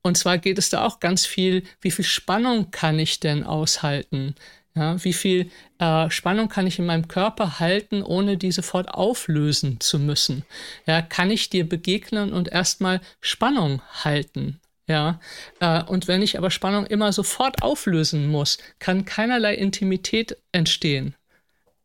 und 0.02 0.18
zwar 0.18 0.38
geht 0.38 0.58
es 0.58 0.70
da 0.70 0.86
auch 0.86 1.00
ganz 1.00 1.26
viel, 1.26 1.64
wie 1.82 1.92
viel 1.92 2.06
Spannung 2.06 2.72
kann 2.72 3.00
ich 3.00 3.20
denn 3.20 3.44
aushalten? 3.44 4.36
Ja, 4.76 5.02
wie 5.04 5.14
viel 5.14 5.50
äh, 5.80 6.10
Spannung 6.10 6.50
kann 6.50 6.68
ich 6.68 6.80
in 6.80 6.86
meinem 6.86 7.08
Körper 7.08 7.60
halten, 7.60 8.04
ohne 8.04 8.38
die 8.38 8.52
sofort 8.52 8.90
auflösen 8.90 9.80
zu 9.80 10.00
müssen? 10.00 10.44
Ja, 10.86 11.02
kann 11.02 11.32
ich 11.32 11.50
dir 11.50 11.68
begegnen 11.68 12.34
und 12.34 12.50
erstmal 12.50 13.00
Spannung 13.22 13.82
halten? 14.04 14.60
Ja, 14.88 15.20
äh, 15.62 15.82
und 15.84 16.08
wenn 16.08 16.22
ich 16.22 16.38
aber 16.38 16.52
Spannung 16.52 16.86
immer 16.86 17.14
sofort 17.14 17.64
auflösen 17.64 18.28
muss, 18.28 18.58
kann 18.80 19.06
keinerlei 19.06 19.56
Intimität 19.56 20.38
entstehen. 20.52 21.16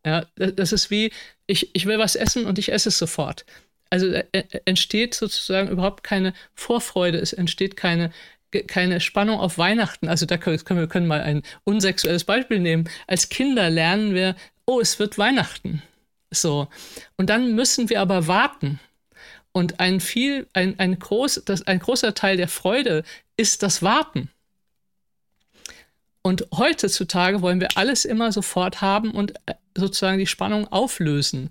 Ja, 0.04 0.26
das 0.36 0.72
ist 0.72 0.90
wie, 0.90 1.12
ich, 1.46 1.74
ich 1.74 1.86
will 1.86 1.98
was 1.98 2.16
essen 2.16 2.46
und 2.46 2.58
ich 2.58 2.72
esse 2.72 2.88
es 2.88 2.98
sofort. 2.98 3.44
Also 3.90 4.06
äh, 4.06 4.24
äh, 4.32 4.60
entsteht 4.64 5.14
sozusagen 5.14 5.68
überhaupt 5.68 6.04
keine 6.04 6.32
Vorfreude, 6.54 7.18
es 7.18 7.32
entsteht 7.32 7.76
keine, 7.76 8.12
keine 8.66 9.00
Spannung 9.00 9.38
auf 9.38 9.58
Weihnachten. 9.58 10.08
Also 10.08 10.26
da 10.26 10.36
können 10.36 10.58
wir 10.66 10.88
können 10.88 11.06
mal 11.06 11.22
ein 11.22 11.42
unsexuelles 11.64 12.24
Beispiel 12.24 12.58
nehmen. 12.58 12.88
Als 13.06 13.28
Kinder 13.28 13.70
lernen 13.70 14.14
wir, 14.14 14.36
oh, 14.66 14.80
es 14.80 14.98
wird 14.98 15.18
Weihnachten. 15.18 15.82
So. 16.30 16.68
Und 17.16 17.30
dann 17.30 17.54
müssen 17.54 17.90
wir 17.90 18.00
aber 18.00 18.26
warten. 18.26 18.80
Und 19.52 19.80
ein 19.80 20.00
viel, 20.00 20.46
ein, 20.52 20.78
ein, 20.78 20.98
groß, 20.98 21.42
das, 21.44 21.66
ein 21.66 21.80
großer 21.80 22.14
Teil 22.14 22.36
der 22.36 22.48
Freude 22.48 23.02
ist 23.36 23.62
das 23.62 23.82
Warten. 23.82 24.30
Und 26.22 26.46
heutzutage 26.54 27.40
wollen 27.40 27.60
wir 27.60 27.76
alles 27.76 28.04
immer 28.04 28.30
sofort 28.30 28.80
haben 28.80 29.10
und 29.12 29.34
äh, 29.46 29.54
sozusagen 29.76 30.18
die 30.18 30.26
Spannung 30.26 30.68
auflösen. 30.68 31.50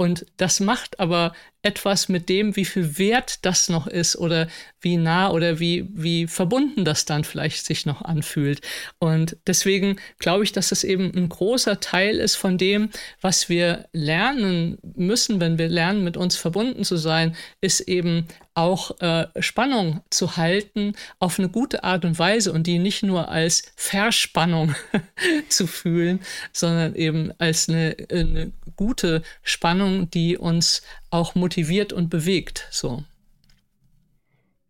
Und 0.00 0.24
das 0.38 0.60
macht 0.60 0.98
aber 0.98 1.34
etwas 1.62 2.08
mit 2.08 2.30
dem, 2.30 2.56
wie 2.56 2.64
viel 2.64 2.96
wert 2.96 3.44
das 3.44 3.68
noch 3.68 3.86
ist 3.86 4.16
oder 4.16 4.48
wie 4.80 4.96
nah 4.96 5.30
oder 5.30 5.60
wie, 5.60 5.86
wie 5.92 6.26
verbunden 6.26 6.86
das 6.86 7.04
dann 7.04 7.22
vielleicht 7.22 7.66
sich 7.66 7.84
noch 7.84 8.00
anfühlt. 8.00 8.62
Und 8.98 9.36
deswegen 9.46 9.96
glaube 10.18 10.44
ich, 10.44 10.52
dass 10.52 10.70
das 10.70 10.84
eben 10.84 11.12
ein 11.14 11.28
großer 11.28 11.80
Teil 11.80 12.16
ist 12.16 12.36
von 12.36 12.56
dem, 12.56 12.88
was 13.20 13.50
wir 13.50 13.88
lernen 13.92 14.78
müssen, 14.96 15.38
wenn 15.38 15.58
wir 15.58 15.68
lernen, 15.68 16.02
mit 16.02 16.16
uns 16.16 16.34
verbunden 16.34 16.82
zu 16.84 16.96
sein, 16.96 17.36
ist 17.60 17.80
eben 17.80 18.26
auch 18.54 18.98
äh, 19.00 19.26
Spannung 19.40 20.00
zu 20.10 20.36
halten 20.36 20.94
auf 21.18 21.38
eine 21.38 21.48
gute 21.48 21.84
Art 21.84 22.04
und 22.04 22.18
Weise 22.18 22.52
und 22.52 22.66
die 22.66 22.78
nicht 22.78 23.02
nur 23.02 23.28
als 23.28 23.72
Verspannung 23.76 24.74
zu 25.48 25.66
fühlen, 25.66 26.20
sondern 26.52 26.94
eben 26.94 27.32
als 27.38 27.68
eine, 27.68 27.96
eine 28.10 28.52
gute 28.76 29.22
Spannung, 29.42 29.89
die 30.10 30.38
uns 30.38 30.82
auch 31.10 31.34
motiviert 31.34 31.92
und 31.92 32.10
bewegt. 32.10 32.68
So. 32.70 33.04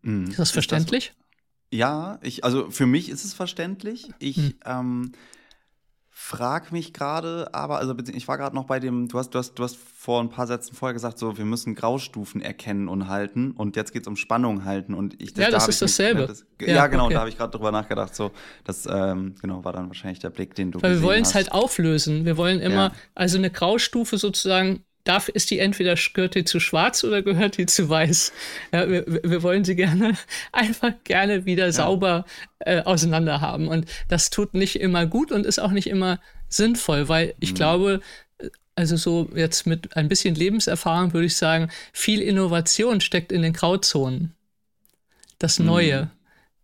Mhm. 0.03 0.31
Ist 0.31 0.39
das 0.39 0.51
verständlich? 0.51 1.09
Ist 1.09 1.17
das, 1.17 1.79
ja, 1.79 2.19
ich, 2.23 2.45
also 2.45 2.71
für 2.71 2.87
mich 2.87 3.09
ist 3.09 3.25
es 3.25 3.35
verständlich. 3.35 4.11
Ich 4.19 4.37
mhm. 4.39 4.55
ähm, 4.65 5.13
frag 6.21 6.71
mich 6.71 6.93
gerade, 6.93 7.49
aber, 7.55 7.79
also 7.79 7.95
ich 8.13 8.29
war 8.29 8.37
gerade 8.37 8.55
noch 8.55 8.65
bei 8.65 8.79
dem, 8.79 9.09
du 9.09 9.19
hast, 9.19 9.31
du 9.31 9.39
hast, 9.39 9.55
du 9.55 9.63
hast 9.63 9.77
vor 9.77 10.21
ein 10.21 10.29
paar 10.29 10.47
Sätzen 10.47 10.75
vorher 10.75 10.93
gesagt, 10.93 11.19
so, 11.19 11.39
wir 11.39 11.45
müssen 11.45 11.75
Graustufen 11.75 12.43
erkennen 12.43 12.89
und 12.89 13.09
halten 13.09 13.53
und 13.53 13.75
jetzt 13.75 13.93
geht 13.93 14.03
es 14.03 14.09
um 14.09 14.17
Spannung 14.17 14.65
halten 14.65 14.93
und 14.95 15.21
ich 15.23 15.33
das, 15.33 15.45
Ja, 15.45 15.51
das 15.51 15.65
da 15.65 15.71
ist 15.71 15.83
dasselbe. 15.83 16.27
das, 16.27 16.45
ja, 16.61 16.69
ja, 16.69 16.87
genau, 16.89 17.07
okay. 17.07 17.15
da 17.15 17.21
habe 17.21 17.31
ich 17.31 17.39
gerade 17.39 17.57
drüber 17.57 17.73
nachgedacht, 17.73 18.15
so, 18.15 18.33
das, 18.65 18.87
ähm, 18.87 19.35
genau, 19.41 19.65
war 19.65 19.73
dann 19.73 19.87
wahrscheinlich 19.89 20.19
der 20.19 20.31
Blick, 20.31 20.55
den 20.55 20.73
du 20.73 20.83
Weil 20.83 20.97
wir 20.97 21.03
wollen 21.03 21.23
es 21.23 21.35
halt 21.35 21.53
auflösen. 21.53 22.25
Wir 22.27 22.37
wollen 22.37 22.61
immer, 22.61 22.89
ja. 22.89 22.93
also 23.15 23.39
eine 23.39 23.51
Graustufe 23.51 24.19
sozusagen 24.19 24.85
darf, 25.05 25.29
ist 25.29 25.51
die 25.51 25.59
entweder 25.59 25.95
gehört 26.13 26.35
die 26.35 26.45
zu 26.45 26.61
schwarz 26.61 27.05
oder 27.05 27.23
gehört 27.23 27.57
die 27.57 27.67
zu 27.67 27.89
weiß. 27.89 28.33
Ja, 28.73 28.89
wir, 28.89 29.05
wir 29.07 29.43
wollen 29.43 29.65
sie 29.65 29.77
gerne 29.77 30.17
einfach 30.53 30.93
gerne 31.05 31.47
wieder 31.47 31.67
ja. 31.67 31.73
sauber 31.73 32.25
äh, 32.61 32.83
auseinander 32.83 33.41
haben. 33.41 33.69
Und 33.69 33.87
das 34.09 34.31
tut 34.31 34.55
nicht 34.55 34.81
immer 34.81 35.07
gut 35.07 35.33
und 35.33 35.47
ist 35.47 35.59
auch 35.59 35.73
nicht 35.73 35.89
immer 35.89 36.21
sinnvoll, 36.49 37.09
weil 37.09 37.35
ich 37.41 37.53
mhm. 37.53 37.57
glaube, 37.57 38.01
also 38.75 38.97
so 38.97 39.31
jetzt 39.35 39.67
mit 39.67 39.97
ein 39.97 40.09
bisschen 40.09 40.35
Lebenserfahrung 40.35 41.13
würde 41.13 41.27
ich 41.27 41.37
sagen, 41.37 41.71
viel 41.93 42.21
Innovation 42.21 43.01
steckt 43.01 43.33
in 43.33 43.43
den 43.43 43.53
Grauzonen. 43.53 44.35
Das 45.39 45.59
mhm. 45.59 45.67
Neue. 45.67 46.03
Mhm. 46.05 46.11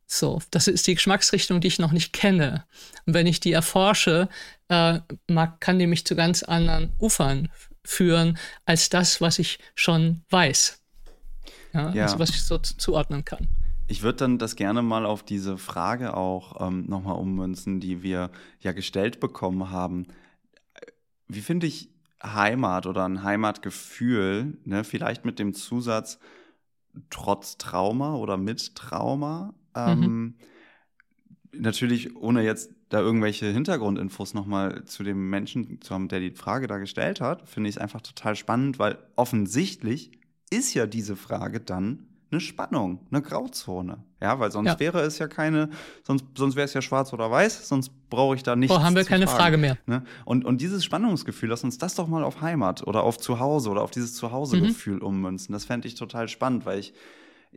So, 0.08 0.40
das 0.52 0.68
ist 0.68 0.86
die 0.86 0.94
Geschmacksrichtung, 0.94 1.60
die 1.60 1.66
ich 1.66 1.80
noch 1.80 1.90
nicht 1.90 2.12
kenne. 2.12 2.64
Und 3.06 3.14
wenn 3.14 3.26
ich 3.26 3.40
die 3.40 3.52
erforsche, 3.52 4.28
äh, 4.68 5.00
mag, 5.26 5.60
kann 5.60 5.80
die 5.80 5.88
mich 5.88 6.06
zu 6.06 6.14
ganz 6.14 6.44
anderen 6.44 6.92
Ufern 7.00 7.48
führen 7.86 8.38
als 8.64 8.88
das, 8.88 9.20
was 9.20 9.38
ich 9.38 9.58
schon 9.74 10.22
weiß. 10.30 10.82
Ja, 11.72 11.90
ja. 11.92 12.04
Also 12.04 12.18
was 12.18 12.30
ich 12.30 12.42
so 12.42 12.58
zuordnen 12.58 13.24
kann. 13.24 13.48
Ich 13.88 14.02
würde 14.02 14.18
dann 14.18 14.38
das 14.38 14.56
gerne 14.56 14.82
mal 14.82 15.06
auf 15.06 15.22
diese 15.22 15.58
Frage 15.58 16.16
auch 16.16 16.66
ähm, 16.66 16.86
nochmal 16.88 17.16
ummünzen, 17.16 17.78
die 17.78 18.02
wir 18.02 18.30
ja 18.60 18.72
gestellt 18.72 19.20
bekommen 19.20 19.70
haben. 19.70 20.06
Wie 21.28 21.40
finde 21.40 21.66
ich 21.66 21.90
Heimat 22.22 22.86
oder 22.86 23.04
ein 23.04 23.22
Heimatgefühl, 23.22 24.58
ne? 24.64 24.82
vielleicht 24.82 25.24
mit 25.24 25.38
dem 25.38 25.54
Zusatz 25.54 26.18
trotz 27.10 27.58
Trauma 27.58 28.16
oder 28.16 28.36
mit 28.36 28.74
Trauma? 28.74 29.54
Ähm, 29.74 30.00
mhm. 30.00 30.34
Natürlich 31.52 32.16
ohne 32.16 32.42
jetzt 32.42 32.70
da 32.88 33.00
irgendwelche 33.00 33.46
Hintergrundinfos 33.46 34.34
nochmal 34.34 34.84
zu 34.84 35.02
dem 35.02 35.28
Menschen 35.28 35.80
zu 35.80 35.94
haben, 35.94 36.08
der 36.08 36.20
die 36.20 36.30
Frage 36.30 36.66
da 36.66 36.78
gestellt 36.78 37.20
hat, 37.20 37.48
finde 37.48 37.68
ich 37.68 37.76
es 37.76 37.82
einfach 37.82 38.00
total 38.00 38.36
spannend, 38.36 38.78
weil 38.78 38.98
offensichtlich 39.16 40.12
ist 40.50 40.74
ja 40.74 40.86
diese 40.86 41.16
Frage 41.16 41.60
dann 41.60 42.06
eine 42.30 42.40
Spannung, 42.40 43.00
eine 43.10 43.22
Grauzone. 43.22 43.98
Ja, 44.20 44.38
weil 44.40 44.50
sonst 44.50 44.68
ja. 44.68 44.80
wäre 44.80 45.00
es 45.00 45.18
ja 45.18 45.28
keine, 45.28 45.70
sonst, 46.02 46.24
sonst 46.36 46.56
wäre 46.56 46.64
es 46.64 46.74
ja 46.74 46.82
schwarz 46.82 47.12
oder 47.12 47.30
weiß, 47.30 47.68
sonst 47.68 47.90
brauche 48.10 48.34
ich 48.34 48.42
da 48.42 48.56
nichts. 48.56 48.74
Oh, 48.74 48.82
haben 48.82 48.96
wir 48.96 49.04
keine 49.04 49.26
fragen, 49.26 49.38
Frage 49.38 49.56
mehr. 49.58 49.78
Ne? 49.86 50.02
Und, 50.24 50.44
und 50.44 50.60
dieses 50.60 50.84
Spannungsgefühl, 50.84 51.50
lass 51.50 51.62
uns 51.62 51.78
das 51.78 51.94
doch 51.94 52.08
mal 52.08 52.24
auf 52.24 52.40
Heimat 52.40 52.86
oder 52.86 53.04
auf 53.04 53.18
Zuhause 53.18 53.70
oder 53.70 53.82
auf 53.82 53.90
dieses 53.90 54.14
Zuhausegefühl 54.14 54.96
mhm. 54.96 55.02
ummünzen. 55.02 55.52
Das 55.52 55.64
fände 55.64 55.86
ich 55.86 55.94
total 55.94 56.28
spannend, 56.28 56.66
weil 56.66 56.80
ich 56.80 56.94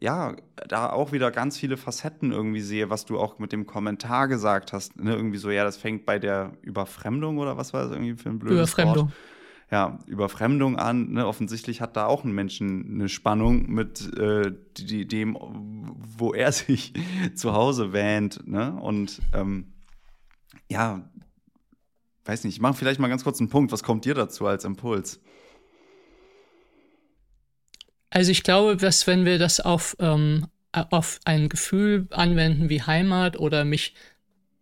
ja, 0.02 0.36
da 0.68 0.90
auch 0.92 1.12
wieder 1.12 1.30
ganz 1.32 1.58
viele 1.58 1.76
Facetten 1.76 2.32
irgendwie 2.32 2.62
sehe, 2.62 2.90
was 2.90 3.06
du 3.06 3.20
auch 3.20 3.38
mit 3.40 3.52
dem 3.52 3.66
Kommentar 3.66 4.28
gesagt 4.28 4.72
hast. 4.72 4.98
Ne? 4.98 5.14
Irgendwie 5.14 5.38
so, 5.38 5.50
ja, 5.50 5.64
das 5.64 5.78
fängt 5.78 6.06
bei 6.06 6.20
der 6.20 6.54
Überfremdung 6.62 7.38
oder 7.38 7.58
was 7.58 7.74
war 7.74 7.84
das 7.84 7.92
irgendwie 7.92 8.16
für 8.16 8.30
ein 8.30 8.40
blödes 8.40 8.58
Überfremdung. 8.58 9.08
Wort? 9.08 9.18
Ja, 9.72 10.00
Überfremdung 10.08 10.78
an. 10.78 11.12
Ne? 11.12 11.28
Offensichtlich 11.28 11.82
hat 11.82 11.98
da 11.98 12.06
auch 12.06 12.24
ein 12.24 12.32
Menschen 12.32 12.96
eine 12.96 13.10
Spannung 13.10 13.70
mit 13.70 14.18
äh, 14.18 14.54
die, 14.78 15.06
dem, 15.06 15.38
wo 16.18 16.34
er 16.34 16.52
sich 16.54 16.94
zu 17.36 17.54
Hause 17.54 17.92
wähnt. 17.92 18.48
Ne? 18.48 18.74
Und 18.74 19.22
ähm, 19.34 19.74
ja, 20.70 21.10
weiß 22.24 22.46
nicht, 22.46 22.56
ich 22.56 22.62
mache 22.62 22.76
vielleicht 22.76 23.02
mal 23.02 23.10
ganz 23.10 23.26
kurz 23.26 23.40
einen 23.40 23.50
Punkt. 23.50 23.74
Was 23.74 23.84
kommt 23.84 24.06
dir 24.06 24.14
dazu 24.14 24.48
als 24.48 24.64
Impuls? 24.64 25.22
Also 28.10 28.32
ich 28.32 28.44
glaube, 28.44 28.78
dass 28.78 29.08
wenn 29.08 29.26
wir 29.26 29.38
das 29.38 29.60
auf, 29.60 29.96
ähm, 30.00 30.48
auf 30.72 31.20
ein 31.26 31.50
Gefühl 31.50 32.08
anwenden 32.12 32.70
wie 32.70 32.82
Heimat 32.82 33.38
oder 33.38 33.66
mich 33.66 33.94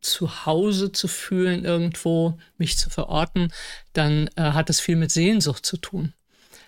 zu 0.02 0.46
Hause 0.46 0.92
zu 0.92 1.08
fühlen 1.08 1.66
irgendwo, 1.66 2.38
mich 2.58 2.78
zu 2.78 2.90
verorten, 2.90 3.52
dann 3.94 4.30
äh, 4.36 4.42
hat 4.42 4.70
das 4.70 4.80
viel 4.80 4.96
mit 4.96 5.12
Sehnsucht 5.12 5.66
zu 5.66 5.78
tun. 5.78 6.14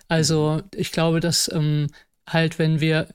Also 0.07 0.63
ich 0.75 0.91
glaube, 0.91 1.19
dass 1.19 1.49
ähm, 1.51 1.87
halt, 2.27 2.59
wenn 2.59 2.79
wir 2.79 3.07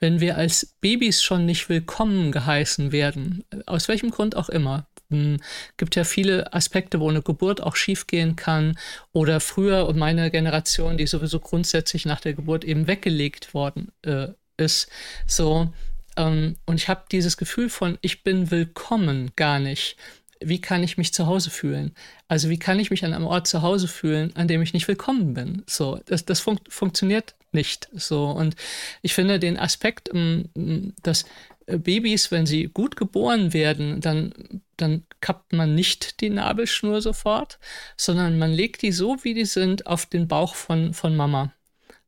wenn 0.00 0.20
wir 0.20 0.36
als 0.36 0.76
Babys 0.80 1.22
schon 1.22 1.44
nicht 1.44 1.68
willkommen 1.68 2.30
geheißen 2.30 2.92
werden, 2.92 3.44
aus 3.66 3.88
welchem 3.88 4.10
Grund 4.10 4.36
auch 4.36 4.48
immer, 4.48 4.86
hm, 5.10 5.38
gibt 5.76 5.96
ja 5.96 6.04
viele 6.04 6.52
Aspekte, 6.52 7.00
wo 7.00 7.08
eine 7.08 7.22
Geburt 7.22 7.62
auch 7.62 7.76
schiefgehen 7.76 8.36
kann 8.36 8.78
oder 9.12 9.40
früher 9.40 9.86
und 9.86 9.96
meine 9.96 10.30
Generation, 10.30 10.98
die 10.98 11.06
sowieso 11.06 11.40
grundsätzlich 11.40 12.04
nach 12.04 12.20
der 12.20 12.34
Geburt 12.34 12.64
eben 12.64 12.86
weggelegt 12.86 13.54
worden 13.54 13.92
äh, 14.02 14.28
ist. 14.58 14.88
So, 15.26 15.72
ähm, 16.16 16.56
und 16.66 16.76
ich 16.76 16.88
habe 16.88 17.04
dieses 17.10 17.36
Gefühl 17.36 17.70
von, 17.70 17.96
ich 18.02 18.22
bin 18.22 18.50
willkommen 18.50 19.30
gar 19.36 19.60
nicht. 19.60 19.96
Wie 20.40 20.60
kann 20.60 20.82
ich 20.82 20.98
mich 20.98 21.14
zu 21.14 21.26
Hause 21.26 21.50
fühlen? 21.50 21.94
Also 22.28 22.50
wie 22.50 22.58
kann 22.58 22.78
ich 22.78 22.90
mich 22.90 23.04
an 23.04 23.14
einem 23.14 23.26
Ort 23.26 23.46
zu 23.46 23.62
Hause 23.62 23.88
fühlen, 23.88 24.36
an 24.36 24.46
dem 24.46 24.62
ich 24.62 24.72
nicht 24.72 24.86
willkommen 24.88 25.34
bin? 25.34 25.62
So, 25.66 26.00
das, 26.06 26.24
das 26.26 26.40
fun 26.40 26.60
funktioniert 26.68 27.34
nicht 27.52 27.88
so. 27.92 28.26
Und 28.26 28.56
ich 29.02 29.14
finde 29.14 29.38
den 29.38 29.58
Aspekt, 29.58 30.10
ähm, 30.12 30.94
dass 31.02 31.24
äh, 31.66 31.78
Babys, 31.78 32.30
wenn 32.30 32.46
sie 32.46 32.64
gut 32.64 32.96
geboren 32.96 33.52
werden, 33.52 34.00
dann, 34.00 34.32
dann 34.80 35.04
kappt 35.20 35.52
man 35.52 35.74
nicht 35.74 36.20
die 36.20 36.30
Nabelschnur 36.30 37.02
sofort, 37.02 37.58
sondern 37.96 38.38
man 38.38 38.52
legt 38.52 38.82
die 38.82 38.92
so, 38.92 39.16
wie 39.22 39.34
die 39.34 39.44
sind, 39.44 39.86
auf 39.86 40.06
den 40.06 40.28
Bauch 40.28 40.54
von, 40.54 40.94
von 40.94 41.16
Mama. 41.16 41.52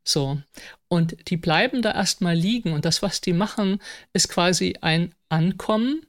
So. 0.04 0.40
Und 0.88 1.28
die 1.28 1.36
bleiben 1.36 1.82
da 1.82 1.92
erstmal 1.92 2.34
liegen. 2.34 2.72
Und 2.72 2.84
das, 2.84 3.02
was 3.02 3.20
die 3.20 3.32
machen, 3.32 3.80
ist 4.12 4.28
quasi 4.28 4.76
ein 4.80 5.14
Ankommen. 5.28 6.06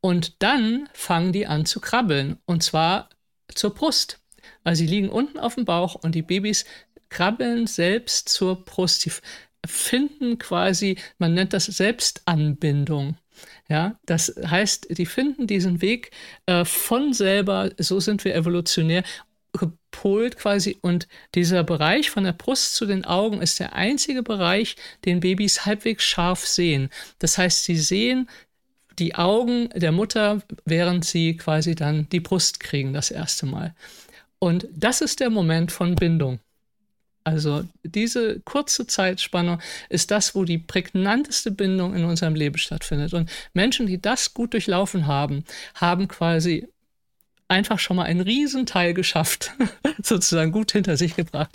Und 0.00 0.42
dann 0.42 0.88
fangen 0.92 1.32
die 1.32 1.46
an 1.46 1.66
zu 1.66 1.80
krabbeln. 1.80 2.38
Und 2.46 2.62
zwar 2.62 3.10
zur 3.54 3.74
Brust. 3.74 4.20
Also 4.64 4.80
sie 4.80 4.86
liegen 4.86 5.08
unten 5.08 5.38
auf 5.38 5.54
dem 5.54 5.64
Bauch 5.64 5.94
und 5.94 6.14
die 6.14 6.22
Babys 6.22 6.64
krabbeln 7.08 7.66
selbst 7.66 8.28
zur 8.28 8.64
Brust. 8.64 9.02
Sie 9.02 9.12
finden 9.64 10.38
quasi, 10.38 10.98
man 11.18 11.34
nennt 11.34 11.52
das 11.52 11.66
Selbstanbindung. 11.66 13.16
Ja, 13.68 13.98
das 14.06 14.34
heißt, 14.44 14.96
die 14.96 15.06
finden 15.06 15.46
diesen 15.46 15.82
Weg 15.82 16.10
äh, 16.46 16.64
von 16.64 17.12
selber, 17.12 17.70
so 17.78 18.00
sind 18.00 18.24
wir 18.24 18.34
evolutionär 18.34 19.02
gepolt 19.52 20.36
quasi 20.36 20.76
und 20.82 21.08
dieser 21.34 21.64
Bereich 21.64 22.10
von 22.10 22.24
der 22.24 22.32
Brust 22.32 22.74
zu 22.74 22.86
den 22.86 23.04
Augen 23.04 23.40
ist 23.40 23.58
der 23.58 23.74
einzige 23.74 24.22
Bereich, 24.22 24.76
den 25.04 25.20
Babys 25.20 25.64
halbwegs 25.64 26.04
scharf 26.04 26.46
sehen. 26.46 26.90
Das 27.18 27.38
heißt, 27.38 27.64
sie 27.64 27.76
sehen 27.76 28.28
die 28.98 29.14
Augen 29.14 29.68
der 29.74 29.92
Mutter, 29.92 30.42
während 30.64 31.04
sie 31.04 31.36
quasi 31.36 31.74
dann 31.74 32.08
die 32.10 32.20
Brust 32.20 32.60
kriegen 32.60 32.92
das 32.92 33.10
erste 33.10 33.46
Mal. 33.46 33.74
Und 34.38 34.68
das 34.74 35.00
ist 35.00 35.20
der 35.20 35.30
Moment 35.30 35.72
von 35.72 35.94
Bindung. 35.94 36.40
Also 37.26 37.64
diese 37.82 38.38
kurze 38.40 38.86
Zeitspanne 38.86 39.58
ist 39.88 40.12
das, 40.12 40.36
wo 40.36 40.44
die 40.44 40.58
prägnanteste 40.58 41.50
Bindung 41.50 41.96
in 41.96 42.04
unserem 42.04 42.36
Leben 42.36 42.56
stattfindet. 42.56 43.14
Und 43.14 43.28
Menschen, 43.52 43.88
die 43.88 44.00
das 44.00 44.32
gut 44.32 44.52
durchlaufen 44.52 45.08
haben, 45.08 45.44
haben 45.74 46.06
quasi 46.06 46.68
einfach 47.48 47.80
schon 47.80 47.96
mal 47.96 48.04
einen 48.04 48.20
Riesenteil 48.20 48.94
geschafft, 48.94 49.50
sozusagen 50.02 50.52
gut 50.52 50.70
hinter 50.70 50.96
sich 50.96 51.16
gebracht. 51.16 51.50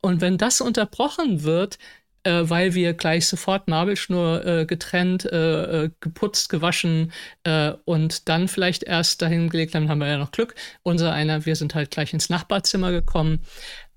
Und 0.00 0.20
wenn 0.20 0.38
das 0.38 0.60
unterbrochen 0.60 1.42
wird, 1.42 1.78
äh, 2.22 2.42
weil 2.48 2.74
wir 2.74 2.94
gleich 2.94 3.26
sofort 3.26 3.66
Nabelschnur 3.66 4.46
äh, 4.46 4.66
getrennt, 4.66 5.24
äh, 5.24 5.84
äh, 5.84 5.90
geputzt, 5.98 6.48
gewaschen 6.48 7.12
äh, 7.42 7.72
und 7.84 8.28
dann 8.28 8.46
vielleicht 8.46 8.84
erst 8.84 9.20
dahin 9.22 9.48
gelegt 9.48 9.74
haben, 9.74 9.88
haben 9.88 9.98
wir 9.98 10.06
ja 10.06 10.18
noch 10.18 10.30
Glück. 10.30 10.54
Unser 10.84 11.12
einer, 11.12 11.44
wir 11.44 11.56
sind 11.56 11.74
halt 11.74 11.90
gleich 11.90 12.12
ins 12.12 12.28
Nachbarzimmer 12.30 12.92
gekommen. 12.92 13.40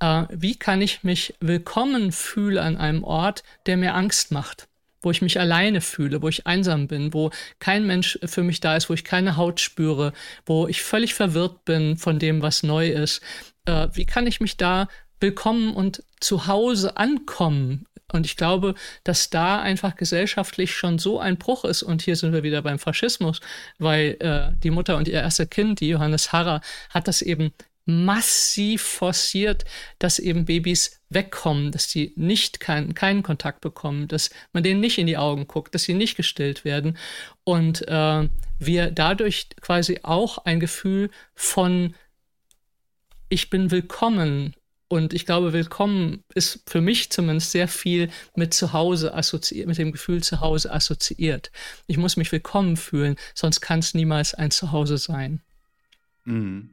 Äh, 0.01 0.25
wie 0.31 0.57
kann 0.57 0.81
ich 0.81 1.03
mich 1.03 1.35
willkommen 1.39 2.11
fühlen 2.11 2.57
an 2.57 2.77
einem 2.77 3.03
Ort, 3.03 3.43
der 3.67 3.77
mir 3.77 3.95
Angst 3.95 4.31
macht? 4.31 4.67
wo 5.03 5.09
ich 5.09 5.23
mich 5.23 5.39
alleine 5.39 5.81
fühle, 5.81 6.21
wo 6.21 6.27
ich 6.27 6.45
einsam 6.45 6.87
bin, 6.87 7.11
wo 7.11 7.31
kein 7.57 7.87
Mensch 7.87 8.19
für 8.23 8.43
mich 8.43 8.59
da 8.59 8.75
ist, 8.75 8.87
wo 8.87 8.93
ich 8.93 9.03
keine 9.03 9.35
Haut 9.35 9.59
spüre, 9.59 10.13
wo 10.45 10.67
ich 10.67 10.83
völlig 10.83 11.15
verwirrt 11.15 11.65
bin 11.65 11.97
von 11.97 12.19
dem, 12.19 12.43
was 12.43 12.61
neu 12.61 12.87
ist. 12.87 13.19
Äh, 13.65 13.87
wie 13.93 14.05
kann 14.05 14.27
ich 14.27 14.41
mich 14.41 14.57
da 14.57 14.87
willkommen 15.19 15.73
und 15.73 16.03
zu 16.19 16.45
Hause 16.45 16.97
ankommen 16.97 17.87
und 18.11 18.25
ich 18.25 18.37
glaube, 18.37 18.75
dass 19.03 19.29
da 19.29 19.59
einfach 19.59 19.95
gesellschaftlich 19.95 20.75
schon 20.75 20.99
so 20.99 21.19
ein 21.19 21.37
Bruch 21.37 21.65
ist. 21.65 21.81
Und 21.81 22.01
hier 22.01 22.15
sind 22.15 22.33
wir 22.33 22.43
wieder 22.43 22.61
beim 22.61 22.77
Faschismus, 22.77 23.39
weil 23.79 24.17
äh, 24.19 24.51
die 24.61 24.69
Mutter 24.69 24.97
und 24.97 25.07
ihr 25.07 25.15
erster 25.15 25.45
Kind, 25.45 25.79
die 25.79 25.89
Johannes 25.89 26.31
Harrer, 26.31 26.61
hat 26.89 27.07
das 27.07 27.21
eben 27.21 27.53
massiv 27.91 28.81
forciert, 28.81 29.65
dass 29.99 30.19
eben 30.19 30.45
Babys 30.45 30.99
wegkommen, 31.09 31.71
dass 31.71 31.87
die 31.87 32.13
nicht 32.15 32.59
kein, 32.59 32.93
keinen 32.93 33.23
Kontakt 33.23 33.61
bekommen, 33.61 34.07
dass 34.07 34.29
man 34.53 34.63
denen 34.63 34.79
nicht 34.79 34.97
in 34.97 35.07
die 35.07 35.17
Augen 35.17 35.47
guckt, 35.47 35.75
dass 35.75 35.83
sie 35.83 35.93
nicht 35.93 36.15
gestillt 36.15 36.65
werden. 36.65 36.97
Und 37.43 37.87
äh, 37.87 38.29
wir 38.59 38.91
dadurch 38.91 39.49
quasi 39.59 39.99
auch 40.03 40.39
ein 40.39 40.59
Gefühl 40.59 41.09
von 41.35 41.95
ich 43.29 43.49
bin 43.49 43.71
willkommen 43.71 44.55
und 44.91 45.13
ich 45.13 45.25
glaube, 45.25 45.53
willkommen 45.53 46.25
ist 46.33 46.63
für 46.67 46.81
mich 46.81 47.11
zumindest 47.11 47.51
sehr 47.51 47.69
viel 47.69 48.09
mit 48.35 48.53
Zuhause 48.53 49.13
assoziiert, 49.13 49.67
mit 49.67 49.77
dem 49.77 49.93
Gefühl 49.93 50.21
Zuhause 50.21 50.69
assoziiert. 50.69 51.49
Ich 51.87 51.95
muss 51.95 52.17
mich 52.17 52.29
willkommen 52.33 52.75
fühlen, 52.75 53.15
sonst 53.33 53.61
kann 53.61 53.79
es 53.79 53.93
niemals 53.93 54.33
ein 54.33 54.51
Zuhause 54.51 54.97
sein. 54.97 55.41
Mhm. 56.25 56.71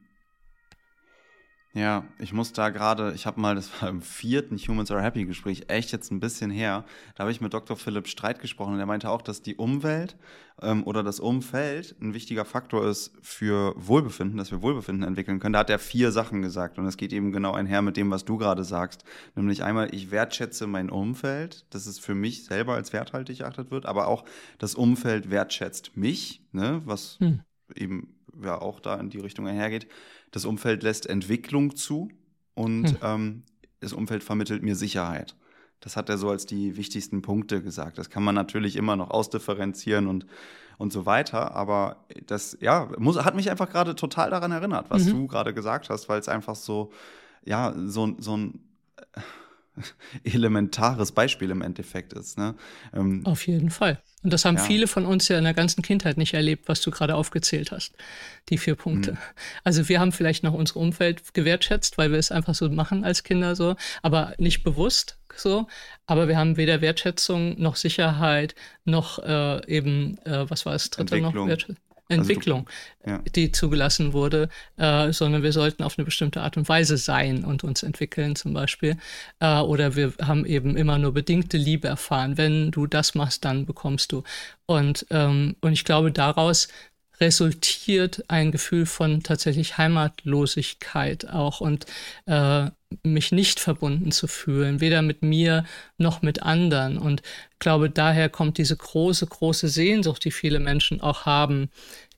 Ja, 1.74 2.06
ich 2.18 2.32
muss 2.32 2.54
da 2.54 2.70
gerade, 2.70 3.12
ich 3.14 3.26
habe 3.26 3.40
mal, 3.40 3.54
das 3.54 3.70
war 3.82 3.88
im 3.88 4.00
vierten 4.00 4.56
Humans 4.56 4.90
Are 4.90 5.02
Happy 5.02 5.24
Gespräch, 5.26 5.64
echt 5.68 5.92
jetzt 5.92 6.10
ein 6.10 6.20
bisschen 6.20 6.50
her, 6.50 6.84
da 7.14 7.20
habe 7.20 7.30
ich 7.30 7.40
mit 7.40 7.52
Dr. 7.52 7.76
Philipp 7.76 8.08
Streit 8.08 8.40
gesprochen 8.40 8.74
und 8.74 8.80
er 8.80 8.86
meinte 8.86 9.10
auch, 9.10 9.20
dass 9.20 9.42
die 9.42 9.56
Umwelt 9.56 10.16
ähm, 10.62 10.84
oder 10.84 11.02
das 11.02 11.20
Umfeld 11.20 11.94
ein 12.00 12.14
wichtiger 12.14 12.46
Faktor 12.46 12.86
ist 12.86 13.12
für 13.20 13.74
Wohlbefinden, 13.76 14.38
dass 14.38 14.50
wir 14.50 14.62
Wohlbefinden 14.62 15.06
entwickeln 15.06 15.40
können. 15.40 15.52
Da 15.52 15.60
hat 15.60 15.70
er 15.70 15.78
vier 15.78 16.10
Sachen 16.10 16.40
gesagt 16.40 16.78
und 16.78 16.86
es 16.86 16.96
geht 16.96 17.12
eben 17.12 17.32
genau 17.32 17.52
einher 17.52 17.82
mit 17.82 17.96
dem, 17.98 18.10
was 18.10 18.24
du 18.24 18.38
gerade 18.38 18.64
sagst. 18.64 19.04
Nämlich 19.34 19.62
einmal, 19.62 19.94
ich 19.94 20.10
wertschätze 20.10 20.66
mein 20.66 20.88
Umfeld, 20.88 21.66
dass 21.74 21.86
es 21.86 21.98
für 21.98 22.14
mich 22.14 22.44
selber 22.44 22.74
als 22.74 22.94
werthaltig 22.94 23.40
erachtet 23.40 23.70
wird, 23.70 23.84
aber 23.84 24.08
auch 24.08 24.24
das 24.58 24.74
Umfeld 24.74 25.30
wertschätzt 25.30 25.96
mich, 25.96 26.42
ne, 26.52 26.80
was 26.86 27.18
hm. 27.20 27.42
eben 27.74 28.14
ja 28.42 28.60
auch 28.60 28.80
da 28.80 28.94
in 28.96 29.10
die 29.10 29.18
Richtung 29.18 29.46
einhergeht. 29.46 29.88
Das 30.30 30.44
Umfeld 30.44 30.82
lässt 30.82 31.06
Entwicklung 31.06 31.76
zu 31.76 32.10
und 32.54 32.88
hm. 32.88 32.96
ähm, 33.02 33.42
das 33.80 33.92
Umfeld 33.92 34.24
vermittelt 34.24 34.62
mir 34.62 34.76
Sicherheit. 34.76 35.36
Das 35.80 35.96
hat 35.96 36.08
er 36.08 36.18
so 36.18 36.28
als 36.28 36.44
die 36.44 36.76
wichtigsten 36.76 37.22
Punkte 37.22 37.62
gesagt. 37.62 37.98
Das 37.98 38.10
kann 38.10 38.24
man 38.24 38.34
natürlich 38.34 38.74
immer 38.76 38.96
noch 38.96 39.10
ausdifferenzieren 39.10 40.08
und, 40.08 40.26
und 40.76 40.92
so 40.92 41.06
weiter. 41.06 41.54
Aber 41.54 42.04
das, 42.26 42.58
ja, 42.60 42.88
muss, 42.98 43.24
hat 43.24 43.36
mich 43.36 43.50
einfach 43.50 43.70
gerade 43.70 43.94
total 43.94 44.30
daran 44.30 44.50
erinnert, 44.50 44.90
was 44.90 45.04
mhm. 45.04 45.10
du 45.10 45.26
gerade 45.28 45.54
gesagt 45.54 45.88
hast, 45.88 46.08
weil 46.08 46.18
es 46.18 46.28
einfach 46.28 46.56
so, 46.56 46.90
ja, 47.44 47.74
so, 47.76 48.16
so 48.18 48.36
ein 48.36 48.60
elementares 50.24 51.12
Beispiel 51.12 51.50
im 51.50 51.62
Endeffekt 51.62 52.12
ist. 52.12 52.38
Ne? 52.38 52.54
Ähm, 52.92 53.24
Auf 53.24 53.46
jeden 53.46 53.70
Fall. 53.70 54.00
Und 54.22 54.32
das 54.32 54.44
haben 54.44 54.56
ja. 54.56 54.62
viele 54.62 54.88
von 54.88 55.06
uns 55.06 55.28
ja 55.28 55.38
in 55.38 55.44
der 55.44 55.54
ganzen 55.54 55.82
Kindheit 55.82 56.16
nicht 56.16 56.34
erlebt, 56.34 56.68
was 56.68 56.80
du 56.80 56.90
gerade 56.90 57.14
aufgezählt 57.14 57.70
hast. 57.70 57.94
Die 58.48 58.58
vier 58.58 58.74
Punkte. 58.74 59.12
Mhm. 59.12 59.18
Also 59.64 59.88
wir 59.88 60.00
haben 60.00 60.12
vielleicht 60.12 60.42
noch 60.42 60.54
unser 60.54 60.76
Umfeld 60.76 61.34
gewertschätzt, 61.34 61.98
weil 61.98 62.10
wir 62.10 62.18
es 62.18 62.32
einfach 62.32 62.54
so 62.54 62.68
machen 62.68 63.04
als 63.04 63.22
Kinder 63.22 63.54
so, 63.54 63.76
aber 64.02 64.34
nicht 64.38 64.64
bewusst 64.64 65.18
so. 65.36 65.68
Aber 66.06 66.26
wir 66.26 66.36
haben 66.36 66.56
weder 66.56 66.80
Wertschätzung 66.80 67.60
noch 67.60 67.76
Sicherheit 67.76 68.54
noch 68.84 69.18
äh, 69.20 69.66
eben, 69.66 70.18
äh, 70.24 70.50
was 70.50 70.66
war 70.66 70.72
das 70.72 70.90
dritte 70.90 71.20
noch? 71.20 71.34
Wertschätzung 71.34 71.87
Entwicklung, 72.08 72.68
also 73.04 73.04
du, 73.04 73.10
ja. 73.10 73.30
die 73.34 73.52
zugelassen 73.52 74.12
wurde, 74.12 74.48
äh, 74.76 75.12
sondern 75.12 75.42
wir 75.42 75.52
sollten 75.52 75.82
auf 75.82 75.98
eine 75.98 76.04
bestimmte 76.04 76.40
Art 76.40 76.56
und 76.56 76.68
Weise 76.68 76.96
sein 76.96 77.44
und 77.44 77.64
uns 77.64 77.82
entwickeln 77.82 78.34
zum 78.34 78.54
Beispiel. 78.54 78.96
Äh, 79.40 79.60
oder 79.60 79.94
wir 79.94 80.14
haben 80.22 80.46
eben 80.46 80.76
immer 80.76 80.98
nur 80.98 81.12
bedingte 81.12 81.56
Liebe 81.58 81.88
erfahren. 81.88 82.38
Wenn 82.38 82.70
du 82.70 82.86
das 82.86 83.14
machst, 83.14 83.44
dann 83.44 83.66
bekommst 83.66 84.12
du. 84.12 84.22
Und, 84.66 85.06
ähm, 85.10 85.56
und 85.60 85.72
ich 85.72 85.84
glaube, 85.84 86.10
daraus 86.12 86.68
resultiert 87.20 88.24
ein 88.28 88.52
Gefühl 88.52 88.86
von 88.86 89.22
tatsächlich 89.22 89.78
Heimatlosigkeit 89.78 91.28
auch 91.28 91.60
und 91.60 91.86
äh, 92.26 92.70
mich 93.02 93.32
nicht 93.32 93.60
verbunden 93.60 94.12
zu 94.12 94.28
fühlen, 94.28 94.80
weder 94.80 95.02
mit 95.02 95.22
mir 95.22 95.64
noch 95.98 96.22
mit 96.22 96.42
anderen. 96.42 96.98
Und 96.98 97.22
glaube, 97.58 97.90
daher 97.90 98.28
kommt 98.28 98.58
diese 98.58 98.76
große, 98.76 99.26
große 99.26 99.68
Sehnsucht, 99.68 100.24
die 100.24 100.30
viele 100.30 100.60
Menschen 100.60 101.00
auch 101.00 101.26
haben, 101.26 101.70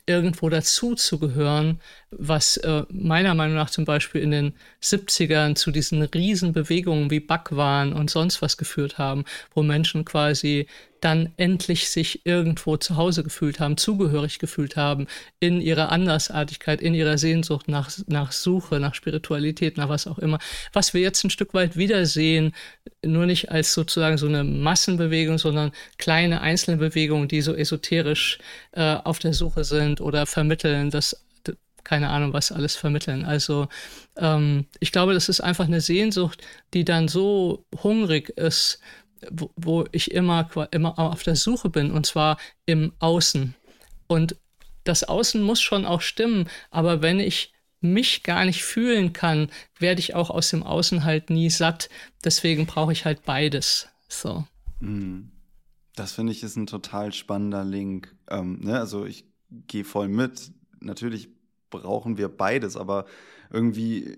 irgendwo 0.07 0.49
dazu 0.49 0.95
zu 0.95 1.19
gehören, 1.19 1.81
was 2.11 2.57
äh, 2.59 2.83
meiner 2.91 3.35
Meinung 3.35 3.57
nach 3.57 3.71
zum 3.71 3.85
Beispiel 3.85 4.21
in 4.21 4.33
den 4.33 4.55
70ern 4.83 5.55
zu 5.55 5.71
diesen 5.71 6.03
Riesenbewegungen 6.03 7.11
wie 7.11 7.21
Backwaren 7.21 7.93
und 7.93 8.11
sonst 8.11 8.43
was 8.43 8.57
geführt 8.57 8.99
haben, 8.99 9.25
wo 9.55 9.63
Menschen 9.63 10.05
quasi 10.05 10.67
dann 11.01 11.33
endlich 11.37 11.89
sich 11.89 12.27
irgendwo 12.27 12.77
zu 12.77 12.97
Hause 12.97 13.23
gefühlt 13.23 13.61
haben, 13.61 13.77
zugehörig 13.77 14.39
gefühlt 14.39 14.77
haben, 14.77 15.07
in 15.39 15.61
ihrer 15.61 15.91
Andersartigkeit, 15.93 16.83
in 16.83 16.95
ihrer 16.95 17.17
Sehnsucht 17.17 17.69
nach, 17.69 17.91
nach 18.07 18.33
Suche, 18.33 18.81
nach 18.81 18.95
Spiritualität, 18.95 19.77
nach 19.77 19.89
was 19.89 20.07
auch 20.07 20.19
immer. 20.19 20.39
Was 20.73 20.93
wir 20.93 21.01
jetzt 21.01 21.25
ein 21.25 21.31
Stück 21.31 21.55
weit 21.55 21.77
wiedersehen, 21.77 22.53
nur 23.05 23.25
nicht 23.25 23.51
als 23.51 23.73
sozusagen 23.73 24.19
so 24.19 24.27
eine 24.27 24.45
Massenbewegung, 24.45 25.39
sondern 25.39 25.73
kleine 25.97 26.41
einzelne 26.43 26.77
Bewegungen, 26.77 27.29
die 27.29 27.41
so 27.41 27.55
esoterisch 27.55 28.39
äh, 28.73 28.97
auf 28.97 29.21
der 29.21 29.33
Suche 29.33 29.65
sind 29.65 30.01
oder 30.01 30.27
vermitteln, 30.27 30.91
dass 30.91 31.25
keine 31.85 32.11
Ahnung, 32.11 32.33
was 32.33 32.53
alles 32.53 32.77
vermitteln. 32.77 33.25
Also 33.25 33.69
ähm, 34.17 34.67
ich 34.81 34.93
glaube, 34.93 35.15
das 35.15 35.29
ist 35.29 35.41
einfach 35.41 35.67
eine 35.67 35.81
Sehnsucht, 35.81 36.43
die 36.75 36.85
dann 36.85 37.09
so 37.09 37.65
hungrig 37.83 38.31
ist 38.31 38.81
wo, 39.31 39.51
wo 39.57 39.85
ich 39.93 40.13
immer, 40.13 40.49
immer 40.71 40.99
auf 40.99 41.23
der 41.23 41.37
Suche 41.37 41.71
bin, 41.71 41.91
und 41.91 42.07
zwar 42.07 42.39
im 42.67 42.93
Außen. 42.99 43.55
Und 44.07 44.37
das 44.85 45.05
Außen 45.05 45.43
muss 45.43 45.61
schon 45.61 45.85
auch 45.85 46.01
stimmen, 46.01 46.49
aber 46.71 47.03
wenn 47.03 47.21
ich 47.21 47.53
mich 47.81 48.23
gar 48.23 48.45
nicht 48.45 48.63
fühlen 48.63 49.13
kann, 49.13 49.51
werde 49.79 50.01
ich 50.01 50.15
auch 50.15 50.31
aus 50.31 50.51
dem 50.51 50.63
Außen 50.63 51.05
halt 51.05 51.31
nie 51.31 51.51
satt. 51.51 51.89
Deswegen 52.25 52.67
brauche 52.67 52.93
ich 52.93 53.05
halt 53.05 53.25
beides. 53.25 53.89
So. 54.09 54.47
Mhm. 54.81 55.31
Das 55.97 56.13
finde 56.13 56.33
ich 56.33 56.43
ist 56.43 56.57
ein 56.57 56.67
total 56.67 57.13
spannender 57.13 57.65
Link. 57.65 58.15
Ähm, 58.29 58.61
ne? 58.61 58.79
Also 58.79 59.07
ich 59.07 59.25
gehe 59.67 59.85
voll 59.85 60.09
mit. 60.09 60.53
Natürlich 60.81 61.29
brauchen 61.71 62.19
wir 62.19 62.29
beides, 62.29 62.77
aber 62.77 63.07
irgendwie 63.51 64.17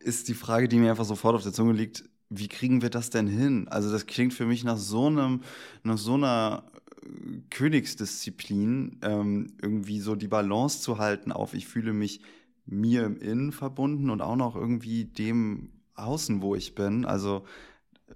ist 0.00 0.28
die 0.28 0.34
Frage, 0.34 0.68
die 0.68 0.78
mir 0.78 0.90
einfach 0.90 1.04
sofort 1.04 1.34
auf 1.34 1.42
der 1.42 1.52
Zunge 1.52 1.72
liegt, 1.72 2.04
wie 2.30 2.48
kriegen 2.48 2.80
wir 2.80 2.90
das 2.90 3.10
denn 3.10 3.26
hin? 3.26 3.68
Also 3.68 3.90
das 3.90 4.06
klingt 4.06 4.32
für 4.32 4.46
mich 4.46 4.64
nach 4.64 4.78
so 4.78 5.06
einem, 5.06 5.42
nach 5.82 5.98
so 5.98 6.14
einer 6.14 6.64
äh, 7.02 7.40
Königsdisziplin, 7.50 9.00
ähm, 9.02 9.48
irgendwie 9.60 10.00
so 10.00 10.14
die 10.14 10.28
Balance 10.28 10.80
zu 10.80 10.98
halten 10.98 11.32
auf, 11.32 11.54
ich 11.54 11.66
fühle 11.66 11.92
mich 11.92 12.20
mir 12.66 13.04
im 13.04 13.18
Innen 13.18 13.52
verbunden 13.52 14.10
und 14.10 14.22
auch 14.22 14.36
noch 14.36 14.54
irgendwie 14.54 15.04
dem 15.04 15.72
Außen, 15.94 16.40
wo 16.40 16.54
ich 16.54 16.74
bin. 16.74 17.04
Also 17.04 17.44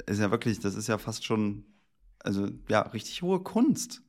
ist 0.07 0.21
ja 0.21 0.31
wirklich, 0.31 0.61
das 0.61 0.77
ist 0.77 0.87
ja 0.87 0.97
fast 0.97 1.25
schon, 1.25 1.65
also 2.21 2.49
ja, 2.69 2.83
richtig 2.83 3.23
hohe 3.23 3.41
Kunst. 3.41 4.03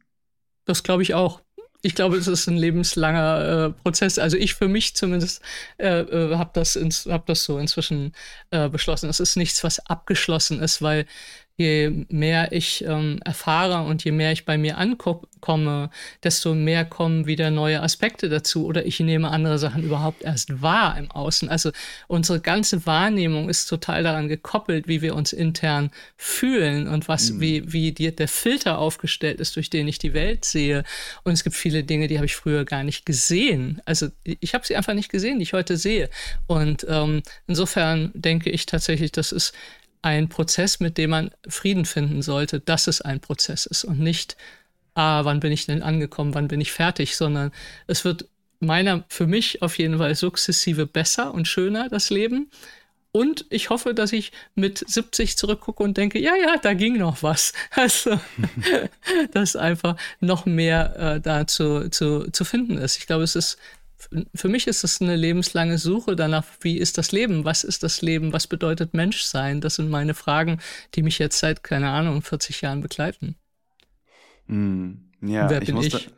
Das 0.65 0.83
glaube 0.83 1.01
ich 1.01 1.15
auch 1.15 1.44
ich 1.85 1.93
glaube, 1.93 2.17
es 2.17 2.27
ist 2.27 2.47
ein 2.47 2.57
lebenslanger 2.57 3.67
äh, 3.67 3.81
Prozess. 3.83 4.17
Also 4.17 4.37
ich 4.37 4.55
für 4.55 4.67
mich 4.67 4.95
zumindest 4.95 5.43
äh, 5.77 5.99
äh, 5.99 6.35
habe 6.35 6.49
das, 6.53 6.75
hab 7.07 7.27
das 7.27 7.43
so 7.43 7.59
inzwischen 7.59 8.13
äh, 8.49 8.69
beschlossen. 8.69 9.07
Es 9.07 9.19
ist 9.19 9.35
nichts, 9.35 9.63
was 9.63 9.85
abgeschlossen 9.85 10.61
ist, 10.61 10.81
weil 10.81 11.05
je 11.57 12.05
mehr 12.09 12.51
ich 12.51 12.83
ähm, 12.85 13.19
erfahre 13.23 13.83
und 13.85 14.03
je 14.03 14.11
mehr 14.11 14.33
ich 14.33 14.43
bei 14.43 14.57
mir 14.57 14.77
ankomme, 14.77 15.89
desto 16.21 16.53
mehr 16.53 16.83
kommen 16.83 17.27
wieder 17.27 17.49
neue 17.49 17.81
Aspekte 17.81 18.27
dazu 18.27 18.65
oder 18.65 18.85
ich 18.85 18.99
nehme 18.99 19.29
andere 19.29 19.57
Sachen 19.57 19.83
überhaupt 19.83 20.23
erst 20.23 20.61
wahr 20.61 20.97
im 20.97 21.09
Außen. 21.11 21.47
Also 21.47 21.71
unsere 22.07 22.41
ganze 22.41 22.85
Wahrnehmung 22.85 23.47
ist 23.47 23.67
total 23.67 24.03
daran 24.03 24.27
gekoppelt, 24.27 24.89
wie 24.89 25.01
wir 25.01 25.15
uns 25.15 25.31
intern 25.31 25.91
fühlen 26.17 26.89
und 26.89 27.07
was, 27.07 27.31
mhm. 27.31 27.41
wie, 27.41 27.71
wie 27.71 27.91
die, 27.93 28.13
der 28.13 28.27
Filter 28.27 28.77
aufgestellt 28.77 29.39
ist, 29.39 29.55
durch 29.55 29.69
den 29.69 29.87
ich 29.87 29.97
die 29.97 30.13
Welt 30.13 30.43
sehe. 30.43 30.83
Und 31.23 31.33
es 31.33 31.45
gibt 31.45 31.55
viele 31.55 31.85
Dinge, 31.85 32.07
die 32.07 32.17
habe 32.17 32.25
ich 32.25 32.35
früher 32.35 32.65
gar 32.65 32.83
nicht 32.83 33.05
gesehen. 33.05 33.81
Also 33.85 34.09
ich 34.23 34.53
habe 34.53 34.65
sie 34.65 34.75
einfach 34.75 34.93
nicht 34.93 35.09
gesehen, 35.09 35.39
die 35.39 35.43
ich 35.43 35.53
heute 35.53 35.77
sehe. 35.77 36.09
Und 36.47 36.85
ähm, 36.89 37.23
insofern 37.47 38.11
denke 38.13 38.49
ich 38.49 38.65
tatsächlich, 38.65 39.13
das 39.13 39.31
ist 39.31 39.53
ein 40.05 40.29
Prozess, 40.29 40.79
mit 40.79 40.99
dem 40.99 41.09
man 41.09 41.31
Frieden 41.47 41.85
finden 41.85 42.21
sollte, 42.21 42.59
dass 42.59 42.85
es 42.85 43.01
ein 43.01 43.19
Prozess 43.19 43.65
ist 43.65 43.83
und 43.83 43.99
nicht, 43.99 44.37
ah, 44.93 45.25
wann 45.25 45.39
bin 45.39 45.51
ich 45.51 45.65
denn 45.65 45.81
angekommen, 45.81 46.35
wann 46.35 46.47
bin 46.47 46.61
ich 46.61 46.71
fertig, 46.71 47.17
sondern 47.17 47.51
es 47.87 48.05
wird 48.05 48.27
meiner, 48.59 49.03
für 49.09 49.25
mich 49.25 49.63
auf 49.63 49.79
jeden 49.79 49.97
Fall 49.97 50.13
sukzessive 50.13 50.85
besser 50.85 51.33
und 51.33 51.47
schöner, 51.47 51.89
das 51.89 52.11
Leben. 52.11 52.51
Und 53.13 53.45
ich 53.49 53.71
hoffe, 53.71 53.95
dass 53.95 54.13
ich 54.13 54.31
mit 54.53 54.83
70 54.87 55.37
zurückgucke 55.37 55.81
und 55.81 55.97
denke, 55.97 56.19
ja, 56.19 56.35
ja, 56.35 56.57
da 56.61 56.75
ging 56.75 56.97
noch 56.97 57.23
was. 57.23 57.53
Also, 57.71 58.19
dass 59.31 59.55
einfach 59.55 59.95
noch 60.19 60.45
mehr 60.45 61.15
äh, 61.15 61.19
da 61.19 61.47
zu, 61.47 61.89
zu, 61.89 62.29
zu 62.29 62.45
finden 62.45 62.77
ist. 62.77 62.97
Ich 62.97 63.07
glaube, 63.07 63.23
es 63.23 63.35
ist 63.35 63.57
für 64.33 64.49
mich 64.49 64.67
ist 64.67 64.83
es 64.83 65.01
eine 65.01 65.15
lebenslange 65.15 65.77
Suche 65.77 66.15
danach, 66.15 66.45
wie 66.61 66.77
ist 66.77 66.97
das 66.97 67.11
Leben, 67.11 67.45
was 67.45 67.63
ist 67.63 67.83
das 67.83 68.01
Leben, 68.01 68.33
was 68.33 68.47
bedeutet 68.47 68.93
Menschsein? 68.93 69.61
Das 69.61 69.75
sind 69.75 69.89
meine 69.89 70.13
Fragen, 70.13 70.59
die 70.93 71.01
mich 71.01 71.19
jetzt 71.19 71.39
seit, 71.39 71.63
keine 71.63 71.89
Ahnung, 71.89 72.21
40 72.21 72.61
Jahren 72.61 72.81
begleiten. 72.81 73.35
Mm, 74.47 74.91
ja, 75.21 75.49
wer 75.49 75.61
ich 75.61 75.67
bin 75.67 75.77
ich? 75.77 76.09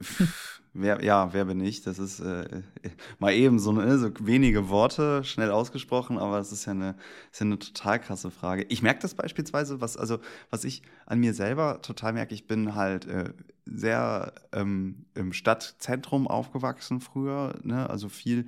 Wer, 0.78 1.02
ja, 1.02 1.32
wer 1.32 1.46
bin 1.46 1.60
ich? 1.60 1.82
Das 1.82 1.98
ist 1.98 2.20
äh, 2.20 2.62
mal 3.18 3.32
eben 3.32 3.58
so, 3.58 3.72
ne, 3.72 3.98
so 3.98 4.10
wenige 4.20 4.68
Worte, 4.68 5.24
schnell 5.24 5.50
ausgesprochen, 5.50 6.18
aber 6.18 6.38
es 6.38 6.52
ist 6.52 6.66
ja 6.66 6.72
eine, 6.72 6.96
ist 7.32 7.40
eine 7.40 7.58
total 7.58 7.98
krasse 7.98 8.30
Frage. 8.30 8.66
Ich 8.68 8.82
merke 8.82 9.00
das 9.00 9.14
beispielsweise, 9.14 9.80
was, 9.80 9.96
also, 9.96 10.18
was 10.50 10.64
ich 10.64 10.82
an 11.06 11.18
mir 11.18 11.32
selber 11.32 11.80
total 11.80 12.12
merke, 12.12 12.34
ich 12.34 12.46
bin 12.46 12.74
halt 12.74 13.06
äh, 13.06 13.32
sehr 13.64 14.34
ähm, 14.52 15.06
im 15.14 15.32
Stadtzentrum 15.32 16.28
aufgewachsen 16.28 17.00
früher, 17.00 17.54
ne? 17.62 17.88
also 17.88 18.10
viel, 18.10 18.46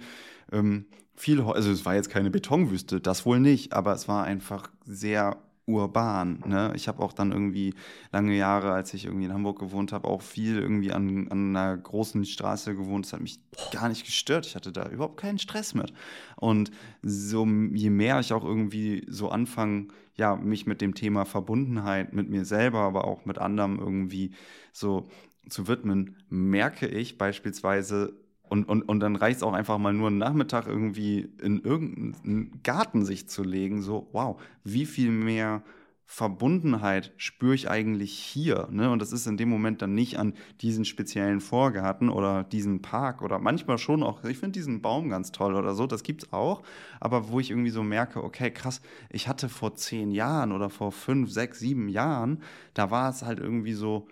ähm, 0.52 0.84
viel, 1.14 1.40
also 1.40 1.70
es 1.70 1.86
war 1.86 1.94
jetzt 1.94 2.10
keine 2.10 2.30
Betonwüste, 2.30 3.00
das 3.00 3.24
wohl 3.24 3.40
nicht, 3.40 3.72
aber 3.72 3.94
es 3.94 4.06
war 4.06 4.24
einfach 4.24 4.70
sehr 4.84 5.38
urban. 5.68 6.42
Ne? 6.46 6.72
Ich 6.74 6.88
habe 6.88 7.02
auch 7.02 7.12
dann 7.12 7.30
irgendwie 7.30 7.74
lange 8.10 8.36
Jahre, 8.36 8.72
als 8.72 8.94
ich 8.94 9.04
irgendwie 9.04 9.26
in 9.26 9.32
Hamburg 9.32 9.58
gewohnt 9.58 9.92
habe, 9.92 10.08
auch 10.08 10.22
viel 10.22 10.58
irgendwie 10.58 10.92
an, 10.92 11.28
an 11.28 11.56
einer 11.56 11.76
großen 11.76 12.24
Straße 12.24 12.74
gewohnt. 12.74 13.04
Das 13.04 13.12
hat 13.12 13.20
mich 13.20 13.38
gar 13.70 13.88
nicht 13.88 14.04
gestört. 14.04 14.46
Ich 14.46 14.56
hatte 14.56 14.72
da 14.72 14.88
überhaupt 14.88 15.18
keinen 15.18 15.38
Stress 15.38 15.74
mit. 15.74 15.92
Und 16.36 16.70
so 17.02 17.46
je 17.46 17.90
mehr 17.90 18.18
ich 18.20 18.32
auch 18.32 18.44
irgendwie 18.44 19.06
so 19.08 19.28
anfange, 19.28 19.88
ja, 20.16 20.34
mich 20.34 20.66
mit 20.66 20.80
dem 20.80 20.94
Thema 20.94 21.24
Verbundenheit 21.24 22.12
mit 22.12 22.28
mir 22.28 22.44
selber, 22.44 22.80
aber 22.80 23.04
auch 23.04 23.24
mit 23.24 23.38
anderen 23.38 23.78
irgendwie 23.78 24.32
so 24.72 25.08
zu 25.48 25.68
widmen, 25.68 26.16
merke 26.28 26.88
ich 26.88 27.18
beispielsweise, 27.18 28.14
und, 28.48 28.64
und, 28.64 28.82
und 28.82 29.00
dann 29.00 29.16
reicht 29.16 29.38
es 29.38 29.42
auch 29.42 29.52
einfach 29.52 29.78
mal 29.78 29.92
nur 29.92 30.08
einen 30.08 30.18
Nachmittag 30.18 30.66
irgendwie 30.66 31.28
in 31.42 31.60
irgendeinen 31.60 32.60
Garten 32.62 33.04
sich 33.04 33.28
zu 33.28 33.42
legen. 33.42 33.82
So, 33.82 34.08
wow, 34.12 34.40
wie 34.64 34.86
viel 34.86 35.10
mehr 35.10 35.62
Verbundenheit 36.10 37.12
spüre 37.18 37.54
ich 37.54 37.68
eigentlich 37.68 38.18
hier. 38.18 38.66
Ne? 38.70 38.90
Und 38.90 39.02
das 39.02 39.12
ist 39.12 39.26
in 39.26 39.36
dem 39.36 39.50
Moment 39.50 39.82
dann 39.82 39.94
nicht 39.94 40.18
an 40.18 40.32
diesen 40.62 40.86
speziellen 40.86 41.42
Vorgarten 41.42 42.08
oder 42.08 42.44
diesen 42.44 42.80
Park 42.80 43.20
oder 43.20 43.38
manchmal 43.38 43.76
schon 43.76 44.02
auch, 44.02 44.24
ich 44.24 44.38
finde 44.38 44.58
diesen 44.58 44.80
Baum 44.80 45.10
ganz 45.10 45.32
toll 45.32 45.54
oder 45.54 45.74
so, 45.74 45.86
das 45.86 46.02
gibt 46.02 46.22
es 46.22 46.32
auch. 46.32 46.62
Aber 46.98 47.28
wo 47.28 47.40
ich 47.40 47.50
irgendwie 47.50 47.68
so 47.68 47.82
merke, 47.82 48.24
okay, 48.24 48.50
krass, 48.50 48.80
ich 49.10 49.28
hatte 49.28 49.50
vor 49.50 49.74
zehn 49.74 50.10
Jahren 50.10 50.52
oder 50.52 50.70
vor 50.70 50.92
fünf, 50.92 51.30
sechs, 51.30 51.58
sieben 51.58 51.90
Jahren, 51.90 52.42
da 52.72 52.90
war 52.90 53.10
es 53.10 53.22
halt 53.22 53.38
irgendwie 53.38 53.74
so, 53.74 54.08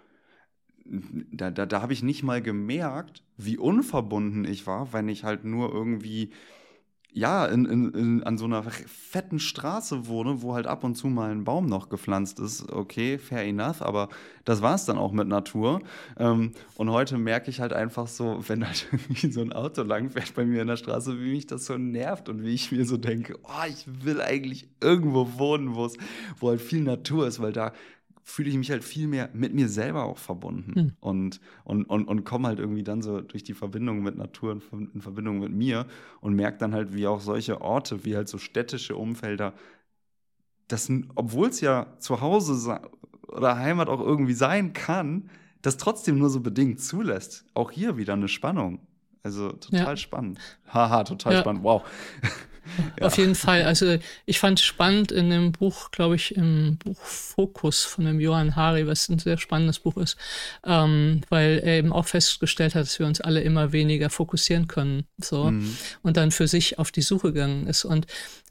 da, 1.33 1.51
da, 1.51 1.67
da 1.67 1.83
habe 1.83 1.93
ich 1.93 2.03
nicht 2.03 2.23
mal 2.23 2.43
gemerkt, 2.43 3.23
wie 3.37 3.59
unverbunden 3.59 4.45
ich 4.45 4.67
war, 4.67 4.93
wenn 4.93 5.09
ich 5.09 5.25
halt 5.25 5.45
nur 5.45 5.73
irgendwie, 5.73 6.31
ja, 7.13 7.47
in, 7.47 7.65
in, 7.65 7.91
in, 7.93 8.23
an 8.25 8.37
so 8.37 8.45
einer 8.45 8.63
fetten 8.63 9.39
Straße 9.39 10.07
wohne, 10.07 10.43
wo 10.43 10.55
halt 10.55 10.67
ab 10.67 10.85
und 10.85 10.97
zu 10.97 11.07
mal 11.09 11.31
ein 11.31 11.45
Baum 11.45 11.67
noch 11.67 11.89
gepflanzt 11.89 12.39
ist. 12.41 12.71
Okay, 12.71 13.17
fair 13.19 13.43
enough, 13.45 13.81
aber 13.81 14.11
das 14.45 14.61
war 14.61 14.75
es 14.75 14.85
dann 14.85 14.99
auch 14.99 15.13
mit 15.13 15.27
Natur. 15.27 15.81
Ähm, 16.19 16.53
und 16.77 16.91
heute 16.91 17.17
merke 17.17 17.49
ich 17.49 17.61
halt 17.61 17.73
einfach 17.73 18.07
so, 18.07 18.45
wenn 18.47 18.67
halt 18.67 18.89
irgendwie 18.93 19.33
so 19.33 19.41
ein 19.41 19.53
Auto 19.55 19.83
langfährt 19.83 20.35
bei 20.35 20.45
mir 20.45 20.61
in 20.61 20.69
der 20.69 20.77
Straße, 20.77 21.19
wie 21.19 21.33
mich 21.33 21.47
das 21.47 21.65
so 21.65 21.79
nervt 21.79 22.29
und 22.29 22.45
wie 22.45 22.55
ich 22.55 22.71
mir 22.71 22.85
so 22.85 22.99
denke, 22.99 23.39
oh, 23.45 23.67
ich 23.67 23.87
will 24.05 24.21
eigentlich 24.21 24.69
irgendwo 24.83 25.39
wohnen, 25.39 25.75
wo 25.75 26.49
halt 26.49 26.61
viel 26.61 26.83
Natur 26.83 27.27
ist, 27.27 27.41
weil 27.41 27.53
da 27.53 27.73
fühle 28.29 28.51
ich 28.51 28.57
mich 28.57 28.73
halt 28.73 28.83
viel 28.83 29.07
mehr 29.07 29.31
mit 29.35 29.55
mir 29.55 29.69
selber 29.69 30.03
auch 30.03 30.19
verbunden 30.19 30.75
hm. 30.75 30.93
und, 30.99 31.41
und, 31.63 31.85
und, 31.85 32.09
und 32.09 32.25
komme 32.25 32.49
halt 32.49 32.59
irgendwie 32.59 32.83
dann 32.83 33.01
so 33.01 33.21
durch 33.21 33.45
die 33.45 33.55
Verbindung 33.55 34.03
mit 34.03 34.17
Natur 34.17 34.61
in, 34.73 34.91
in 34.95 35.01
Verbindung 35.01 35.39
mit 35.39 35.53
mir 35.53 35.87
und 36.21 36.35
merke 36.35 36.59
dann 36.59 36.75
halt, 36.75 36.93
wie 36.93 37.07
auch 37.07 37.21
solche 37.21 37.61
Orte, 37.61 38.05
wie 38.05 38.17
halt 38.17 38.29
so 38.29 38.39
städtische 38.39 38.97
Umfelder, 38.97 39.55
das, 40.67 40.91
obwohl 41.15 41.51
es 41.51 41.61
ja 41.61 41.97
zu 42.01 42.21
Hause 42.21 42.81
oder 43.29 43.59
Heimat 43.59 43.89
auch 43.89 44.01
irgendwie 44.01 44.35
sein 44.35 44.73
kann, 44.73 45.31
das 45.63 45.77
trotzdem 45.77 46.19
nur 46.19 46.29
so 46.29 46.41
bedingt 46.41 46.81
zulässt. 46.81 47.45
Auch 47.55 47.71
hier 47.71 47.97
wieder 47.97 48.15
eine 48.15 48.29
Spannung. 48.29 48.81
Also 49.27 49.51
total 49.51 49.81
ja. 49.81 49.97
spannend. 49.97 50.39
Haha, 50.73 51.03
total 51.03 51.33
ja. 51.33 51.41
spannend. 51.41 51.65
Wow. 51.65 51.83
Ja. 52.23 53.07
Auf 53.07 53.19
jeden 53.19 53.35
Fall. 53.35 53.65
Also 53.65 53.99
ich 54.25 54.39
fand 54.39 54.61
spannend 54.61 55.11
in 55.11 55.31
dem 55.31 55.51
Buch, 55.51 55.91
glaube 55.91 56.15
ich, 56.15 56.37
im 56.37 56.77
Buch 56.79 57.01
Fokus 57.01 57.83
von 57.83 58.05
dem 58.05 58.21
Johann 58.21 58.55
Hari, 58.55 58.87
was 58.87 59.09
ein 59.09 59.19
sehr 59.19 59.37
spannendes 59.37 59.81
Buch 59.81 59.97
ist, 59.97 60.17
ähm, 60.65 61.23
weil 61.29 61.61
er 61.65 61.79
eben 61.79 61.93
auch 61.93 62.07
festgestellt 62.07 62.77
hat, 62.77 62.83
dass 62.83 63.01
wir 63.01 63.07
uns 63.07 63.21
alle 63.21 63.41
immer 63.41 63.73
weniger 63.73 64.11
fokussieren 64.11 64.69
können. 64.69 65.07
So 65.19 65.51
mhm. 65.51 65.77
und 66.03 66.17
dann 66.17 66.31
für 66.31 66.47
sich 66.47 66.79
auf 66.79 66.93
die 66.93 67.03
Suche 67.03 67.33
gegangen 67.33 67.67
ist. 67.67 67.85
Und 67.85 68.07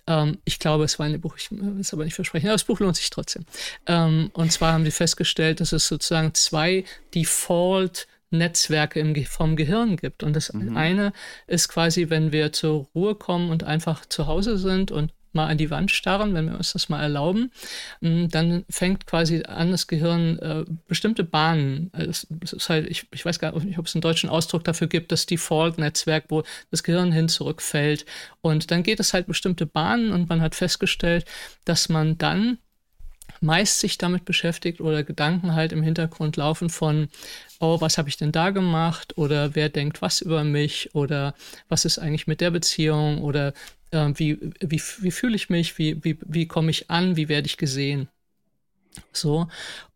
ähm, 0.07 0.39
ich 0.43 0.59
glaube, 0.59 0.83
es 0.83 0.99
war 0.99 1.05
ein 1.05 1.21
Buch, 1.21 1.37
ich 1.37 1.51
will 1.51 1.79
es 1.79 1.93
aber 1.93 2.03
nicht 2.03 2.15
versprechen, 2.15 2.47
aber 2.47 2.55
das 2.55 2.65
Buch 2.65 2.81
lohnt 2.81 2.97
sich 2.97 3.09
trotzdem. 3.09 3.45
Ähm, 3.85 4.29
und 4.33 4.51
zwar 4.51 4.73
haben 4.73 4.83
sie 4.83 4.91
festgestellt, 4.91 5.61
dass 5.61 5.71
es 5.71 5.87
sozusagen 5.87 6.33
zwei 6.33 6.83
Default- 7.13 8.07
Netzwerke 8.37 8.99
im, 8.99 9.15
vom 9.25 9.55
Gehirn 9.55 9.97
gibt. 9.97 10.23
Und 10.23 10.35
das 10.35 10.53
mhm. 10.53 10.77
eine 10.77 11.13
ist 11.47 11.69
quasi, 11.69 12.09
wenn 12.09 12.31
wir 12.31 12.51
zur 12.51 12.87
Ruhe 12.95 13.15
kommen 13.15 13.49
und 13.49 13.63
einfach 13.63 14.05
zu 14.05 14.27
Hause 14.27 14.57
sind 14.57 14.91
und 14.91 15.11
mal 15.35 15.47
an 15.47 15.57
die 15.57 15.69
Wand 15.69 15.91
starren, 15.91 16.33
wenn 16.33 16.49
wir 16.49 16.57
uns 16.57 16.73
das 16.73 16.89
mal 16.89 17.01
erlauben, 17.01 17.51
mm, 17.99 18.27
dann 18.29 18.65
fängt 18.69 19.05
quasi 19.05 19.43
an, 19.43 19.71
das 19.71 19.87
Gehirn 19.87 20.39
äh, 20.39 20.65
bestimmte 20.87 21.23
Bahnen, 21.23 21.91
äh, 21.93 22.05
es, 22.05 22.25
es, 22.41 22.53
ist 22.53 22.69
halt, 22.69 22.89
ich, 22.89 23.07
ich 23.13 23.25
weiß 23.25 23.37
gar 23.39 23.57
nicht, 23.59 23.77
ob 23.77 23.85
es 23.85 23.93
einen 23.93 24.01
deutschen 24.01 24.29
Ausdruck 24.29 24.63
dafür 24.63 24.87
gibt, 24.87 25.11
das 25.11 25.25
Default-Netzwerk, 25.25 26.25
wo 26.29 26.43
das 26.71 26.83
Gehirn 26.83 27.11
hin 27.11 27.27
zurückfällt. 27.27 28.05
Und 28.41 28.71
dann 28.71 28.81
geht 28.81 28.99
es 28.99 29.13
halt 29.13 29.27
bestimmte 29.27 29.65
Bahnen 29.65 30.11
und 30.11 30.29
man 30.29 30.41
hat 30.41 30.55
festgestellt, 30.55 31.25
dass 31.65 31.89
man 31.89 32.17
dann 32.17 32.57
meist 33.41 33.79
sich 33.79 33.97
damit 33.97 34.25
beschäftigt 34.25 34.81
oder 34.81 35.03
Gedanken 35.03 35.53
halt 35.53 35.71
im 35.71 35.83
Hintergrund 35.83 36.37
laufen 36.37 36.69
von, 36.69 37.09
oh, 37.59 37.81
was 37.81 37.97
habe 37.97 38.09
ich 38.09 38.17
denn 38.17 38.31
da 38.31 38.49
gemacht 38.49 39.17
oder 39.17 39.55
wer 39.55 39.69
denkt 39.69 40.01
was 40.01 40.21
über 40.21 40.43
mich 40.43 40.93
oder 40.93 41.35
was 41.69 41.85
ist 41.85 41.99
eigentlich 41.99 42.27
mit 42.27 42.41
der 42.41 42.51
Beziehung 42.51 43.21
oder 43.21 43.53
äh, 43.91 44.11
wie, 44.15 44.37
wie, 44.59 44.81
wie 44.99 45.11
fühle 45.11 45.35
ich 45.35 45.49
mich, 45.49 45.77
wie, 45.77 46.03
wie, 46.03 46.17
wie 46.21 46.47
komme 46.47 46.71
ich 46.71 46.89
an, 46.89 47.15
wie 47.15 47.29
werde 47.29 47.47
ich 47.47 47.57
gesehen. 47.57 48.09
So. 49.11 49.47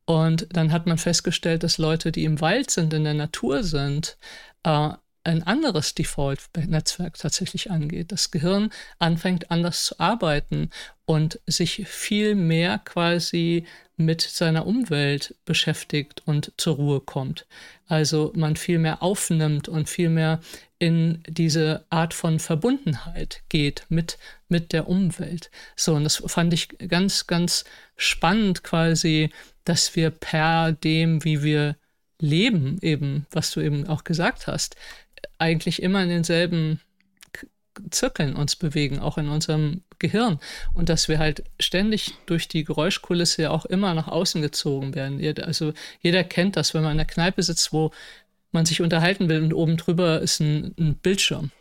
Und 0.05 0.47
dann 0.51 0.71
hat 0.71 0.87
man 0.87 0.97
festgestellt, 0.97 1.63
dass 1.63 1.77
Leute, 1.77 2.11
die 2.11 2.23
im 2.23 2.41
Wald 2.41 2.71
sind, 2.71 2.93
in 2.93 3.03
der 3.03 3.13
Natur 3.13 3.63
sind, 3.63 4.17
äh, 4.63 4.89
ein 5.23 5.43
anderes 5.43 5.95
Default-Netzwerk 5.95 7.17
tatsächlich 7.17 7.71
angeht. 7.71 8.11
Das 8.11 8.31
Gehirn 8.31 8.71
anfängt 8.99 9.51
anders 9.51 9.85
zu 9.85 9.99
arbeiten 9.99 10.69
und 11.05 11.39
sich 11.45 11.87
viel 11.87 12.35
mehr 12.35 12.79
quasi 12.79 13.65
mit 13.97 14.21
seiner 14.21 14.65
Umwelt 14.65 15.35
beschäftigt 15.43 16.23
und 16.25 16.53
zur 16.57 16.75
Ruhe 16.75 17.01
kommt. 17.01 17.45
Also 17.87 18.31
man 18.35 18.55
viel 18.55 18.79
mehr 18.79 19.03
aufnimmt 19.03 19.67
und 19.67 19.89
viel 19.89 20.09
mehr 20.09 20.39
in 20.79 21.21
diese 21.27 21.85
Art 21.89 22.13
von 22.13 22.39
Verbundenheit 22.39 23.41
geht 23.49 23.85
mit, 23.89 24.17
mit 24.47 24.71
der 24.71 24.87
Umwelt. 24.87 25.51
So, 25.75 25.95
und 25.95 26.05
das 26.05 26.23
fand 26.25 26.53
ich 26.53 26.69
ganz, 26.87 27.27
ganz 27.27 27.65
spannend 27.97 28.63
quasi, 28.63 29.31
dass 29.65 29.97
wir 29.97 30.11
per 30.11 30.71
dem, 30.71 31.25
wie 31.25 31.43
wir 31.43 31.75
leben, 32.21 32.77
eben, 32.81 33.25
was 33.31 33.51
du 33.51 33.61
eben 33.61 33.87
auch 33.87 34.03
gesagt 34.03 34.47
hast, 34.47 34.75
eigentlich 35.37 35.81
immer 35.81 36.03
in 36.03 36.09
denselben 36.09 36.79
Zirkeln 37.91 38.35
uns 38.35 38.55
bewegen, 38.55 38.99
auch 38.99 39.17
in 39.17 39.29
unserem 39.29 39.83
Gehirn. 39.99 40.39
Und 40.73 40.89
dass 40.89 41.07
wir 41.07 41.19
halt 41.19 41.43
ständig 41.59 42.15
durch 42.25 42.47
die 42.47 42.63
Geräuschkulisse 42.63 43.43
ja 43.43 43.49
auch 43.51 43.65
immer 43.65 43.93
nach 43.93 44.07
außen 44.07 44.41
gezogen 44.41 44.95
werden. 44.95 45.21
Also 45.43 45.73
jeder 46.01 46.23
kennt 46.23 46.55
das, 46.55 46.73
wenn 46.73 46.83
man 46.83 46.93
in 46.93 46.99
einer 46.99 47.07
Kneipe 47.07 47.41
sitzt, 47.43 47.71
wo 47.71 47.91
man 48.51 48.65
sich 48.65 48.81
unterhalten 48.81 49.29
will 49.29 49.41
und 49.43 49.53
oben 49.53 49.77
drüber 49.77 50.21
ist 50.21 50.39
ein, 50.39 50.73
ein 50.77 50.95
Bildschirm. 50.95 51.51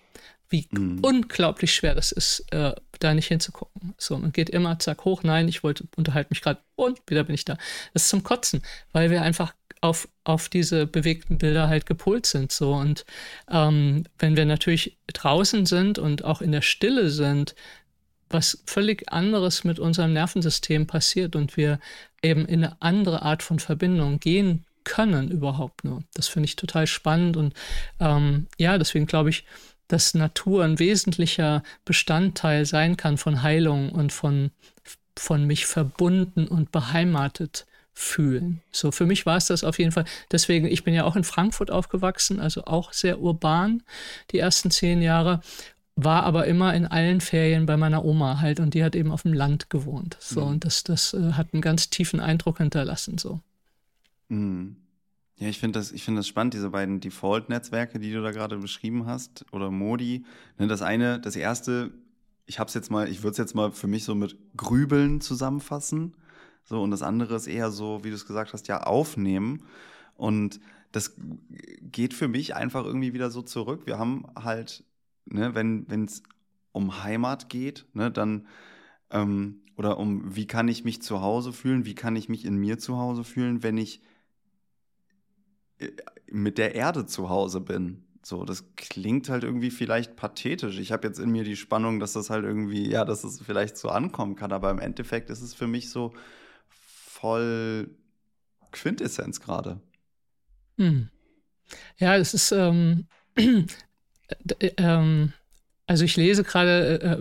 Wie 0.51 0.67
mhm. 0.71 1.01
unglaublich 1.03 1.75
schwer 1.75 1.95
das 1.95 2.13
ist, 2.13 2.45
äh, 2.53 2.73
da 3.01 3.15
nicht 3.15 3.29
hinzugucken. 3.29 3.95
So, 3.99 4.17
man 4.17 4.33
geht 4.33 4.51
immer 4.51 4.79
zack 4.79 5.05
hoch, 5.05 5.23
nein, 5.23 5.49
ich 5.49 5.63
wollte, 5.63 5.85
unterhalte 5.97 6.31
mich 6.31 6.43
gerade 6.43 6.61
und 6.75 7.01
wieder 7.07 7.25
bin 7.25 7.35
ich 7.35 7.45
da. 7.45 7.57
Das 7.93 8.05
ist 8.05 8.09
zum 8.09 8.23
Kotzen, 8.23 8.63
weil 8.93 9.11
wir 9.11 9.23
einfach 9.23 9.55
auf, 9.81 10.09
auf 10.25 10.49
diese 10.49 10.87
bewegten 10.87 11.39
Bilder 11.39 11.69
halt 11.69 11.87
gepolt 11.87 12.27
sind. 12.27 12.53
So. 12.53 12.73
Und 12.73 13.05
ähm, 13.51 14.05
wenn 14.19 14.37
wir 14.37 14.47
natürlich 14.47 14.99
draußen 15.09 15.67
sind 15.67 15.99
und 15.99 16.25
auch 16.25 16.41
in 16.41 16.53
der 16.53 16.63
Stille 16.63 17.11
sind, 17.11 17.55
was 18.31 18.63
völlig 18.67 19.11
anderes 19.11 19.65
mit 19.65 19.79
unserem 19.79 20.13
Nervensystem 20.13 20.87
passiert 20.87 21.35
und 21.35 21.57
wir 21.57 21.79
eben 22.23 22.47
in 22.47 22.65
eine 22.65 22.81
andere 22.83 23.23
Art 23.23 23.43
von 23.43 23.59
Verbindung 23.59 24.21
gehen 24.21 24.65
können 24.85 25.31
überhaupt 25.31 25.85
nur. 25.85 26.03
Das 26.15 26.29
finde 26.29 26.47
ich 26.47 26.57
total 26.57 26.87
spannend 26.87 27.37
und 27.37 27.55
ähm, 28.01 28.47
ja, 28.59 28.79
deswegen 28.79 29.07
glaube 29.07 29.31
ich, 29.31 29.45
dass 29.89 30.15
Natur 30.15 30.65
ein 30.65 30.79
wesentlicher 30.79 31.63
Bestandteil 31.85 32.67
sein 32.67 32.97
kann 32.97 33.17
von 33.17 33.43
Heilung 33.43 33.91
und 33.91 34.13
von, 34.13 34.51
von 35.17 35.45
mich 35.47 35.67
verbunden 35.67 36.47
und 36.47 36.71
beheimatet 36.71 37.67
fühlen. 37.95 38.61
So, 38.71 38.93
für 38.93 39.07
mich 39.07 39.27
war 39.27 39.37
es 39.37 39.47
das 39.47 39.65
auf 39.65 39.79
jeden 39.79 39.91
Fall. 39.91 40.05
Deswegen, 40.31 40.69
ich 40.69 40.85
bin 40.85 40.95
ja 40.95 41.05
auch 41.05 41.17
in 41.17 41.25
Frankfurt 41.25 41.71
aufgewachsen, 41.73 42.39
also 42.39 42.65
auch 42.65 42.93
sehr 42.93 43.21
urban 43.21 43.83
die 44.31 44.39
ersten 44.39 44.71
zehn 44.71 45.03
Jahre, 45.03 45.41
war 45.97 46.23
aber 46.23 46.47
immer 46.47 46.75
in 46.75 46.87
allen 46.87 47.21
Ferien 47.21 47.67
bei 47.67 47.77
meiner 47.77 48.05
Oma 48.05 48.39
halt 48.41 48.61
und 48.61 48.75
die 48.75 48.85
hat 48.85 48.95
eben 48.95 49.11
auf 49.11 49.23
dem 49.23 49.33
Land 49.33 49.69
gewohnt. 49.69 50.17
So, 50.21 50.43
mhm. 50.43 50.47
und 50.47 50.65
das, 50.65 50.85
das 50.85 51.13
äh, 51.13 51.33
hat 51.33 51.49
einen 51.53 51.61
ganz 51.61 51.91
tiefen 51.91 52.21
Eindruck 52.21 52.59
hinterlassen. 52.59 53.19
So. 53.19 53.41
Mhm. 54.29 54.77
Ja, 55.39 55.49
ich 55.49 55.59
finde 55.61 55.79
das, 55.79 55.93
ich 55.93 56.05
das 56.05 56.27
spannend, 56.27 56.55
diese 56.55 56.71
beiden 56.71 57.01
Default-Netzwerke, 57.01 58.01
die 58.01 58.13
du 58.13 58.23
da 58.23 58.33
gerade 58.33 58.59
beschrieben 58.59 59.07
hast, 59.07 59.47
oder 59.53 59.71
Modi. 59.71 60.25
Ne, 60.59 60.67
das 60.67 60.83
eine, 60.83 61.21
das 61.21 61.37
erste, 61.37 61.93
ich 62.47 62.59
habe 62.59 62.69
es 62.69 62.75
jetzt 62.75 62.91
mal, 62.91 63.09
ich 63.09 63.23
würde 63.23 63.33
es 63.33 63.39
jetzt 63.39 63.55
mal 63.55 63.71
für 63.71 63.87
mich 63.87 64.05
so 64.05 64.17
mit 64.17 64.37
Grübeln 64.57 65.21
zusammenfassen. 65.21 66.15
So, 66.65 66.83
und 66.83 66.91
das 66.91 67.03
andere 67.03 67.37
ist 67.37 67.47
eher 67.47 67.71
so, 67.71 68.03
wie 68.03 68.09
du 68.09 68.17
es 68.17 68.27
gesagt 68.27 68.53
hast, 68.53 68.67
ja, 68.67 68.83
aufnehmen. 68.83 69.63
Und 70.17 70.61
das 70.91 71.15
geht 71.83 72.15
für 72.15 72.29
mich 72.29 72.57
einfach 72.57 72.85
irgendwie 72.85 73.13
wieder 73.15 73.31
so 73.31 73.43
zurück. 73.43 73.83
Wir 73.87 73.99
haben 73.99 74.25
halt, 74.35 74.85
ne, 75.27 75.55
wenn 75.55 76.05
es 76.05 76.23
um 76.73 77.05
Heimat 77.05 77.49
geht, 77.49 77.87
ne, 77.95 78.11
dann 78.11 78.47
ähm, 79.11 79.61
oder 79.77 79.99
um 79.99 80.35
wie 80.35 80.47
kann 80.47 80.67
ich 80.69 80.85
mich 80.85 81.01
zu 81.03 81.21
Hause 81.23 81.53
fühlen, 81.53 81.85
wie 81.85 81.95
kann 81.95 82.17
ich 82.17 82.29
mich 82.29 82.45
in 82.45 82.57
mir 82.57 82.79
zu 82.79 82.99
Hause 82.99 83.23
fühlen, 83.25 83.63
wenn 83.63 83.79
ich 83.79 84.03
mit 86.31 86.59
der 86.59 86.75
Erde 86.75 87.07
zu 87.07 87.29
Hause 87.29 87.61
bin. 87.61 88.05
So, 88.23 88.45
das 88.45 88.75
klingt 88.77 89.29
halt 89.29 89.45
irgendwie 89.45 89.71
vielleicht 89.71 90.17
pathetisch. 90.17 90.79
Ich 90.79 90.93
habe 90.93 91.07
jetzt 91.07 91.19
in 91.19 91.31
mir 91.31 91.45
die 91.45 91.57
Spannung, 91.57 92.01
dass 92.01 92.13
das 92.13 92.31
halt 92.31 92.45
irgendwie, 92.45 92.91
ja, 92.91 93.05
dass 93.05 93.25
es 93.25 93.41
vielleicht 93.41 93.77
so 93.77 93.89
ankommen 93.89 94.37
kann, 94.37 94.53
aber 94.53 94.71
im 94.71 94.79
Endeffekt 94.79 95.31
ist 95.31 95.41
es 95.41 95.55
für 95.55 95.67
mich 95.67 95.91
so, 95.91 96.13
voll 97.19 97.91
Quintessenz 98.71 99.41
gerade. 99.41 99.81
Hm. 100.77 101.09
Ja, 101.97 102.17
es 102.17 102.35
ist, 102.35 102.53
ähm, 102.53 103.07
äh, 103.37 104.71
ähm, 104.77 105.33
also 105.89 106.05
ich 106.05 106.17
lese 106.17 106.45
gerade 106.45 107.21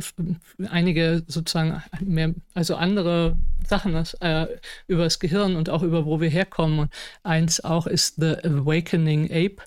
äh, 0.59 0.67
einige 0.67 1.23
sozusagen 1.25 1.81
mehr, 2.01 2.35
also 2.53 2.75
andere 2.75 3.37
Sachen 3.65 3.95
äh, 4.19 4.47
über 4.87 5.05
das 5.05 5.19
Gehirn 5.19 5.55
und 5.55 5.69
auch 5.69 5.83
über 5.83 6.05
wo 6.05 6.19
wir 6.19 6.29
herkommen. 6.29 6.79
Und 6.79 6.93
eins 7.23 7.63
auch 7.63 7.87
ist 7.87 8.15
The 8.17 8.35
Awakening 8.43 9.31
Ape. 9.31 9.63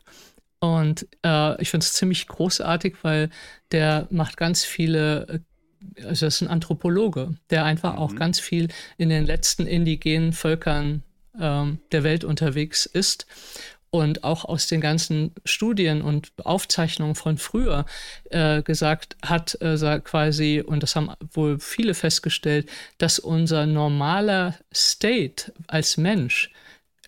Und 0.60 1.08
äh, 1.24 1.60
ich 1.62 1.70
finde 1.70 1.84
es 1.84 1.94
ziemlich 1.94 2.28
großartig, 2.28 2.96
weil 3.00 3.30
der 3.72 4.06
macht 4.10 4.36
ganz 4.36 4.64
viele 4.64 5.26
äh, 5.28 5.38
also 6.04 6.26
das 6.26 6.34
ist 6.34 6.42
ein 6.42 6.48
Anthropologe, 6.48 7.36
der 7.48 7.64
einfach 7.64 7.94
mhm. 7.94 7.98
auch 8.00 8.14
ganz 8.14 8.38
viel 8.38 8.68
in 8.98 9.08
den 9.08 9.24
letzten 9.24 9.66
indigenen 9.66 10.34
Völkern 10.34 11.02
ähm, 11.40 11.78
der 11.90 12.04
Welt 12.04 12.22
unterwegs 12.22 12.84
ist 12.84 13.26
und 13.90 14.22
auch 14.22 14.44
aus 14.44 14.66
den 14.68 14.80
ganzen 14.80 15.34
Studien 15.44 16.00
und 16.02 16.32
Aufzeichnungen 16.44 17.16
von 17.16 17.38
früher 17.38 17.86
äh, 18.30 18.62
gesagt 18.62 19.16
hat, 19.24 19.60
äh, 19.60 20.00
quasi, 20.02 20.62
und 20.64 20.82
das 20.82 20.94
haben 20.94 21.10
wohl 21.32 21.58
viele 21.58 21.94
festgestellt, 21.94 22.70
dass 22.98 23.18
unser 23.18 23.66
normaler 23.66 24.56
State 24.72 25.52
als 25.66 25.96
Mensch 25.96 26.52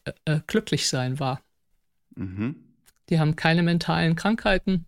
äh, 0.05 0.12
äh 0.24 0.41
glücklich 0.47 0.89
sein 0.89 1.20
war. 1.20 1.41
Mhm. 2.16 2.57
Die 3.09 3.20
haben 3.20 3.37
keine 3.37 3.62
mentalen 3.62 4.16
Krankheiten, 4.16 4.87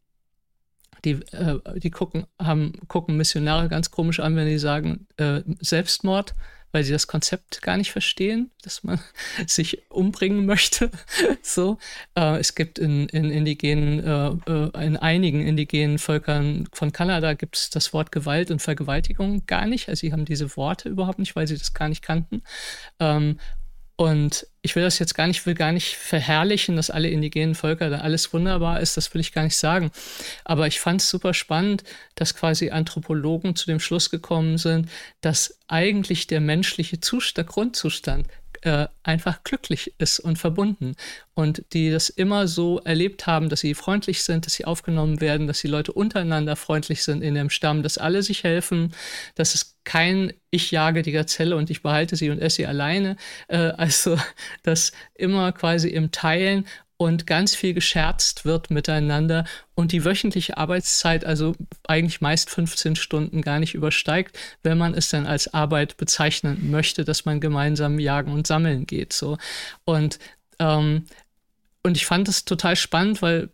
die, 1.05 1.13
äh, 1.33 1.61
die 1.77 1.91
gucken, 1.91 2.27
haben, 2.41 2.73
gucken 2.89 3.17
Missionare 3.17 3.69
ganz 3.69 3.91
komisch 3.91 4.19
an, 4.19 4.35
wenn 4.35 4.49
die 4.49 4.59
sagen 4.59 5.07
äh, 5.17 5.43
Selbstmord, 5.61 6.35
weil 6.75 6.83
sie 6.83 6.93
das 6.93 7.07
Konzept 7.07 7.63
gar 7.63 7.77
nicht 7.77 7.93
verstehen, 7.93 8.51
dass 8.63 8.83
man 8.83 8.99
sich 9.47 9.89
umbringen 9.91 10.45
möchte. 10.45 10.91
so, 11.43 11.79
äh, 12.17 12.39
es 12.41 12.57
gibt 12.57 12.81
in, 12.81 13.09
in 13.11 13.31
indigenen, 13.31 14.01
äh, 14.05 14.53
äh, 14.53 14.85
in 14.87 14.97
einigen 14.97 15.41
indigenen 15.47 15.99
Völkern 15.99 16.67
von 16.73 16.91
Kanada 16.91 17.35
gibt 17.35 17.57
es 17.57 17.71
das 17.71 17.93
Wort 17.93 18.11
Gewalt 18.11 18.51
und 18.51 18.61
Vergewaltigung 18.61 19.47
gar 19.47 19.67
nicht. 19.67 19.89
Also 19.89 20.01
sie 20.01 20.13
haben 20.13 20.25
diese 20.25 20.57
Worte 20.57 20.89
überhaupt 20.89 21.21
nicht, 21.21 21.37
weil 21.37 21.47
sie 21.47 21.57
das 21.57 21.75
gar 21.75 21.89
nicht 21.89 22.03
kannten. 22.03 22.43
Ähm, 22.99 23.39
und 23.97 24.47
ich 24.63 24.75
will 24.75 24.83
das 24.83 24.99
jetzt 24.99 25.15
gar 25.15 25.27
nicht, 25.29 25.47
will 25.47 25.55
gar 25.55 25.71
nicht 25.71 25.97
verherrlichen, 25.97 26.75
dass 26.75 26.91
alle 26.91 27.09
indigenen 27.09 27.55
Völker 27.55 27.91
da 27.91 27.99
alles 27.99 28.33
wunderbar 28.33 28.81
ist, 28.81 28.97
das 28.97 29.13
will 29.15 29.21
ich 29.21 29.33
gar 29.33 29.45
nicht 29.45 29.57
sagen. 29.57 29.93
Aber 30.45 30.67
ich 30.67 30.81
fand 30.81 31.01
es 31.01 31.11
super 31.11 31.33
spannend, 31.33 31.85
dass 32.17 32.35
quasi 32.35 32.71
Anthropologen 32.71 33.55
zu 33.55 33.67
dem 33.67 33.79
Schluss 33.79 34.11
gekommen 34.11 34.59
sind, 34.59 34.89
dass 35.21 35.59
eigentlich 35.69 36.27
der 36.27 36.41
menschliche 36.41 37.01
Zustand, 37.01 37.37
der 37.37 37.45
Grundzustand 37.45 38.27
äh, 38.65 38.89
einfach 39.03 39.45
glücklich 39.45 39.93
ist 39.99 40.19
und 40.21 40.39
verbunden. 40.39 40.97
Und 41.35 41.65
die 41.73 41.91
das 41.91 42.09
immer 42.09 42.49
so 42.49 42.81
erlebt 42.81 43.27
haben, 43.27 43.49
dass 43.51 43.61
sie 43.61 43.75
freundlich 43.75 44.23
sind, 44.23 44.47
dass 44.47 44.55
sie 44.55 44.65
aufgenommen 44.65 45.21
werden, 45.21 45.47
dass 45.47 45.61
die 45.61 45.69
Leute 45.69 45.93
untereinander 45.93 46.57
freundlich 46.57 47.03
sind 47.03 47.23
in 47.23 47.35
dem 47.35 47.51
Stamm, 47.51 47.83
dass 47.83 47.99
alle 47.99 48.23
sich 48.23 48.43
helfen, 48.43 48.95
dass 49.35 49.55
es 49.55 49.77
kein 49.85 50.33
ich 50.51 50.71
jage 50.71 51.03
die 51.03 51.13
Gazelle 51.13 51.57
und 51.57 51.69
ich 51.69 51.83
behalte 51.83 52.17
sie 52.17 52.31
und 52.31 52.39
esse 52.39 52.57
sie 52.57 52.67
alleine. 52.67 53.17
Äh, 53.49 53.57
also, 53.77 54.17
dass 54.63 54.93
immer 55.15 55.53
quasi 55.53 55.89
im 55.89 56.11
Teilen 56.11 56.67
und 57.05 57.27
ganz 57.27 57.55
viel 57.55 57.75
gescherzt 57.75 58.47
wird 58.47 58.71
miteinander 58.71 59.45
und 59.75 59.93
die 59.93 60.07
wöchentliche 60.07 60.57
Arbeitszeit 60.57 61.27
also 61.27 61.55
eigentlich 61.87 62.23
meist 62.23 62.49
15 62.49 62.97
Stunden 62.97 63.43
gar 63.43 63.59
nicht 63.59 63.75
übersteigt, 63.75 64.39
wenn 64.63 64.79
man 64.79 64.95
es 64.95 65.11
dann 65.11 65.27
als 65.27 65.53
Arbeit 65.53 65.99
bezeichnen 65.99 66.71
möchte, 66.71 67.05
dass 67.05 67.27
man 67.27 67.41
gemeinsam 67.41 67.99
jagen 67.99 68.33
und 68.33 68.47
sammeln 68.47 68.87
geht. 68.87 69.13
So. 69.13 69.37
Und, 69.85 70.19
ähm, 70.59 71.05
und 71.83 71.99
ich 71.99 72.07
fand 72.07 72.27
das 72.27 72.47
total 72.47 72.75
spannend, 72.75 73.21
weil, 73.21 73.51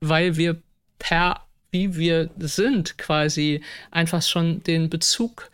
weil 0.00 0.36
wir 0.36 0.60
per 0.98 1.47
wie 1.70 1.96
wir 1.96 2.30
sind, 2.38 2.98
quasi 2.98 3.62
einfach 3.90 4.22
schon 4.22 4.62
den 4.62 4.88
Bezug, 4.88 5.50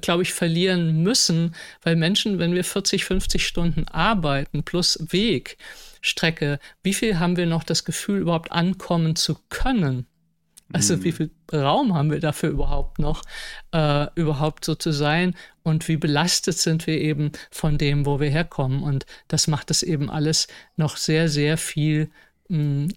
glaube 0.00 0.22
ich, 0.22 0.32
verlieren 0.32 1.02
müssen, 1.02 1.54
weil 1.82 1.96
Menschen, 1.96 2.38
wenn 2.38 2.54
wir 2.54 2.64
40, 2.64 3.04
50 3.04 3.46
Stunden 3.46 3.86
arbeiten 3.88 4.62
plus 4.62 4.98
Weg, 5.10 5.58
Strecke, 6.00 6.60
wie 6.82 6.94
viel 6.94 7.18
haben 7.18 7.36
wir 7.36 7.46
noch 7.46 7.64
das 7.64 7.84
Gefühl, 7.84 8.20
überhaupt 8.20 8.52
ankommen 8.52 9.16
zu 9.16 9.36
können? 9.48 10.06
Also 10.72 10.96
mhm. 10.96 11.04
wie 11.04 11.12
viel 11.12 11.30
Raum 11.52 11.94
haben 11.94 12.10
wir 12.10 12.20
dafür 12.20 12.50
überhaupt 12.50 12.98
noch, 12.98 13.22
äh, 13.72 14.06
überhaupt 14.14 14.64
so 14.64 14.74
zu 14.74 14.90
sein 14.90 15.34
und 15.62 15.86
wie 15.88 15.96
belastet 15.96 16.58
sind 16.58 16.86
wir 16.86 17.00
eben 17.00 17.32
von 17.50 17.78
dem, 17.78 18.04
wo 18.04 18.18
wir 18.18 18.30
herkommen. 18.30 18.82
Und 18.82 19.06
das 19.28 19.46
macht 19.46 19.70
es 19.70 19.82
eben 19.82 20.10
alles 20.10 20.48
noch 20.76 20.96
sehr, 20.96 21.28
sehr 21.28 21.56
viel, 21.56 22.10
mh, 22.48 22.88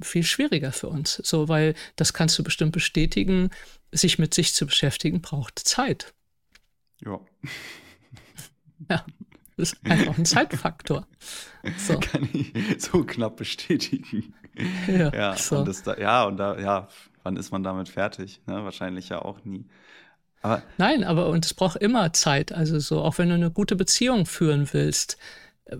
viel 0.00 0.22
schwieriger 0.22 0.72
für 0.72 0.88
uns. 0.88 1.20
So, 1.24 1.48
weil 1.48 1.74
das 1.96 2.12
kannst 2.12 2.38
du 2.38 2.42
bestimmt 2.42 2.72
bestätigen, 2.72 3.50
sich 3.92 4.18
mit 4.18 4.34
sich 4.34 4.54
zu 4.54 4.66
beschäftigen, 4.66 5.20
braucht 5.20 5.58
Zeit. 5.58 6.14
Ja. 7.04 7.20
Ja, 8.90 9.06
das 9.56 9.72
ist 9.72 9.86
einfach 9.86 10.18
ein 10.18 10.26
Zeitfaktor. 10.26 11.06
So. 11.78 11.98
Kann 11.98 12.28
ich 12.32 12.52
so 12.78 13.02
knapp 13.02 13.38
bestätigen. 13.38 14.34
Ja, 14.86 15.12
ja, 15.12 15.36
so. 15.36 15.58
und, 15.58 15.66
das 15.66 15.82
da, 15.82 15.96
ja 15.96 16.22
und 16.24 16.36
da, 16.36 16.56
ja, 16.60 16.88
wann 17.24 17.36
ist 17.36 17.50
man 17.50 17.64
damit 17.64 17.88
fertig? 17.88 18.40
Ne? 18.46 18.62
Wahrscheinlich 18.62 19.08
ja 19.08 19.20
auch 19.20 19.44
nie. 19.44 19.66
Aber 20.42 20.62
Nein, 20.78 21.02
aber 21.02 21.28
und 21.28 21.44
es 21.44 21.54
braucht 21.54 21.78
immer 21.78 22.12
Zeit. 22.12 22.52
Also 22.52 22.78
so, 22.78 23.02
auch 23.02 23.18
wenn 23.18 23.30
du 23.30 23.34
eine 23.34 23.50
gute 23.50 23.74
Beziehung 23.74 24.26
führen 24.26 24.68
willst, 24.72 25.16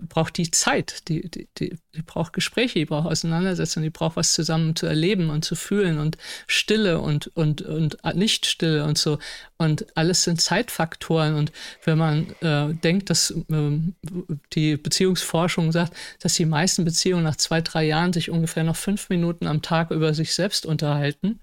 braucht 0.09 0.37
die 0.37 0.51
Zeit, 0.51 1.07
die, 1.07 1.29
die, 1.29 1.47
die, 1.57 1.77
die 1.95 2.01
braucht 2.01 2.33
Gespräche, 2.33 2.79
die 2.79 2.85
braucht 2.85 3.07
Auseinandersetzungen, 3.07 3.85
die 3.85 3.89
braucht 3.89 4.17
was 4.17 4.33
zusammen 4.33 4.75
zu 4.75 4.85
erleben 4.85 5.29
und 5.29 5.45
zu 5.45 5.55
fühlen 5.55 5.97
und 5.97 6.17
Stille 6.45 6.99
und, 6.99 7.27
und, 7.35 7.61
und 7.61 7.97
Nichtstille 8.13 8.83
und 8.83 8.97
so. 8.97 9.17
Und 9.57 9.85
alles 9.95 10.23
sind 10.23 10.41
Zeitfaktoren. 10.41 11.35
Und 11.35 11.53
wenn 11.85 11.97
man 11.97 12.29
äh, 12.41 12.73
denkt, 12.73 13.09
dass 13.09 13.31
äh, 13.31 13.79
die 14.53 14.75
Beziehungsforschung 14.75 15.71
sagt, 15.71 15.95
dass 16.19 16.33
die 16.33 16.45
meisten 16.45 16.83
Beziehungen 16.83 17.23
nach 17.23 17.37
zwei, 17.37 17.61
drei 17.61 17.85
Jahren 17.85 18.11
sich 18.11 18.29
ungefähr 18.29 18.65
noch 18.65 18.75
fünf 18.75 19.09
Minuten 19.09 19.47
am 19.47 19.61
Tag 19.61 19.91
über 19.91 20.13
sich 20.13 20.33
selbst 20.33 20.65
unterhalten 20.65 21.39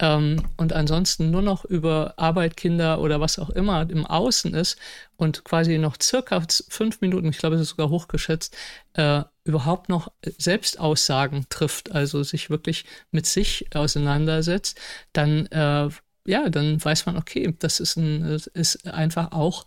ähm, 0.00 0.42
und 0.56 0.72
ansonsten 0.72 1.30
nur 1.30 1.42
noch 1.42 1.64
über 1.64 2.14
Arbeit, 2.16 2.56
Kinder 2.56 3.00
oder 3.00 3.20
was 3.20 3.38
auch 3.38 3.50
immer 3.50 3.88
im 3.88 4.04
Außen 4.04 4.54
ist 4.54 4.76
und 5.16 5.44
quasi 5.44 5.78
noch 5.78 5.96
circa 6.00 6.42
fünf 6.68 7.00
Minuten, 7.00 7.28
ich 7.28 7.38
glaube, 7.38 7.56
es 7.56 7.62
ist 7.62 7.70
sogar 7.70 7.90
hochgeschätzt, 7.90 8.56
äh, 8.94 9.22
überhaupt 9.44 9.88
noch 9.88 10.12
Selbstaussagen 10.38 11.46
trifft, 11.48 11.92
also 11.92 12.22
sich 12.22 12.50
wirklich 12.50 12.84
mit 13.10 13.26
sich 13.26 13.66
auseinandersetzt, 13.74 14.78
dann 15.12 15.46
äh, 15.46 15.88
ja, 16.26 16.50
dann 16.50 16.84
weiß 16.84 17.06
man, 17.06 17.16
okay, 17.16 17.54
das 17.58 17.80
ist, 17.80 17.96
ein, 17.96 18.22
ist 18.54 18.86
einfach 18.86 19.32
auch 19.32 19.64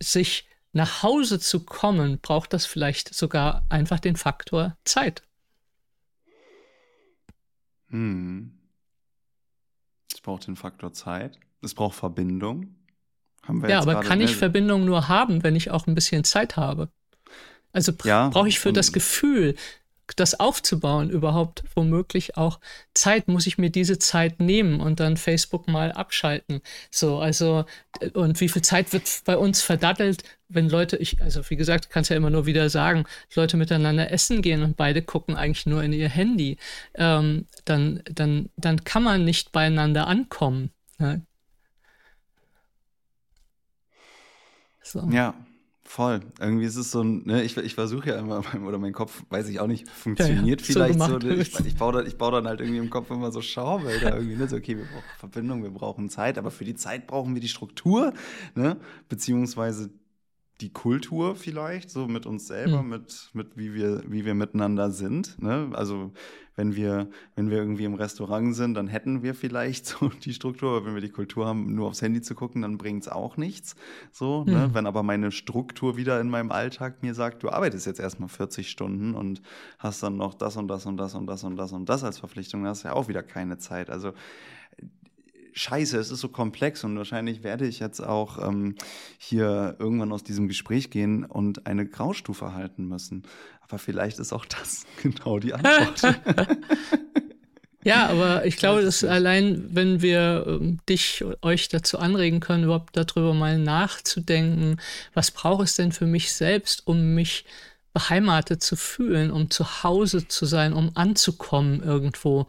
sich 0.00 0.46
nach 0.72 1.02
Hause 1.02 1.38
zu 1.38 1.64
kommen, 1.64 2.18
braucht 2.20 2.52
das 2.52 2.66
vielleicht 2.66 3.14
sogar 3.14 3.64
einfach 3.68 4.00
den 4.00 4.16
Faktor 4.16 4.76
Zeit. 4.84 5.22
Hm. 7.88 8.58
Es 10.12 10.20
braucht 10.20 10.46
den 10.46 10.56
Faktor 10.56 10.92
Zeit. 10.92 11.38
Es 11.62 11.74
braucht 11.74 11.96
Verbindung. 11.96 12.74
Ja, 13.66 13.80
aber 13.80 14.00
kann 14.00 14.20
ich 14.20 14.36
Verbindung 14.36 14.84
nur 14.84 15.08
haben, 15.08 15.42
wenn 15.42 15.56
ich 15.56 15.70
auch 15.70 15.86
ein 15.86 15.94
bisschen 15.94 16.24
Zeit 16.24 16.56
habe? 16.56 16.88
Also 17.72 17.92
ja, 18.04 18.28
brauche 18.28 18.48
ich 18.48 18.60
für 18.60 18.72
das 18.72 18.92
Gefühl, 18.92 19.54
das 20.16 20.38
aufzubauen, 20.38 21.10
überhaupt 21.10 21.64
womöglich 21.74 22.36
auch 22.36 22.60
Zeit, 22.94 23.28
muss 23.28 23.46
ich 23.46 23.58
mir 23.58 23.70
diese 23.70 23.98
Zeit 23.98 24.40
nehmen 24.40 24.80
und 24.80 25.00
dann 25.00 25.16
Facebook 25.16 25.68
mal 25.68 25.92
abschalten. 25.92 26.60
So, 26.90 27.18
also, 27.18 27.64
und 28.14 28.40
wie 28.40 28.48
viel 28.48 28.62
Zeit 28.62 28.92
wird 28.92 29.08
bei 29.24 29.36
uns 29.36 29.62
verdattelt, 29.62 30.24
wenn 30.48 30.68
Leute, 30.68 30.96
ich, 30.96 31.22
also 31.22 31.48
wie 31.48 31.56
gesagt, 31.56 31.88
kannst 31.88 32.10
ja 32.10 32.16
immer 32.16 32.30
nur 32.30 32.46
wieder 32.46 32.68
sagen, 32.68 33.04
Leute 33.34 33.56
miteinander 33.56 34.10
essen 34.10 34.42
gehen 34.42 34.62
und 34.62 34.76
beide 34.76 35.02
gucken 35.02 35.36
eigentlich 35.36 35.66
nur 35.66 35.82
in 35.82 35.92
ihr 35.92 36.10
Handy, 36.10 36.58
ähm, 36.94 37.46
dann, 37.64 38.02
dann, 38.10 38.50
dann 38.56 38.84
kann 38.84 39.02
man 39.02 39.24
nicht 39.24 39.52
beieinander 39.52 40.06
ankommen. 40.06 40.70
Ne? 40.98 41.22
So. 44.92 45.08
Ja, 45.10 45.34
Voll. 45.84 46.20
Irgendwie 46.40 46.64
ist 46.64 46.76
es 46.76 46.90
so 46.90 47.02
ein, 47.02 47.24
ne, 47.26 47.42
ich, 47.42 47.56
ich 47.56 47.74
versuche 47.74 48.10
ja 48.10 48.18
immer, 48.18 48.42
oder 48.66 48.78
mein 48.78 48.92
Kopf, 48.92 49.24
weiß 49.30 49.48
ich 49.48 49.60
auch 49.60 49.66
nicht, 49.66 49.88
funktioniert 49.88 50.60
ja, 50.62 50.66
ja. 50.66 50.72
vielleicht 50.72 51.00
so. 51.00 51.20
so 51.20 51.28
ich, 51.28 51.66
ich, 51.66 51.76
baue 51.76 51.92
dann, 51.92 52.06
ich 52.06 52.16
baue 52.16 52.32
dann 52.32 52.46
halt 52.46 52.60
irgendwie 52.60 52.78
im 52.78 52.88
Kopf 52.88 53.10
immer 53.10 53.32
so 53.32 53.42
Schaubilder 53.42 54.14
irgendwie, 54.16 54.36
ne? 54.36 54.48
So, 54.48 54.56
okay, 54.56 54.76
wir 54.76 54.84
brauchen 54.84 55.04
Verbindung, 55.18 55.62
wir 55.62 55.70
brauchen 55.70 56.08
Zeit, 56.08 56.38
aber 56.38 56.50
für 56.50 56.64
die 56.64 56.76
Zeit 56.76 57.06
brauchen 57.06 57.34
wir 57.34 57.42
die 57.42 57.48
Struktur, 57.48 58.12
ne? 58.54 58.76
Beziehungsweise 59.08 59.90
die 60.62 60.72
Kultur 60.72 61.34
vielleicht, 61.34 61.90
so 61.90 62.06
mit 62.06 62.24
uns 62.24 62.46
selber, 62.46 62.82
mhm. 62.82 62.88
mit, 62.88 63.30
mit 63.32 63.56
wie 63.56 63.74
wir, 63.74 64.02
wie 64.06 64.24
wir 64.24 64.34
miteinander 64.34 64.90
sind. 64.90 65.42
Ne? 65.42 65.70
Also 65.72 66.12
wenn 66.54 66.76
wir, 66.76 67.08
wenn 67.34 67.50
wir 67.50 67.58
irgendwie 67.58 67.84
im 67.84 67.94
Restaurant 67.94 68.54
sind, 68.54 68.74
dann 68.74 68.86
hätten 68.86 69.22
wir 69.22 69.34
vielleicht 69.34 69.86
so 69.86 70.08
die 70.08 70.32
Struktur, 70.32 70.76
aber 70.76 70.86
wenn 70.86 70.94
wir 70.94 71.00
die 71.00 71.10
Kultur 71.10 71.46
haben, 71.46 71.74
nur 71.74 71.88
aufs 71.88 72.00
Handy 72.00 72.22
zu 72.22 72.34
gucken, 72.34 72.62
dann 72.62 72.78
bringt 72.78 73.02
es 73.02 73.08
auch 73.08 73.36
nichts. 73.36 73.74
So, 74.12 74.44
mhm. 74.46 74.52
ne? 74.52 74.70
Wenn 74.72 74.86
aber 74.86 75.02
meine 75.02 75.32
Struktur 75.32 75.96
wieder 75.96 76.20
in 76.20 76.30
meinem 76.30 76.52
Alltag 76.52 77.02
mir 77.02 77.14
sagt, 77.14 77.42
du 77.42 77.50
arbeitest 77.50 77.86
jetzt 77.86 78.00
erstmal 78.00 78.28
40 78.28 78.70
Stunden 78.70 79.14
und 79.14 79.42
hast 79.78 80.02
dann 80.02 80.16
noch 80.16 80.34
das 80.34 80.56
und 80.56 80.68
das 80.68 80.86
und 80.86 80.96
das 80.96 81.14
und 81.14 81.26
das 81.26 81.42
und 81.42 81.56
das 81.56 81.72
und 81.72 81.88
das 81.88 82.04
als 82.04 82.18
Verpflichtung, 82.18 82.62
dann 82.62 82.70
hast 82.70 82.84
du 82.84 82.88
ja 82.88 82.94
auch 82.94 83.08
wieder 83.08 83.24
keine 83.24 83.58
Zeit. 83.58 83.90
Also 83.90 84.12
scheiße, 85.52 85.98
es 85.98 86.10
ist 86.10 86.20
so 86.20 86.28
komplex 86.28 86.84
und 86.84 86.96
wahrscheinlich 86.96 87.42
werde 87.42 87.66
ich 87.66 87.78
jetzt 87.78 88.00
auch 88.00 88.46
ähm, 88.46 88.76
hier 89.18 89.76
irgendwann 89.78 90.12
aus 90.12 90.24
diesem 90.24 90.48
Gespräch 90.48 90.90
gehen 90.90 91.24
und 91.24 91.66
eine 91.66 91.86
Graustufe 91.86 92.54
halten 92.54 92.86
müssen. 92.86 93.24
Aber 93.60 93.78
vielleicht 93.78 94.18
ist 94.18 94.32
auch 94.32 94.44
das 94.44 94.86
genau 95.02 95.38
die 95.38 95.54
Antwort. 95.54 96.20
Ja, 97.84 98.06
aber 98.06 98.46
ich 98.46 98.56
glaube, 98.58 98.82
dass 98.82 99.02
allein, 99.02 99.66
wenn 99.70 100.02
wir 100.02 100.44
ähm, 100.46 100.78
dich, 100.88 101.24
euch 101.42 101.68
dazu 101.68 101.98
anregen 101.98 102.38
können, 102.38 102.64
überhaupt 102.64 102.96
darüber 102.96 103.34
mal 103.34 103.58
nachzudenken, 103.58 104.76
was 105.14 105.32
braucht 105.32 105.64
es 105.64 105.74
denn 105.74 105.90
für 105.90 106.06
mich 106.06 106.32
selbst, 106.32 106.86
um 106.86 107.14
mich 107.14 107.44
beheimatet 107.92 108.62
zu 108.62 108.76
fühlen, 108.76 109.30
um 109.30 109.50
zu 109.50 109.82
Hause 109.82 110.26
zu 110.28 110.46
sein, 110.46 110.72
um 110.72 110.90
anzukommen 110.94 111.82
irgendwo. 111.82 112.46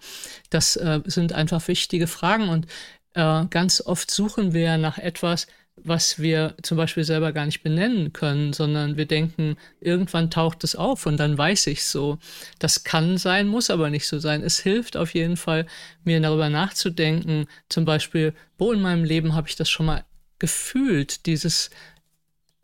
Das 0.50 0.76
äh, 0.76 1.02
sind 1.06 1.34
einfach 1.34 1.68
wichtige 1.68 2.08
Fragen 2.08 2.50
und 2.50 2.68
äh, 3.14 3.46
ganz 3.50 3.82
oft 3.82 4.10
suchen 4.10 4.54
wir 4.54 4.78
nach 4.78 4.98
etwas, 4.98 5.48
was 5.76 6.20
wir 6.20 6.56
zum 6.62 6.78
Beispiel 6.78 7.04
selber 7.04 7.32
gar 7.32 7.46
nicht 7.46 7.64
benennen 7.64 8.14
können, 8.14 8.54
sondern 8.54 8.96
wir 8.96 9.08
denken, 9.08 9.58
irgendwann 9.80 10.30
taucht 10.30 10.64
es 10.64 10.76
auf 10.76 11.06
und 11.06 11.18
dann 11.18 11.38
weiß 11.38 11.68
ich 11.68 11.84
so. 11.84 12.20
Das 12.60 12.84
kann 12.84 13.18
sein, 13.18 13.48
muss 13.48 13.70
aber 13.70 13.90
nicht 13.90 14.08
so 14.08 14.20
sein. 14.20 14.44
Es 14.44 14.60
hilft 14.60 14.96
auf 14.96 15.14
jeden 15.14 15.36
Fall, 15.36 15.66
mir 16.04 16.22
darüber 16.22 16.50
nachzudenken, 16.50 17.48
zum 17.70 17.86
Beispiel, 17.86 18.34
wo 18.58 18.72
in 18.72 18.82
meinem 18.82 19.04
Leben 19.04 19.34
habe 19.34 19.48
ich 19.48 19.56
das 19.56 19.70
schon 19.70 19.88
mal 19.88 20.06
gefühlt, 20.38 21.26
dieses, 21.26 21.72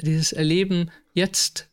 dieses 0.01 0.31
Erleben, 0.31 0.91
jetzt 1.13 1.68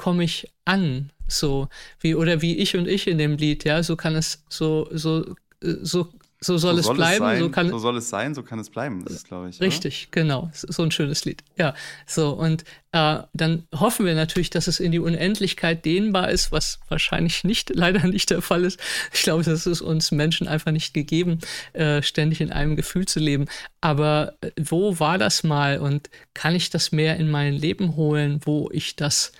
komme 0.00 0.24
ich 0.24 0.50
an, 0.64 1.12
so 1.28 1.68
wie 2.00 2.14
oder 2.14 2.40
wie 2.40 2.56
ich 2.56 2.74
und 2.74 2.88
ich 2.88 3.06
in 3.06 3.18
dem 3.18 3.36
Lied, 3.36 3.64
ja, 3.64 3.82
so 3.82 3.96
kann 3.96 4.16
es 4.16 4.42
so 4.48 4.88
so 4.92 5.34
so 5.60 6.08
so 6.40 6.56
soll, 6.56 6.74
so 6.74 6.82
soll 6.82 6.94
es 6.94 6.96
bleiben. 6.96 7.12
Es 7.12 7.18
sein, 7.18 7.38
so, 7.40 7.50
kann, 7.50 7.68
so 7.68 7.78
soll 7.78 7.96
es 7.98 8.08
sein, 8.08 8.34
so 8.34 8.42
kann 8.42 8.58
es 8.58 8.70
bleiben, 8.70 9.04
das 9.04 9.12
ist, 9.12 9.28
glaube 9.28 9.50
ich. 9.50 9.60
Richtig, 9.60 10.08
oder? 10.10 10.22
genau. 10.22 10.50
So 10.54 10.82
ein 10.82 10.90
schönes 10.90 11.26
Lied. 11.26 11.44
Ja, 11.58 11.74
so. 12.06 12.30
Und 12.30 12.64
äh, 12.92 13.18
dann 13.34 13.64
hoffen 13.78 14.06
wir 14.06 14.14
natürlich, 14.14 14.48
dass 14.48 14.66
es 14.66 14.80
in 14.80 14.90
die 14.90 15.00
Unendlichkeit 15.00 15.84
dehnbar 15.84 16.30
ist, 16.30 16.50
was 16.50 16.80
wahrscheinlich 16.88 17.44
nicht, 17.44 17.68
leider 17.74 18.06
nicht 18.06 18.30
der 18.30 18.40
Fall 18.40 18.64
ist. 18.64 18.80
Ich 19.12 19.20
glaube, 19.20 19.44
das 19.44 19.66
ist 19.66 19.82
uns 19.82 20.12
Menschen 20.12 20.48
einfach 20.48 20.72
nicht 20.72 20.94
gegeben, 20.94 21.40
äh, 21.74 22.00
ständig 22.02 22.40
in 22.40 22.52
einem 22.52 22.74
Gefühl 22.74 23.04
zu 23.04 23.20
leben. 23.20 23.44
Aber 23.82 24.32
äh, 24.40 24.50
wo 24.58 24.98
war 24.98 25.18
das 25.18 25.44
mal 25.44 25.78
und 25.78 26.08
kann 26.32 26.54
ich 26.54 26.70
das 26.70 26.90
mehr 26.90 27.18
in 27.18 27.30
mein 27.30 27.52
Leben 27.52 27.96
holen, 27.96 28.40
wo 28.46 28.70
ich 28.72 28.96
das 28.96 29.32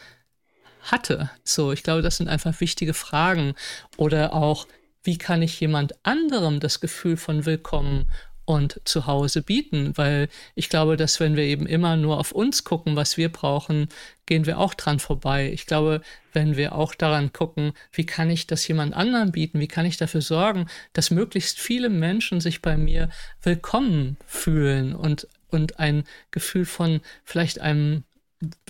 hatte? 0.83 1.31
So, 1.45 1.73
ich 1.73 1.83
glaube, 1.83 2.03
das 2.03 2.17
sind 2.17 2.29
einfach 2.29 2.61
wichtige 2.61 2.95
Fragen. 2.95 3.55
Oder 3.97 4.35
auch, 4.35 4.67
wie 5.03 5.19
kann 5.19 5.43
ich 5.43 5.59
jemand 5.61 5.95
anderem 6.05 6.61
das 6.61 6.81
Gefühl 6.81 7.17
von 7.17 7.47
Willkommen 7.47 8.07
und 8.51 8.81
zu 8.85 9.07
Hause 9.07 9.43
bieten, 9.43 9.97
weil 9.97 10.29
ich 10.57 10.69
glaube, 10.69 10.97
dass 10.97 11.21
wenn 11.21 11.37
wir 11.37 11.45
eben 11.45 11.67
immer 11.67 11.97
nur 11.97 12.19
auf 12.19 12.33
uns 12.33 12.65
gucken, 12.65 12.97
was 12.97 13.17
wir 13.17 13.31
brauchen, 13.31 13.89
gehen 14.27 14.45
wir 14.45 14.59
auch 14.59 14.75
dran 14.75 14.99
vorbei. 14.99 15.53
Ich 15.53 15.67
glaube, 15.67 16.01
wenn 16.33 16.57
wir 16.57 16.75
auch 16.75 16.97
daran 16.97 17.33
gucken, 17.33 17.75
wie 17.93 18.07
kann 18.07 18.29
ich 18.29 18.49
das 18.49 18.67
jemand 18.67 18.93
anderem 18.93 19.31
bieten, 19.31 19.61
wie 19.61 19.69
kann 19.69 19.87
ich 19.87 19.99
dafür 19.99 20.21
sorgen, 20.21 20.67
dass 20.95 21.13
möglichst 21.13 21.61
viele 21.61 21.89
Menschen 21.89 22.41
sich 22.41 22.61
bei 22.61 22.77
mir 22.77 23.09
willkommen 23.41 24.17
fühlen 24.27 24.97
und, 24.97 25.29
und 25.51 25.79
ein 25.79 26.03
Gefühl 26.33 26.65
von 26.65 27.01
vielleicht 27.25 27.61
einem 27.61 28.03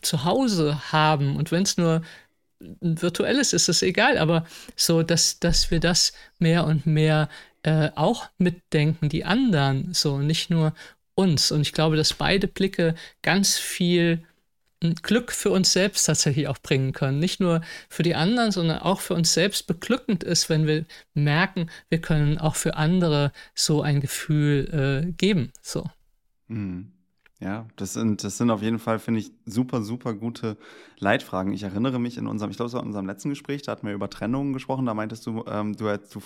Zuhause 0.03 0.93
haben 0.93 1.37
und 1.37 1.53
wenn 1.53 1.62
es 1.62 1.77
nur 1.77 2.03
virtuelles 2.81 3.53
ist 3.53 3.68
es 3.68 3.83
egal, 3.83 4.18
aber 4.18 4.45
so, 4.77 5.03
dass, 5.03 5.41
dass 5.41 5.71
wir 5.71 5.81
das 5.81 6.12
mehr 6.39 6.66
und 6.66 6.87
mehr 6.87 7.29
äh, 7.62 7.91
auch 7.95 8.29
mitdenken, 8.39 9.09
die 9.09 9.25
anderen, 9.25 9.95
so 9.95 10.18
nicht 10.18 10.51
nur 10.51 10.75
uns. 11.14 11.53
Und 11.53 11.62
ich 11.62 11.73
glaube, 11.73 11.97
dass 11.97 12.14
beide 12.14 12.49
Blicke 12.49 12.95
ganz 13.23 13.59
viel 13.59 14.23
Glück 15.03 15.33
für 15.33 15.51
uns 15.51 15.73
selbst 15.73 16.05
tatsächlich 16.05 16.49
auch 16.49 16.59
bringen 16.59 16.93
können. 16.93 17.18
Nicht 17.18 17.39
nur 17.39 17.61
für 17.91 18.03
die 18.03 18.14
anderen, 18.14 18.51
sondern 18.51 18.79
auch 18.79 19.01
für 19.01 19.14
uns 19.14 19.35
selbst 19.35 19.66
beglückend 19.66 20.25
ist, 20.25 20.49
wenn 20.49 20.66
wir 20.66 20.87
merken, 21.12 21.71
wir 21.91 22.01
können 22.01 22.39
auch 22.39 22.57
für 22.57 22.77
andere 22.77 23.33
so 23.55 23.83
ein 23.83 24.01
Gefühl 24.01 25.05
äh, 25.07 25.12
geben. 25.12 25.53
So. 25.61 25.85
Mhm. 26.49 26.93
Ja, 27.43 27.66
das 27.76 27.95
sind, 27.95 28.22
das 28.22 28.36
sind 28.36 28.51
auf 28.51 28.61
jeden 28.61 28.78
Fall, 28.78 28.99
finde 28.99 29.20
ich, 29.20 29.32
super, 29.47 29.80
super 29.80 30.12
gute 30.12 30.59
Leitfragen. 30.99 31.55
Ich 31.55 31.62
erinnere 31.62 31.99
mich 31.99 32.18
in 32.18 32.26
unserem, 32.26 32.51
ich 32.51 32.59
glaube, 32.59 32.66
es 32.66 32.74
war 32.74 32.82
in 32.82 32.88
unserem 32.88 33.07
letzten 33.07 33.30
Gespräch, 33.30 33.62
da 33.62 33.72
hatten 33.72 33.86
wir 33.86 33.95
über 33.95 34.11
Trennungen 34.11 34.53
gesprochen. 34.53 34.84
Da 34.84 34.93
meintest 34.93 35.26
du, 35.26 35.45
ähm, 35.49 35.74
du, 35.74 35.86
du 35.86 36.20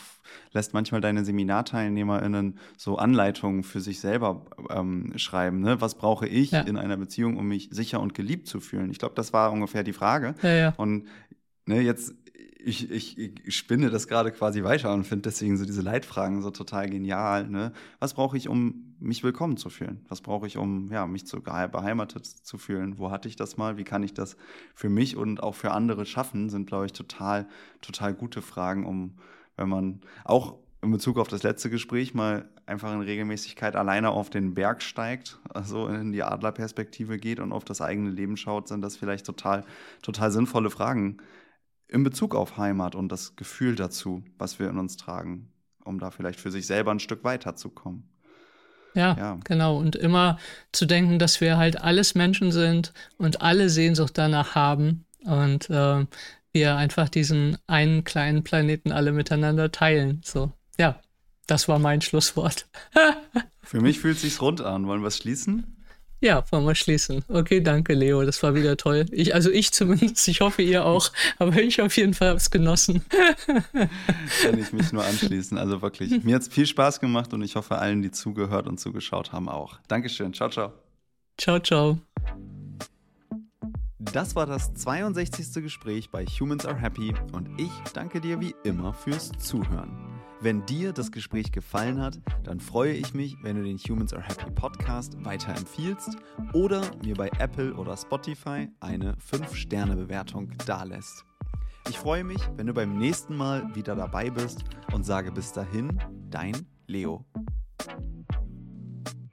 lässt 0.51 0.75
manchmal 0.75 1.01
deine 1.01 1.25
SeminarteilnehmerInnen 1.25 2.59
so 2.77 2.97
Anleitungen 2.97 3.63
für 3.63 3.81
sich 3.81 4.01
selber 4.01 4.45
ähm, 4.71 5.13
schreiben. 5.15 5.61
Ne? 5.61 5.81
Was 5.81 5.95
brauche 5.95 6.27
ich 6.27 6.51
ja. 6.51 6.63
in 6.63 6.77
einer 6.77 6.97
Beziehung, 6.97 7.37
um 7.37 7.47
mich 7.47 7.69
sicher 7.71 8.01
und 8.01 8.15
geliebt 8.15 8.49
zu 8.49 8.59
fühlen? 8.59 8.91
Ich 8.91 8.99
glaube, 8.99 9.15
das 9.15 9.33
war 9.33 9.53
ungefähr 9.53 9.85
die 9.85 9.93
Frage. 9.93 10.35
Ja, 10.43 10.53
ja. 10.53 10.75
Und 10.77 11.07
ne, 11.67 11.81
jetzt 11.81 12.13
ich, 12.65 12.91
ich, 12.91 13.19
ich 13.19 13.57
spinne 13.57 13.91
das 13.91 14.09
gerade 14.09 14.33
quasi 14.33 14.65
weiter 14.65 14.93
und 14.93 15.05
finde 15.05 15.23
deswegen 15.23 15.57
so 15.57 15.65
diese 15.65 15.83
Leitfragen 15.83 16.43
so 16.43 16.51
total 16.51 16.89
genial. 16.89 17.49
Ne? 17.49 17.73
Was 18.01 18.15
brauche 18.15 18.37
ich, 18.37 18.49
um 18.49 18.95
mich 18.99 19.23
willkommen 19.23 19.57
zu 19.57 19.71
fühlen? 19.71 20.05
Was 20.09 20.21
brauche 20.21 20.47
ich, 20.47 20.57
um 20.57 20.91
ja, 20.91 21.07
mich 21.07 21.27
zu 21.27 21.43
beheimatet 21.43 22.27
zu 22.27 22.59
fühlen? 22.59 22.99
Wo 22.99 23.11
hatte 23.11 23.29
ich 23.29 23.37
das 23.37 23.57
mal? 23.57 23.77
Wie 23.77 23.85
kann 23.85 24.03
ich 24.03 24.15
das 24.15 24.37
für 24.75 24.89
mich 24.89 25.17
und 25.17 25.43
auch 25.43 25.55
für 25.55 25.73
andere 25.73 26.07
schaffen? 26.07 26.49
Sind, 26.49 26.67
glaube 26.67 26.87
ich, 26.87 26.93
total, 26.93 27.47
total 27.83 28.15
gute 28.15 28.41
Fragen, 28.41 28.87
um, 28.87 29.15
wenn 29.57 29.69
man 29.69 30.01
auch 30.25 30.59
in 30.83 30.91
Bezug 30.91 31.19
auf 31.19 31.29
das 31.29 31.43
letzte 31.43 31.71
Gespräch 31.71 32.15
mal 32.15 32.49
einfach 32.67 32.93
in 32.93 33.01
Regelmäßigkeit 33.01 33.77
alleine 33.77 34.11
auf 34.11 34.31
den 34.31 34.55
Berg 34.55 34.83
steigt, 34.83 35.39
also 35.53 35.89
in 35.89 36.13
die 36.13 36.23
Adlerperspektive 36.23 37.19
geht 37.19 37.41
und 37.41 37.53
auf 37.53 37.65
das 37.65 37.81
eigene 37.81 38.11
Leben 38.11 38.37
schaut, 38.37 38.69
sind 38.69 38.83
das 38.83 38.97
vielleicht 38.97 39.27
total, 39.27 39.65
total 40.03 40.31
sinnvolle 40.31 40.71
Fragen, 40.71 41.19
in 41.89 42.03
Bezug 42.03 42.35
auf 42.35 42.57
Heimat 42.57 42.95
und 42.95 43.11
das 43.11 43.37
Gefühl 43.37 43.77
dazu, 43.77 44.25
was 44.39 44.59
wir 44.59 44.69
in 44.69 44.79
uns 44.79 44.97
tragen, 44.97 45.53
um 45.85 45.99
da 45.99 46.11
vielleicht 46.11 46.41
für 46.41 46.51
sich 46.51 46.67
selber 46.67 46.91
ein 46.91 47.01
Stück 47.01 47.25
weiterzukommen. 47.25 48.09
Ja, 48.95 49.17
ja, 49.19 49.39
genau. 49.45 49.79
Und 49.79 49.97
immer 49.97 50.39
zu 50.73 50.87
denken, 50.87 51.19
dass 51.19 51.41
wir 51.41 51.57
halt 51.57 51.81
alles 51.81 52.15
Menschen 52.15 52.53
sind 52.53 52.93
und 53.19 53.43
alle 53.43 53.69
Sehnsucht 53.69 54.17
danach 54.17 54.55
haben 54.55 55.05
und 55.25 55.69
äh, 55.69 56.07
wir 56.53 56.77
einfach 56.77 57.09
diesen 57.09 57.59
einen 57.67 58.05
kleinen 58.05 58.45
Planeten 58.45 58.93
alle 58.93 59.13
miteinander 59.13 59.73
teilen. 59.73 60.21
So, 60.25 60.53
ja, 60.79 61.01
das 61.47 61.69
war 61.69 61.79
mein 61.79 62.01
Schlusswort. 62.01 62.67
Für 63.63 63.81
mich 63.81 63.99
fühlt 63.99 64.17
es 64.17 64.23
sich 64.23 64.41
rund 64.41 64.61
an. 64.61 64.87
Wollen 64.87 65.03
wir 65.03 65.09
es 65.09 65.19
schließen? 65.19 65.74
Ja, 66.25 66.43
wollen 66.51 66.65
wir 66.65 66.75
schließen. 66.75 67.23
Okay, 67.29 67.61
danke, 67.61 67.93
Leo. 67.93 68.25
Das 68.25 68.43
war 68.43 68.55
wieder 68.55 68.79
toll. 68.79 69.05
Ich, 69.11 69.35
also 69.35 69.51
ich 69.51 69.73
zumindest, 69.73 70.27
ich 70.27 70.41
hoffe 70.41 70.63
ihr 70.63 70.87
auch, 70.87 71.13
aber 71.39 71.61
ich 71.61 71.83
auf 71.83 71.95
jeden 71.99 72.15
Fall 72.15 72.29
habe 72.29 72.39
es 72.39 72.51
genossen. 72.51 73.05
Kann 74.43 74.59
ich 74.59 74.73
mich 74.73 74.91
nur 74.91 75.05
anschließen. 75.05 75.59
Also 75.59 75.83
wirklich, 75.83 76.25
mir 76.25 76.37
hat 76.37 76.41
es 76.41 76.49
viel 76.49 76.65
Spaß 76.65 77.01
gemacht 77.01 77.35
und 77.35 77.43
ich 77.43 77.57
hoffe 77.57 77.77
allen, 77.77 78.01
die 78.01 78.11
zugehört 78.11 78.67
und 78.67 78.81
zugeschaut 78.81 79.33
haben, 79.33 79.51
auch. 79.51 79.79
Dankeschön. 79.87 80.33
Ciao, 80.33 80.49
ciao. 80.49 80.73
Ciao, 81.37 81.59
ciao. 81.59 81.99
Das 83.99 84.35
war 84.35 84.47
das 84.47 84.73
62. 84.73 85.63
Gespräch 85.63 86.09
bei 86.09 86.25
Humans 86.25 86.65
Are 86.65 86.81
Happy 86.81 87.13
und 87.33 87.51
ich 87.61 87.73
danke 87.93 88.23
dir 88.23 88.41
wie 88.41 88.55
immer 88.65 88.95
fürs 88.95 89.31
Zuhören. 89.39 90.14
Wenn 90.45 90.67
dir 90.67 90.93
das 90.93 91.11
Gespräch 91.11 91.53
gefallen 91.53 92.03
hat, 92.03 92.21
dann 92.43 92.61
freue 92.61 92.93
ich 92.93 93.15
mich, 93.15 93.35
wenn 93.41 93.57
du 93.57 93.63
den 93.63 93.79
Humans 93.79 94.13
Are 94.13 94.23
Happy 94.23 94.51
Podcast 94.51 95.17
weiterempfiehlst 95.25 96.19
oder 96.53 96.83
mir 97.03 97.15
bei 97.15 97.31
Apple 97.39 97.73
oder 97.73 97.97
Spotify 97.97 98.69
eine 98.79 99.15
5-Sterne-Bewertung 99.15 100.51
dalässt. 100.67 101.25
Ich 101.89 101.99
freue 101.99 102.25
mich, 102.25 102.41
wenn 102.59 102.67
du 102.67 102.75
beim 102.75 102.99
nächsten 102.99 103.35
Mal 103.35 103.75
wieder 103.75 103.97
dabei 103.97 104.29
bist 104.29 104.65
und 104.93 105.05
sage 105.05 105.33
bis 105.33 105.51
dahin, 105.51 105.99
dein 106.29 106.67
Leo. 106.89 107.25